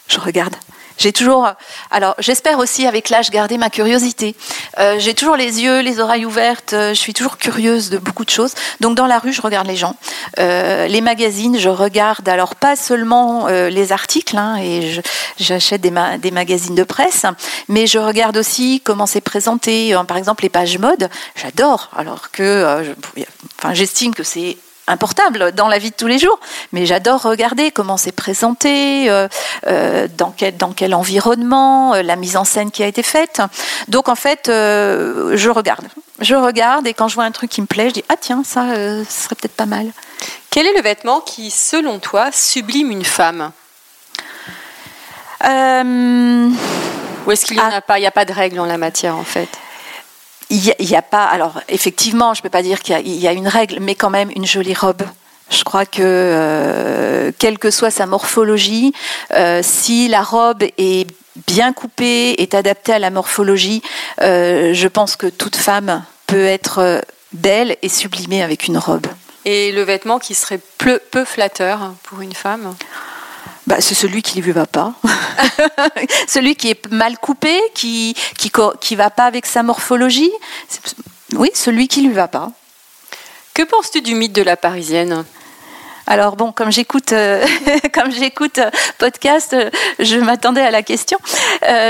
je 0.07 0.19
regarde. 0.19 0.55
J'ai 0.97 1.11
toujours, 1.11 1.49
alors 1.91 2.15
j'espère 2.19 2.57
aussi 2.59 2.87
avec 2.87 3.09
l'âge 3.09 3.29
garder 3.29 3.57
ma 3.57 3.69
curiosité. 3.69 4.35
Euh, 4.79 4.95
j'ai 4.97 5.13
toujours 5.13 5.35
les 5.35 5.61
yeux, 5.61 5.79
les 5.81 5.99
oreilles 5.99 6.25
ouvertes. 6.25 6.73
euh, 6.73 6.89
je 6.93 6.99
suis 6.99 7.13
toujours 7.13 7.37
curieuse 7.37 7.89
de 7.89 7.97
beaucoup 7.97 8.23
de 8.25 8.29
choses. 8.29 8.53
Donc 8.79 8.95
dans 8.95 9.05
la 9.07 9.19
rue, 9.19 9.33
je 9.33 9.41
regarde 9.41 9.67
les 9.67 9.75
gens. 9.75 9.95
Euh, 10.39 10.87
les 10.87 11.01
magazines, 11.01 11.57
je 11.59 11.69
regarde. 11.69 12.27
Alors 12.29 12.55
pas 12.55 12.75
seulement 12.75 13.47
euh, 13.47 13.69
les 13.69 13.91
articles, 13.91 14.37
hein, 14.37 14.57
et 14.61 15.01
j'achète 15.37 15.81
des, 15.81 15.91
ma- 15.91 16.17
des 16.17 16.31
magazines 16.31 16.75
de 16.75 16.83
presse, 16.83 17.25
mais 17.67 17.87
je 17.87 17.99
regarde 17.99 18.37
aussi 18.37 18.81
comment 18.83 19.05
c'est 19.05 19.21
présenté. 19.21 19.93
Euh, 19.93 20.03
Par 20.03 20.17
exemple, 20.17 20.43
les 20.43 20.49
pages 20.49 20.77
mode, 20.77 21.09
j'adore. 21.35 21.89
Alors 21.95 22.31
que, 22.31 22.43
euh, 22.43 22.93
enfin, 23.59 23.73
j'estime 23.73 24.15
que 24.15 24.23
c'est 24.23 24.57
importable 24.87 25.51
dans 25.53 25.67
la 25.67 25.79
vie 25.79 25.89
de 25.91 25.95
tous 25.95 26.07
les 26.07 26.19
jours, 26.19 26.39
mais 26.71 26.85
j'adore 26.85 27.21
regarder 27.21 27.71
comment 27.71 27.97
c'est 27.97 28.11
présenté, 28.11 29.09
euh, 29.09 29.27
euh, 29.67 30.07
dans, 30.15 30.31
quel, 30.31 30.57
dans 30.57 30.73
quel 30.73 30.93
environnement, 30.93 31.95
euh, 31.95 32.03
la 32.03 32.15
mise 32.15 32.37
en 32.37 32.43
scène 32.43 32.71
qui 32.71 32.83
a 32.83 32.87
été 32.87 33.01
faite. 33.03 33.41
Donc 33.87 34.09
en 34.09 34.15
fait, 34.15 34.43
je 34.47 35.49
regarde. 35.49 35.85
Je 36.19 36.35
regarde 36.35 36.87
et 36.87 36.93
quand 36.93 37.07
je 37.07 37.15
vois 37.15 37.25
un 37.25 37.31
truc 37.31 37.49
qui 37.49 37.61
me 37.61 37.65
plaît, 37.67 37.89
je 37.89 37.95
dis 37.95 38.03
ah 38.09 38.15
tiens 38.19 38.43
ça, 38.45 38.63
ce 38.73 39.05
serait 39.09 39.35
peut-être 39.35 39.55
pas 39.55 39.65
mal. 39.65 39.87
Quel 40.49 40.65
est 40.67 40.73
le 40.75 40.81
vêtement 40.81 41.19
qui, 41.19 41.51
selon 41.51 41.99
toi, 41.99 42.31
sublime 42.31 42.91
une 42.91 43.03
femme? 43.03 43.51
Ou 45.43 47.31
est-ce 47.31 47.45
qu'il 47.45 47.57
n'y 47.57 47.61
en 47.61 47.69
Ah. 47.71 47.77
a 47.77 47.81
pas? 47.81 47.97
Il 47.97 48.01
n'y 48.01 48.07
a 48.07 48.11
pas 48.11 48.25
de 48.25 48.33
règle 48.33 48.59
en 48.59 48.65
la 48.65 48.77
matière, 48.77 49.15
en 49.17 49.23
fait? 49.23 49.49
Il 50.55 50.87
n'y 50.87 50.95
a, 50.95 51.01
pas. 51.01 51.25
Alors, 51.25 51.59
effectivement, 51.67 52.33
je 52.33 52.39
ne 52.39 52.43
peux 52.43 52.49
pas 52.49 52.61
dire 52.61 52.79
qu'il 52.79 53.07
y 53.07 53.27
a- 53.27 53.33
une 53.33 53.47
règle, 53.47 53.79
mais 53.81 53.95
quand 53.95 54.09
même 54.09 54.29
une 54.35 54.45
jolie 54.45 54.73
robe. 54.73 55.03
Je 55.49 55.63
crois 55.63 55.85
que, 55.85 56.01
euh, 56.01 57.31
quelle 57.37 57.59
que 57.59 57.71
soit 57.71 57.91
sa 57.91 58.05
morphologie, 58.05 58.93
euh, 59.31 59.59
si 59.63 60.07
la 60.07 60.23
robe 60.23 60.63
est 60.77 61.07
bien 61.47 61.73
coupée, 61.73 62.41
est 62.41 62.53
adaptée 62.53 62.93
à 62.93 62.99
la 62.99 63.09
morphologie, 63.09 63.81
euh, 64.21 64.73
je 64.73 64.87
pense 64.87 65.17
que 65.17 65.27
toute 65.27 65.57
femme 65.57 66.03
peut 66.25 66.45
être 66.45 67.01
belle 67.33 67.75
et 67.81 67.89
sublimée 67.89 68.41
avec 68.41 68.67
une 68.67 68.77
robe. 68.77 69.07
Et 69.43 69.71
le 69.73 69.83
vêtement 69.83 70.19
qui 70.19 70.35
serait 70.35 70.61
peu 70.77 71.25
flatteur 71.25 71.93
pour 72.03 72.21
une 72.21 72.33
femme? 72.33 72.75
Bah, 73.67 73.77
c'est 73.79 73.95
celui 73.95 74.21
qui 74.21 74.39
ne 74.39 74.43
lui 74.43 74.51
va 74.51 74.65
pas. 74.65 74.93
celui 76.27 76.55
qui 76.55 76.69
est 76.69 76.91
mal 76.91 77.17
coupé, 77.17 77.59
qui 77.73 78.15
qui 78.79 78.95
va 78.95 79.09
pas 79.09 79.25
avec 79.25 79.45
sa 79.45 79.63
morphologie. 79.63 80.31
Oui, 81.33 81.49
celui 81.53 81.87
qui 81.87 82.01
lui 82.01 82.13
va 82.13 82.27
pas. 82.27 82.51
Que 83.53 83.63
penses-tu 83.63 84.01
du 84.01 84.15
mythe 84.15 84.33
de 84.33 84.41
la 84.41 84.57
parisienne? 84.57 85.25
Alors 86.07 86.35
bon, 86.35 86.51
comme 86.51 86.71
j'écoute, 86.71 87.13
euh, 87.13 87.45
comme 87.93 88.11
j'écoute 88.11 88.59
euh, 88.59 88.69
podcast, 88.97 89.53
euh, 89.53 89.69
je 89.99 90.17
m'attendais 90.17 90.61
à 90.61 90.71
la 90.71 90.83
question. 90.83 91.17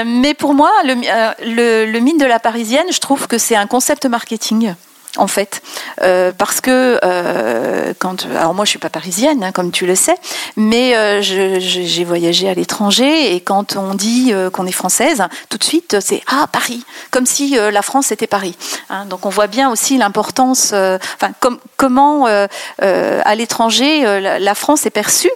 mais 0.05 0.33
pour 0.33 0.53
moi, 0.53 0.71
le, 0.83 1.85
le, 1.91 1.99
mythe 1.99 2.19
de 2.19 2.25
la 2.25 2.39
Parisienne, 2.39 2.85
je 2.91 2.99
trouve 2.99 3.27
que 3.27 3.37
c'est 3.37 3.55
un 3.55 3.67
concept 3.67 4.05
marketing 4.05 4.73
en 5.17 5.27
fait, 5.27 5.61
euh, 6.01 6.31
parce 6.37 6.61
que 6.61 6.99
euh, 7.03 7.93
quand, 7.99 8.25
alors 8.25 8.53
moi 8.53 8.65
je 8.65 8.71
suis 8.71 8.79
pas 8.79 8.89
parisienne, 8.89 9.43
hein, 9.43 9.51
comme 9.51 9.71
tu 9.71 9.85
le 9.85 9.95
sais, 9.95 10.15
mais 10.55 10.95
euh, 10.95 11.19
j'ai 11.21 12.03
voyagé 12.03 12.49
à 12.49 12.53
l'étranger 12.53 13.35
et 13.35 13.41
quand 13.41 13.75
on 13.75 13.93
dit 13.93 14.33
qu'on 14.51 14.65
est 14.65 14.71
française, 14.71 15.23
tout 15.49 15.57
de 15.57 15.63
suite 15.63 15.97
c'est 15.99 16.21
ah 16.27 16.47
Paris, 16.51 16.83
comme 17.11 17.25
si 17.25 17.57
la 17.57 17.81
France 17.81 18.11
était 18.11 18.27
Paris. 18.27 18.55
Hein. 18.89 19.05
donc 19.05 19.25
on 19.25 19.29
voit 19.29 19.47
bien 19.47 19.69
aussi 19.69 19.97
l'importance, 19.97 20.73
enfin 20.73 21.31
comment 21.77 22.25
à 22.25 23.35
l'étranger 23.35 24.19
la, 24.19 24.55
France 24.55 24.85
est 24.85 24.91
perçue. 24.91 25.31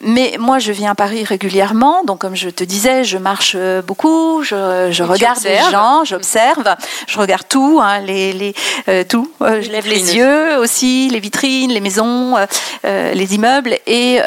mais 0.00 0.36
moi 0.38 0.58
je 0.58 0.72
viens 0.72 0.92
à 0.92 0.94
Paris 0.94 1.24
régulièrement, 1.24 2.04
donc 2.04 2.20
comme 2.20 2.36
je 2.36 2.48
te 2.48 2.64
disais, 2.64 3.04
je 3.04 3.18
marche 3.18 3.56
beaucoup, 3.86 4.42
je, 4.42 5.02
regarde 5.02 5.42
les 5.44 5.58
gens, 5.70 6.04
j'observe, 6.04 6.76
je 7.06 7.18
regarde 7.18 7.46
tout, 7.48 7.80
hein, 7.82 8.00
les, 8.00 8.32
les 8.32 8.54
euh, 8.88 9.04
tout. 9.04 9.30
Euh, 9.40 9.62
je 9.62 9.70
lève 9.70 9.86
les 9.86 10.16
yeux 10.16 10.58
aussi, 10.58 11.08
les 11.10 11.20
vitrines, 11.20 11.72
les 11.72 11.80
maisons, 11.80 12.36
euh, 12.84 13.12
les 13.12 13.34
immeubles. 13.34 13.78
Et 13.86 14.20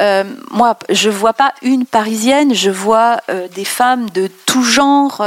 moi, 0.52 0.78
je 0.90 1.10
vois 1.10 1.34
pas 1.34 1.54
une 1.62 1.86
parisienne, 1.86 2.54
je 2.54 2.70
vois 2.70 3.20
des 3.54 3.66
femmes 3.66 4.10
de 4.12 4.30
tout 4.46 4.64
genre 4.64 5.24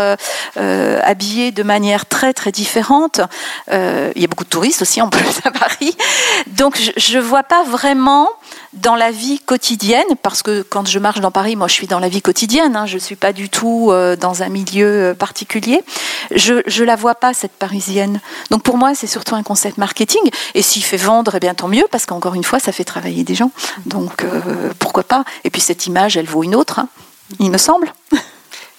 habillées 0.56 1.52
de 1.52 1.62
manière 1.62 2.06
très 2.06 2.32
très 2.32 2.52
différente. 2.52 3.20
il 3.70 4.20
y 4.20 4.24
a 4.24 4.28
beaucoup 4.28 4.44
de 4.44 4.48
touristes 4.48 4.82
aussi 4.82 5.00
en 5.00 5.08
plus 5.08 5.40
à 5.44 5.50
Paris. 5.50 5.96
Donc 6.46 6.78
je 6.96 7.18
ne 7.18 7.22
vois 7.22 7.42
pas 7.42 7.64
vraiment 7.64 8.28
dans 8.74 8.94
la 8.94 9.11
vie 9.11 9.40
quotidienne, 9.40 10.04
parce 10.22 10.42
que 10.42 10.62
quand 10.62 10.87
je 10.87 10.98
marche 10.98 11.20
dans 11.20 11.31
Paris, 11.31 11.57
moi 11.57 11.68
je 11.68 11.74
suis 11.74 11.87
dans 11.87 11.98
la 11.98 12.09
vie 12.09 12.20
quotidienne, 12.20 12.76
hein, 12.76 12.87
je 12.87 12.94
ne 12.94 13.00
suis 13.00 13.16
pas 13.16 13.33
du 13.33 13.48
tout 13.48 13.88
euh, 13.90 14.16
dans 14.16 14.42
un 14.42 14.48
milieu 14.48 14.87
euh, 14.87 15.14
particulier, 15.14 15.83
je 16.35 16.54
ne 16.54 16.85
la 16.85 16.96
vois 16.96 17.14
pas, 17.14 17.33
cette 17.33 17.52
parisienne. 17.52 18.20
Donc 18.50 18.62
pour 18.62 18.76
moi, 18.76 18.94
c'est 18.94 19.07
surtout 19.07 19.35
un 19.35 19.42
concept 19.42 19.78
marketing. 19.78 20.22
Et 20.54 20.62
s'il 20.62 20.85
fait 20.85 20.96
vendre, 20.96 21.35
eh 21.35 21.40
bien 21.40 21.54
tant 21.54 21.68
mieux, 21.68 21.87
parce 21.90 22.04
qu'encore 22.04 22.35
une 22.35 22.44
fois, 22.44 22.59
ça 22.59 22.72
fait 22.72 22.85
travailler 22.85 23.24
des 23.24 23.35
gens. 23.35 23.50
Donc 23.87 24.22
euh, 24.22 24.72
pourquoi 24.78 25.02
pas? 25.02 25.24
Et 25.44 25.50
puis 25.50 25.61
cette 25.61 25.87
image, 25.87 26.16
elle 26.16 26.26
vaut 26.26 26.44
une 26.44 26.54
autre, 26.54 26.78
hein, 26.78 26.88
il 27.38 27.50
me 27.50 27.59
semble. 27.59 27.92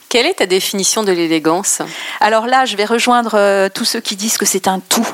Quelle 0.09 0.25
est 0.25 0.35
ta 0.35 0.47
définition 0.47 1.03
de 1.03 1.11
l'élégance? 1.11 1.83
Alors 2.19 2.47
là, 2.47 2.65
je 2.65 2.75
vais 2.75 2.85
rejoindre 2.85 3.69
tous 3.69 3.85
ceux 3.85 3.99
qui 3.99 4.15
disent 4.15 4.39
que 4.39 4.45
c'est 4.45 4.67
un 4.67 4.79
tout. 4.79 5.07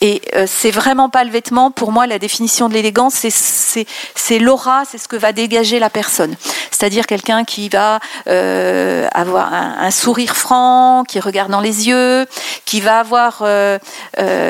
Et 0.00 0.22
euh, 0.34 0.46
c'est 0.46 0.70
vraiment 0.70 1.08
pas 1.08 1.24
le 1.24 1.30
vêtement. 1.30 1.70
Pour 1.70 1.90
moi, 1.90 2.06
la 2.06 2.18
définition 2.18 2.68
de 2.68 2.74
l'élégance, 2.74 3.14
c'est 3.14 4.38
l'aura, 4.38 4.84
c'est 4.88 4.98
ce 4.98 5.08
que 5.08 5.16
va 5.16 5.32
dégager 5.32 5.78
la 5.78 5.90
personne. 5.90 6.36
C'est-à-dire 6.70 7.06
quelqu'un 7.06 7.44
qui 7.44 7.68
va 7.68 7.98
euh, 8.28 9.08
avoir 9.12 9.52
un, 9.52 9.90
sourire 9.90 10.36
franc, 10.36 11.02
qui 11.08 11.18
regarde 11.18 11.50
dans 11.50 11.60
les 11.60 11.88
yeux, 11.88 12.26
qui 12.64 12.80
va 12.80 13.00
avoir 13.00 13.40
euh, 13.42 13.78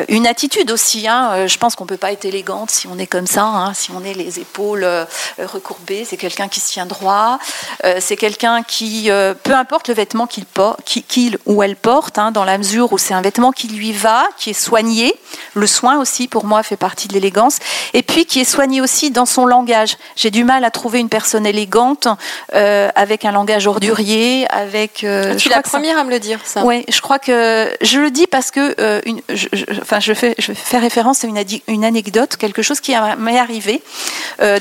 une 0.09 0.27
attitude 0.27 0.71
aussi. 0.71 1.09
Hein. 1.09 1.47
Je 1.47 1.57
pense 1.57 1.75
qu'on 1.75 1.87
peut 1.87 1.97
pas 1.97 2.13
être 2.13 2.27
élégante 2.27 2.71
si 2.71 2.87
on 2.87 2.99
est 2.99 3.07
comme 3.07 3.27
ça, 3.27 3.45
hein. 3.45 3.73
si 3.73 3.91
on 3.93 4.05
est 4.05 4.15
les 4.15 4.41
épaules 4.41 4.87
recourbées. 5.39 6.05
C'est 6.05 6.19
quelqu'un 6.19 6.49
qui 6.49 6.61
se 6.61 6.73
tient 6.73 6.87
droit. 6.87 7.39
c'est 8.01 8.17
quelqu'un 8.17 8.63
qui, 8.63 9.11
peu 9.43 9.55
importe 9.55 9.89
le 9.89 9.95
vêtement 9.95 10.27
qu'il 10.27 10.45
qu'il 10.85 11.39
ou 11.47 11.63
elle 11.63 11.77
porte, 11.77 12.19
hein, 12.19 12.33
dans 12.33 12.45
la 12.45 12.59
mesure 12.59 12.93
où 12.93 12.99
c'est 12.99 13.15
un 13.15 13.23
vêtement 13.23 13.53
qui 13.53 13.69
lui 13.69 13.93
va, 13.93 14.27
qui 14.37 14.51
est 14.51 14.61
soigné 14.61 15.15
le 15.55 15.67
soin 15.67 15.99
aussi, 15.99 16.29
pour 16.29 16.45
moi, 16.45 16.63
fait 16.63 16.77
partie 16.77 17.09
de 17.09 17.15
l'élégance. 17.15 17.59
Et 17.95 18.03
puis, 18.03 18.27
qui 18.27 18.41
est 18.41 18.45
soigné 18.45 18.81
aussi 18.81 19.11
dans 19.11 19.27
son 19.27 19.47
langage. 19.47 19.97
J'ai 20.17 20.31
du 20.31 20.45
mal 20.45 20.65
à 20.65 20.71
trouver 20.71 20.99
une 20.99 21.09
personne 21.09 21.47
élégante 21.47 22.09
euh, 22.55 22.89
avec 22.95 23.25
un 23.25 23.33
langage 23.33 23.67
ordurier, 23.67 24.47
avec. 24.51 25.05
Euh, 25.05 25.37
tu 25.37 25.49
es 25.49 25.51
la 25.51 25.63
première 25.63 25.99
à 25.99 26.05
me 26.05 26.11
le 26.11 26.19
dire, 26.19 26.41
ça. 26.45 26.65
Oui, 26.65 26.85
je 26.89 27.01
crois 27.01 27.19
que 27.19 27.71
je 27.81 27.99
le 27.99 28.11
dis 28.11 28.27
parce 28.27 28.51
que, 28.51 28.75
euh, 28.81 29.01
une, 29.05 29.21
je, 29.29 29.49
enfin, 29.81 30.01
je 30.01 30.13
fais, 30.15 30.35
je 30.39 30.53
fais 30.53 30.79
référence 30.79 31.25
à 31.25 31.29
une, 31.29 31.43
une 31.67 31.85
anecdote, 31.85 32.37
quelque 32.37 32.63
chose 32.63 32.81
qui 32.81 32.95
m'est 33.19 33.39
arrivé. 33.39 33.83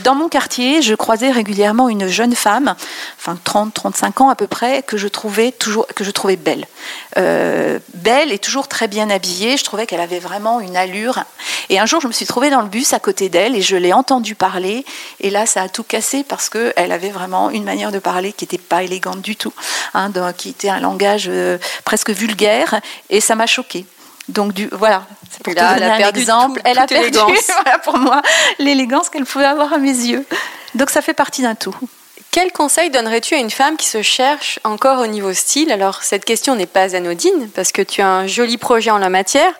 dans 0.03 0.15
mon 0.15 0.29
quartier, 0.29 0.81
je 0.81 0.95
croisais 0.95 1.31
régulièrement 1.31 1.89
une 1.89 2.07
jeune 2.07 2.35
femme, 2.35 2.75
enfin 3.17 3.37
30, 3.43 3.73
35 3.73 4.21
ans 4.21 4.29
à 4.29 4.35
peu 4.35 4.47
près, 4.47 4.83
que 4.83 4.97
je 4.97 5.07
trouvais 5.07 5.51
toujours, 5.51 5.87
que 5.87 6.03
je 6.03 6.11
trouvais 6.11 6.35
belle, 6.35 6.65
belle 7.15 8.31
et 8.31 8.39
toujours 8.39 8.67
très 8.67 8.87
bien 8.87 9.09
habillée. 9.09 9.57
Je 9.57 9.63
trouvais 9.63 9.85
qu'elle 9.85 10.01
avait 10.01 10.19
vraiment 10.19 10.59
une 10.59 10.66
une 10.67 10.77
allure. 10.77 11.23
Et 11.69 11.79
un 11.79 11.85
jour, 11.85 12.01
je 12.01 12.07
me 12.07 12.13
suis 12.13 12.25
trouvée 12.25 12.49
dans 12.49 12.61
le 12.61 12.67
bus 12.67 12.93
à 12.93 12.99
côté 12.99 13.29
d'elle 13.29 13.55
et 13.55 13.61
je 13.61 13.75
l'ai 13.75 13.93
entendue 13.93 14.35
parler. 14.35 14.85
Et 15.19 15.29
là, 15.29 15.45
ça 15.45 15.63
a 15.63 15.69
tout 15.69 15.83
cassé 15.83 16.23
parce 16.23 16.49
qu'elle 16.49 16.91
avait 16.91 17.09
vraiment 17.09 17.49
une 17.49 17.63
manière 17.63 17.91
de 17.91 17.99
parler 17.99 18.33
qui 18.33 18.45
n'était 18.45 18.57
pas 18.57 18.83
élégante 18.83 19.21
du 19.21 19.35
tout, 19.35 19.53
hein, 19.93 20.11
qui 20.37 20.49
était 20.49 20.69
un 20.69 20.79
langage 20.79 21.27
euh, 21.27 21.57
presque 21.83 22.11
vulgaire. 22.11 22.79
Et 23.09 23.21
ça 23.21 23.35
m'a 23.35 23.47
choquée. 23.47 23.85
Donc 24.29 24.53
du, 24.53 24.67
voilà, 24.73 25.05
c'est 25.31 25.41
pour 25.41 25.55
donner 25.55 25.85
un 25.85 26.09
exemple. 26.09 26.61
elle 26.65 26.79
a 26.79 26.85
perdu, 26.85 27.17
pour 27.83 27.97
moi, 27.97 28.21
l'élégance 28.59 29.09
qu'elle 29.09 29.25
pouvait 29.25 29.45
avoir 29.45 29.71
à 29.71 29.77
mes 29.77 29.87
yeux. 29.87 30.25
Donc 30.75 30.89
ça 30.89 31.01
fait 31.01 31.13
partie 31.13 31.41
d'un 31.41 31.55
tout. 31.55 31.75
Quel 32.31 32.51
conseil 32.51 32.89
donnerais-tu 32.89 33.35
à 33.35 33.37
une 33.37 33.49
femme 33.49 33.77
qui 33.77 33.87
se 33.87 34.01
cherche 34.01 34.59
encore 34.63 34.99
au 34.99 35.07
niveau 35.07 35.33
style? 35.33 35.71
Alors 35.71 36.03
cette 36.03 36.25
question 36.25 36.55
n'est 36.55 36.67
pas 36.67 36.95
anodine 36.95 37.49
parce 37.55 37.71
que 37.71 37.81
tu 37.81 38.01
as 38.01 38.09
un 38.09 38.27
joli 38.27 38.57
projet 38.57 38.91
en 38.91 38.97
la 38.97 39.09
matière. 39.09 39.51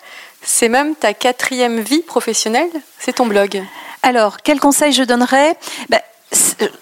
C'est 0.49 0.69
même 0.69 0.95
ta 0.95 1.13
quatrième 1.13 1.81
vie 1.81 2.01
professionnelle, 2.01 2.69
c'est 2.99 3.13
ton 3.13 3.25
blog. 3.25 3.61
Alors, 4.01 4.37
quel 4.41 4.61
conseil 4.61 4.93
je 4.93 5.03
donnerais? 5.03 5.57
Ben, 5.89 5.99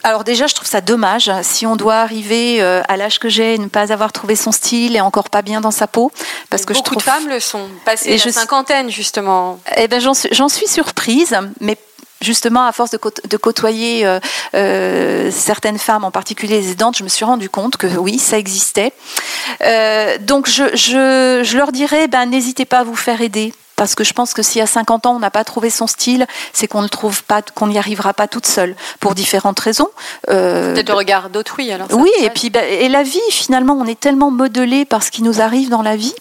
alors 0.04 0.24
déjà, 0.24 0.46
je 0.46 0.54
trouve 0.54 0.68
ça 0.68 0.82
dommage 0.82 1.32
si 1.42 1.66
on 1.66 1.76
doit 1.76 1.96
arriver 1.96 2.62
euh, 2.62 2.84
à 2.88 2.96
l'âge 2.96 3.18
que 3.18 3.28
j'ai 3.28 3.56
et 3.56 3.58
ne 3.58 3.68
pas 3.68 3.92
avoir 3.92 4.12
trouvé 4.12 4.36
son 4.36 4.52
style 4.52 4.96
et 4.96 5.02
encore 5.02 5.32
pas 5.32 5.42
bien 5.42 5.62
dans 5.62 5.72
sa 5.72 5.88
peau, 5.88 6.12
parce 6.52 6.64
que 6.64 6.76
je 6.76 6.82
trouve... 6.82 7.00
de 7.00 7.04
femmes 7.04 7.28
le 7.28 7.40
sont, 7.40 7.68
passées 7.84 8.12
et 8.12 8.18
la 8.18 8.32
cinquantaine 8.32 8.92
justement. 8.92 9.60
Eh 9.78 9.88
ben, 9.88 10.00
j'en 10.00 10.50
suis 10.50 10.68
surprise, 10.68 11.36
mais 11.60 11.76
justement, 12.26 12.66
à 12.66 12.72
force 12.72 12.92
de, 12.92 13.38
côtoyer 13.38 14.06
euh, 14.06 14.20
euh, 14.56 15.32
certaines 15.32 15.78
femmes, 15.78 16.04
en 16.04 16.12
particulier 16.12 16.60
les 16.60 16.72
aidantes, 16.72 16.98
je 16.98 17.04
me 17.04 17.10
suis 17.10 17.24
rendu 17.24 17.50
compte 17.50 17.78
que 17.78 17.88
oui, 17.88 18.18
ça 18.20 18.38
existait. 18.38 18.92
Euh, 19.62 20.18
donc, 20.20 20.50
je, 20.50 21.56
leur 21.56 21.72
dirais, 21.72 22.08
ben, 22.08 22.26
n'hésitez 22.26 22.66
pas 22.66 22.80
à 22.80 22.84
vous 22.84 22.96
faire 22.96 23.22
aider 23.22 23.54
parce 23.76 23.96
que 23.96 24.04
je 24.04 24.14
pense 24.14 24.34
que 24.34 24.42
si 24.42 24.62
à 24.62 24.68
50 24.68 25.06
ans 25.06 25.16
on 25.16 25.20
n'a 25.20 25.32
pas 25.32 25.44
trouvé 25.44 25.70
son 25.70 25.88
style, 25.88 26.28
c'est 26.54 26.68
qu'on 26.68 26.82
ne 26.82 26.88
trouve 26.88 27.24
pas, 27.24 27.42
qu'on 27.42 27.68
n'y 27.68 27.78
arrivera 27.78 28.14
pas 28.14 28.28
toute 28.28 28.46
seule 28.46 28.76
pour 29.00 29.16
différentes 29.16 29.60
raisons. 29.60 29.90
Euh, 30.30 30.74
Peut-être 30.74 30.90
le 30.90 30.96
regard 30.96 31.30
d'autrui 31.30 31.72
alors. 31.72 31.88
Oui, 31.92 32.12
et 32.20 32.30
puis 32.30 32.50
bah, 32.50 32.66
et 32.66 32.90
la 32.90 33.04
vie 33.04 33.20
finalement, 33.32 33.74
on 33.74 33.86
est 33.86 34.00
tellement 34.00 34.32
modelé 34.32 34.86
par 34.86 35.04
ce 35.04 35.12
qui 35.12 35.24
nous 35.24 35.42
arrive 35.42 35.70
dans 35.70 35.82
la 35.82 35.96
vie. 35.96 36.16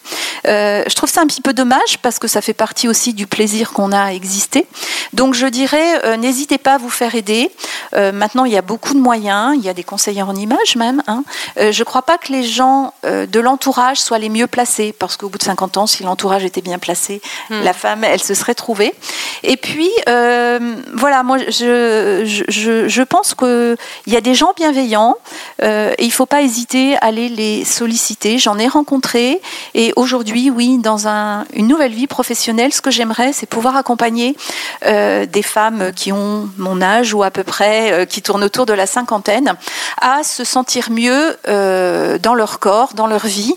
Euh, 0.46 0.82
je 0.86 0.94
trouve 0.94 1.10
ça 1.10 1.20
un 1.22 1.26
petit 1.26 1.40
peu 1.40 1.52
dommage 1.52 1.98
parce 2.02 2.18
que 2.18 2.28
ça 2.28 2.40
fait 2.40 2.54
partie 2.54 2.88
aussi 2.88 3.14
du 3.14 3.26
plaisir 3.26 3.72
qu'on 3.72 3.92
a 3.92 4.02
à 4.02 4.12
exister. 4.12 4.66
Donc 5.12 5.34
je 5.34 5.46
dirais, 5.46 6.04
euh, 6.04 6.16
n'hésitez 6.16 6.58
pas 6.58 6.74
à 6.74 6.78
vous 6.78 6.90
faire 6.90 7.14
aider. 7.14 7.50
maintenant, 7.92 8.44
il 8.44 8.52
y 8.52 8.56
a 8.56 8.62
beaucoup 8.62 8.92
de 8.94 8.98
moyens, 8.98 9.54
il 9.56 9.64
y 9.64 9.68
a 9.68 9.74
des 9.74 9.84
conseillers 9.84 10.22
en 10.22 10.34
images 10.34 10.76
même. 10.76 11.02
Hein. 11.06 11.22
je 11.56 11.78
ne 11.78 11.84
crois 11.84 12.02
pas 12.02 12.18
que 12.18 12.32
les 12.32 12.42
gens 12.42 12.92
de 13.04 13.40
l'entourage 13.40 13.98
soient 14.00 14.18
les 14.18 14.28
mieux 14.28 14.48
placés 14.48 14.92
parce 14.92 15.16
qu'au 15.16 15.28
bout 15.28 15.38
de 15.38 15.44
50 15.44 15.76
ans, 15.76 15.86
si 15.86 16.02
l'entourage 16.02 16.44
était 16.44 16.60
bien 16.60 16.78
placé, 16.78 17.20
la 17.50 17.72
femme, 17.72 18.04
elle 18.04 18.22
se 18.22 18.34
serait 18.34 18.54
trouvée. 18.54 18.94
Et 19.42 19.56
puis, 19.56 19.90
euh, 20.08 20.76
voilà, 20.94 21.22
moi, 21.22 21.38
je, 21.38 22.22
je, 22.48 22.88
je 22.88 23.02
pense 23.02 23.34
qu'il 23.34 23.76
y 24.06 24.16
a 24.16 24.20
des 24.20 24.34
gens 24.34 24.52
bienveillants 24.56 25.16
euh, 25.62 25.92
et 25.98 26.04
il 26.04 26.08
ne 26.08 26.12
faut 26.12 26.26
pas 26.26 26.42
hésiter 26.42 26.96
à 26.96 27.06
aller 27.06 27.28
les 27.28 27.64
solliciter. 27.64 28.38
J'en 28.38 28.58
ai 28.58 28.68
rencontré 28.68 29.40
et 29.74 29.92
aujourd'hui, 29.96 30.50
oui, 30.50 30.78
dans 30.78 31.08
un, 31.08 31.44
une 31.54 31.68
nouvelle 31.68 31.92
vie 31.92 32.06
professionnelle, 32.06 32.72
ce 32.72 32.80
que 32.80 32.90
j'aimerais, 32.90 33.32
c'est 33.32 33.46
pouvoir 33.46 33.76
accompagner 33.76 34.36
euh, 34.86 35.26
des 35.26 35.42
femmes 35.42 35.92
qui 35.94 36.12
ont 36.12 36.48
mon 36.56 36.80
âge 36.80 37.12
ou 37.14 37.22
à 37.22 37.30
peu 37.30 37.44
près, 37.44 38.06
qui 38.08 38.22
tournent 38.22 38.44
autour 38.44 38.66
de 38.66 38.72
la 38.72 38.86
cinquantaine, 38.86 39.54
à 40.00 40.22
se 40.22 40.44
sentir 40.44 40.90
mieux 40.90 41.36
dans 41.46 42.34
leur 42.34 42.58
corps, 42.58 42.94
dans 42.94 43.06
leur 43.06 43.26
vie 43.26 43.54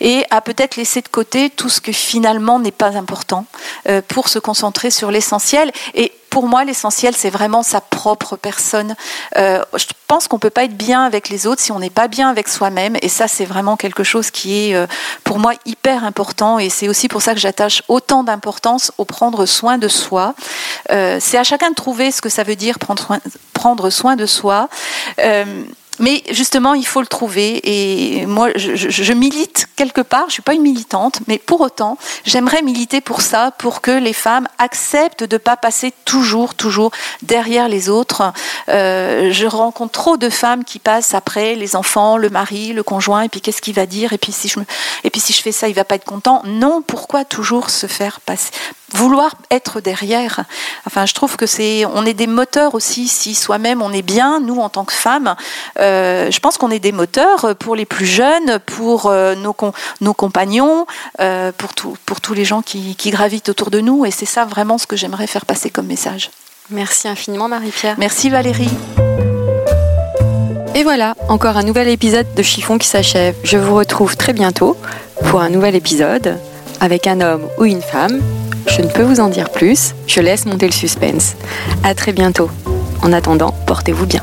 et 0.00 0.24
à 0.30 0.40
peut-être 0.40 0.76
laisser 0.76 1.02
de 1.02 1.08
côté 1.08 1.50
tout 1.50 1.68
ce 1.68 1.80
que 1.80 1.92
finalement 1.92 2.58
n'est 2.58 2.70
pas 2.70 2.96
important 2.96 3.44
euh, 3.88 4.02
pour 4.06 4.28
se 4.28 4.38
concentrer 4.38 4.90
sur 4.90 5.10
l'essentiel. 5.10 5.70
Et 5.94 6.12
pour 6.30 6.46
moi, 6.46 6.64
l'essentiel, 6.64 7.14
c'est 7.16 7.30
vraiment 7.30 7.62
sa 7.62 7.80
propre 7.80 8.36
personne. 8.36 8.94
Euh, 9.36 9.62
je 9.76 9.86
pense 10.06 10.28
qu'on 10.28 10.36
ne 10.36 10.40
peut 10.40 10.50
pas 10.50 10.64
être 10.64 10.76
bien 10.76 11.02
avec 11.02 11.28
les 11.28 11.46
autres 11.46 11.60
si 11.60 11.72
on 11.72 11.80
n'est 11.80 11.90
pas 11.90 12.08
bien 12.08 12.30
avec 12.30 12.48
soi-même. 12.48 12.96
Et 13.02 13.08
ça, 13.08 13.26
c'est 13.26 13.44
vraiment 13.44 13.76
quelque 13.76 14.04
chose 14.04 14.30
qui 14.30 14.70
est, 14.70 14.74
euh, 14.74 14.86
pour 15.24 15.38
moi, 15.38 15.54
hyper 15.66 16.04
important. 16.04 16.58
Et 16.58 16.70
c'est 16.70 16.88
aussi 16.88 17.08
pour 17.08 17.20
ça 17.20 17.34
que 17.34 17.40
j'attache 17.40 17.82
autant 17.88 18.22
d'importance 18.22 18.92
au 18.96 19.04
prendre 19.04 19.44
soin 19.44 19.76
de 19.76 19.88
soi. 19.88 20.34
c'est 20.88 21.38
à 21.38 21.44
chacun 21.44 21.70
de 21.70 21.74
trouver 21.74 22.10
ce 22.10 22.20
que 22.20 22.28
ça 22.28 22.44
veut 22.44 22.56
dire 22.56 22.78
prendre, 22.78 23.18
prendre 23.52 23.90
soin 23.90 24.16
de 24.16 24.26
soi. 24.26 24.68
Mais 26.00 26.22
justement, 26.30 26.72
il 26.74 26.86
faut 26.86 27.02
le 27.02 27.06
trouver. 27.06 27.60
Et 27.62 28.26
moi, 28.26 28.48
je, 28.56 29.12
milite 29.12 29.68
quelque 29.80 30.02
part, 30.02 30.26
je 30.26 30.34
suis 30.34 30.42
pas 30.42 30.52
une 30.52 30.60
militante, 30.60 31.20
mais 31.26 31.38
pour 31.38 31.62
autant, 31.62 31.96
j'aimerais 32.26 32.60
militer 32.60 33.00
pour 33.00 33.22
ça, 33.22 33.50
pour 33.52 33.80
que 33.80 33.90
les 33.90 34.12
femmes 34.12 34.46
acceptent 34.58 35.24
de 35.24 35.38
pas 35.38 35.56
passer 35.56 35.94
toujours, 36.04 36.54
toujours 36.54 36.90
derrière 37.22 37.66
les 37.66 37.88
autres. 37.88 38.30
Euh, 38.68 39.32
je 39.32 39.46
rencontre 39.46 39.92
trop 39.92 40.18
de 40.18 40.28
femmes 40.28 40.64
qui 40.64 40.80
passent 40.80 41.14
après 41.14 41.54
les 41.54 41.76
enfants, 41.76 42.18
le 42.18 42.28
mari, 42.28 42.74
le 42.74 42.82
conjoint, 42.82 43.22
et 43.22 43.30
puis 43.30 43.40
qu'est-ce 43.40 43.62
qu'il 43.62 43.72
va 43.72 43.86
dire, 43.86 44.12
et 44.12 44.18
puis 44.18 44.32
si 44.32 44.48
je 44.48 44.60
me, 44.60 44.66
et 45.02 45.08
puis 45.08 45.18
si 45.22 45.32
je 45.32 45.40
fais 45.40 45.50
ça, 45.50 45.66
il 45.66 45.74
va 45.74 45.84
pas 45.84 45.94
être 45.94 46.04
content. 46.04 46.42
Non, 46.44 46.82
pourquoi 46.82 47.24
toujours 47.24 47.70
se 47.70 47.86
faire 47.86 48.20
passer, 48.20 48.50
vouloir 48.94 49.34
être 49.50 49.80
derrière. 49.80 50.44
Enfin, 50.86 51.06
je 51.06 51.14
trouve 51.14 51.36
que 51.36 51.46
c'est, 51.46 51.84
on 51.86 52.04
est 52.04 52.14
des 52.14 52.26
moteurs 52.26 52.74
aussi. 52.74 53.08
Si 53.08 53.34
soi-même 53.34 53.82
on 53.82 53.92
est 53.92 54.02
bien, 54.02 54.40
nous 54.40 54.58
en 54.58 54.68
tant 54.68 54.84
que 54.84 54.92
femmes, 54.92 55.34
euh, 55.78 56.30
je 56.30 56.40
pense 56.40 56.58
qu'on 56.58 56.70
est 56.70 56.78
des 56.78 56.92
moteurs 56.92 57.56
pour 57.58 57.76
les 57.76 57.86
plus 57.86 58.06
jeunes, 58.06 58.58
pour 58.66 59.06
euh, 59.06 59.34
nos, 59.34 59.54
nos 60.00 60.14
compagnons, 60.14 60.86
euh, 61.20 61.52
pour, 61.56 61.74
tout, 61.74 61.96
pour 62.06 62.20
tous 62.20 62.34
les 62.34 62.44
gens 62.44 62.62
qui, 62.62 62.96
qui 62.96 63.10
gravitent 63.10 63.48
autour 63.48 63.70
de 63.70 63.80
nous. 63.80 64.04
Et 64.04 64.10
c'est 64.10 64.26
ça 64.26 64.44
vraiment 64.44 64.78
ce 64.78 64.86
que 64.86 64.96
j'aimerais 64.96 65.26
faire 65.26 65.46
passer 65.46 65.70
comme 65.70 65.86
message. 65.86 66.30
Merci 66.70 67.08
infiniment 67.08 67.48
Marie-Pierre. 67.48 67.96
Merci 67.98 68.30
Valérie. 68.30 68.70
Et 70.74 70.84
voilà, 70.84 71.14
encore 71.28 71.56
un 71.56 71.64
nouvel 71.64 71.88
épisode 71.88 72.32
de 72.34 72.42
Chiffon 72.42 72.78
qui 72.78 72.86
s'achève. 72.86 73.34
Je 73.42 73.58
vous 73.58 73.74
retrouve 73.74 74.16
très 74.16 74.32
bientôt 74.32 74.76
pour 75.28 75.40
un 75.40 75.50
nouvel 75.50 75.74
épisode 75.74 76.38
avec 76.80 77.06
un 77.06 77.20
homme 77.20 77.48
ou 77.58 77.64
une 77.64 77.82
femme 77.82 78.20
je 78.66 78.82
ne 78.82 78.88
peux 78.88 79.02
vous 79.02 79.20
en 79.20 79.28
dire 79.28 79.50
plus, 79.50 79.94
je 80.06 80.20
laisse 80.20 80.46
monter 80.46 80.66
le 80.66 80.72
suspense. 80.72 81.34
À 81.84 81.94
très 81.94 82.12
bientôt. 82.12 82.50
En 83.02 83.12
attendant, 83.12 83.54
portez-vous 83.66 84.06
bien. 84.06 84.22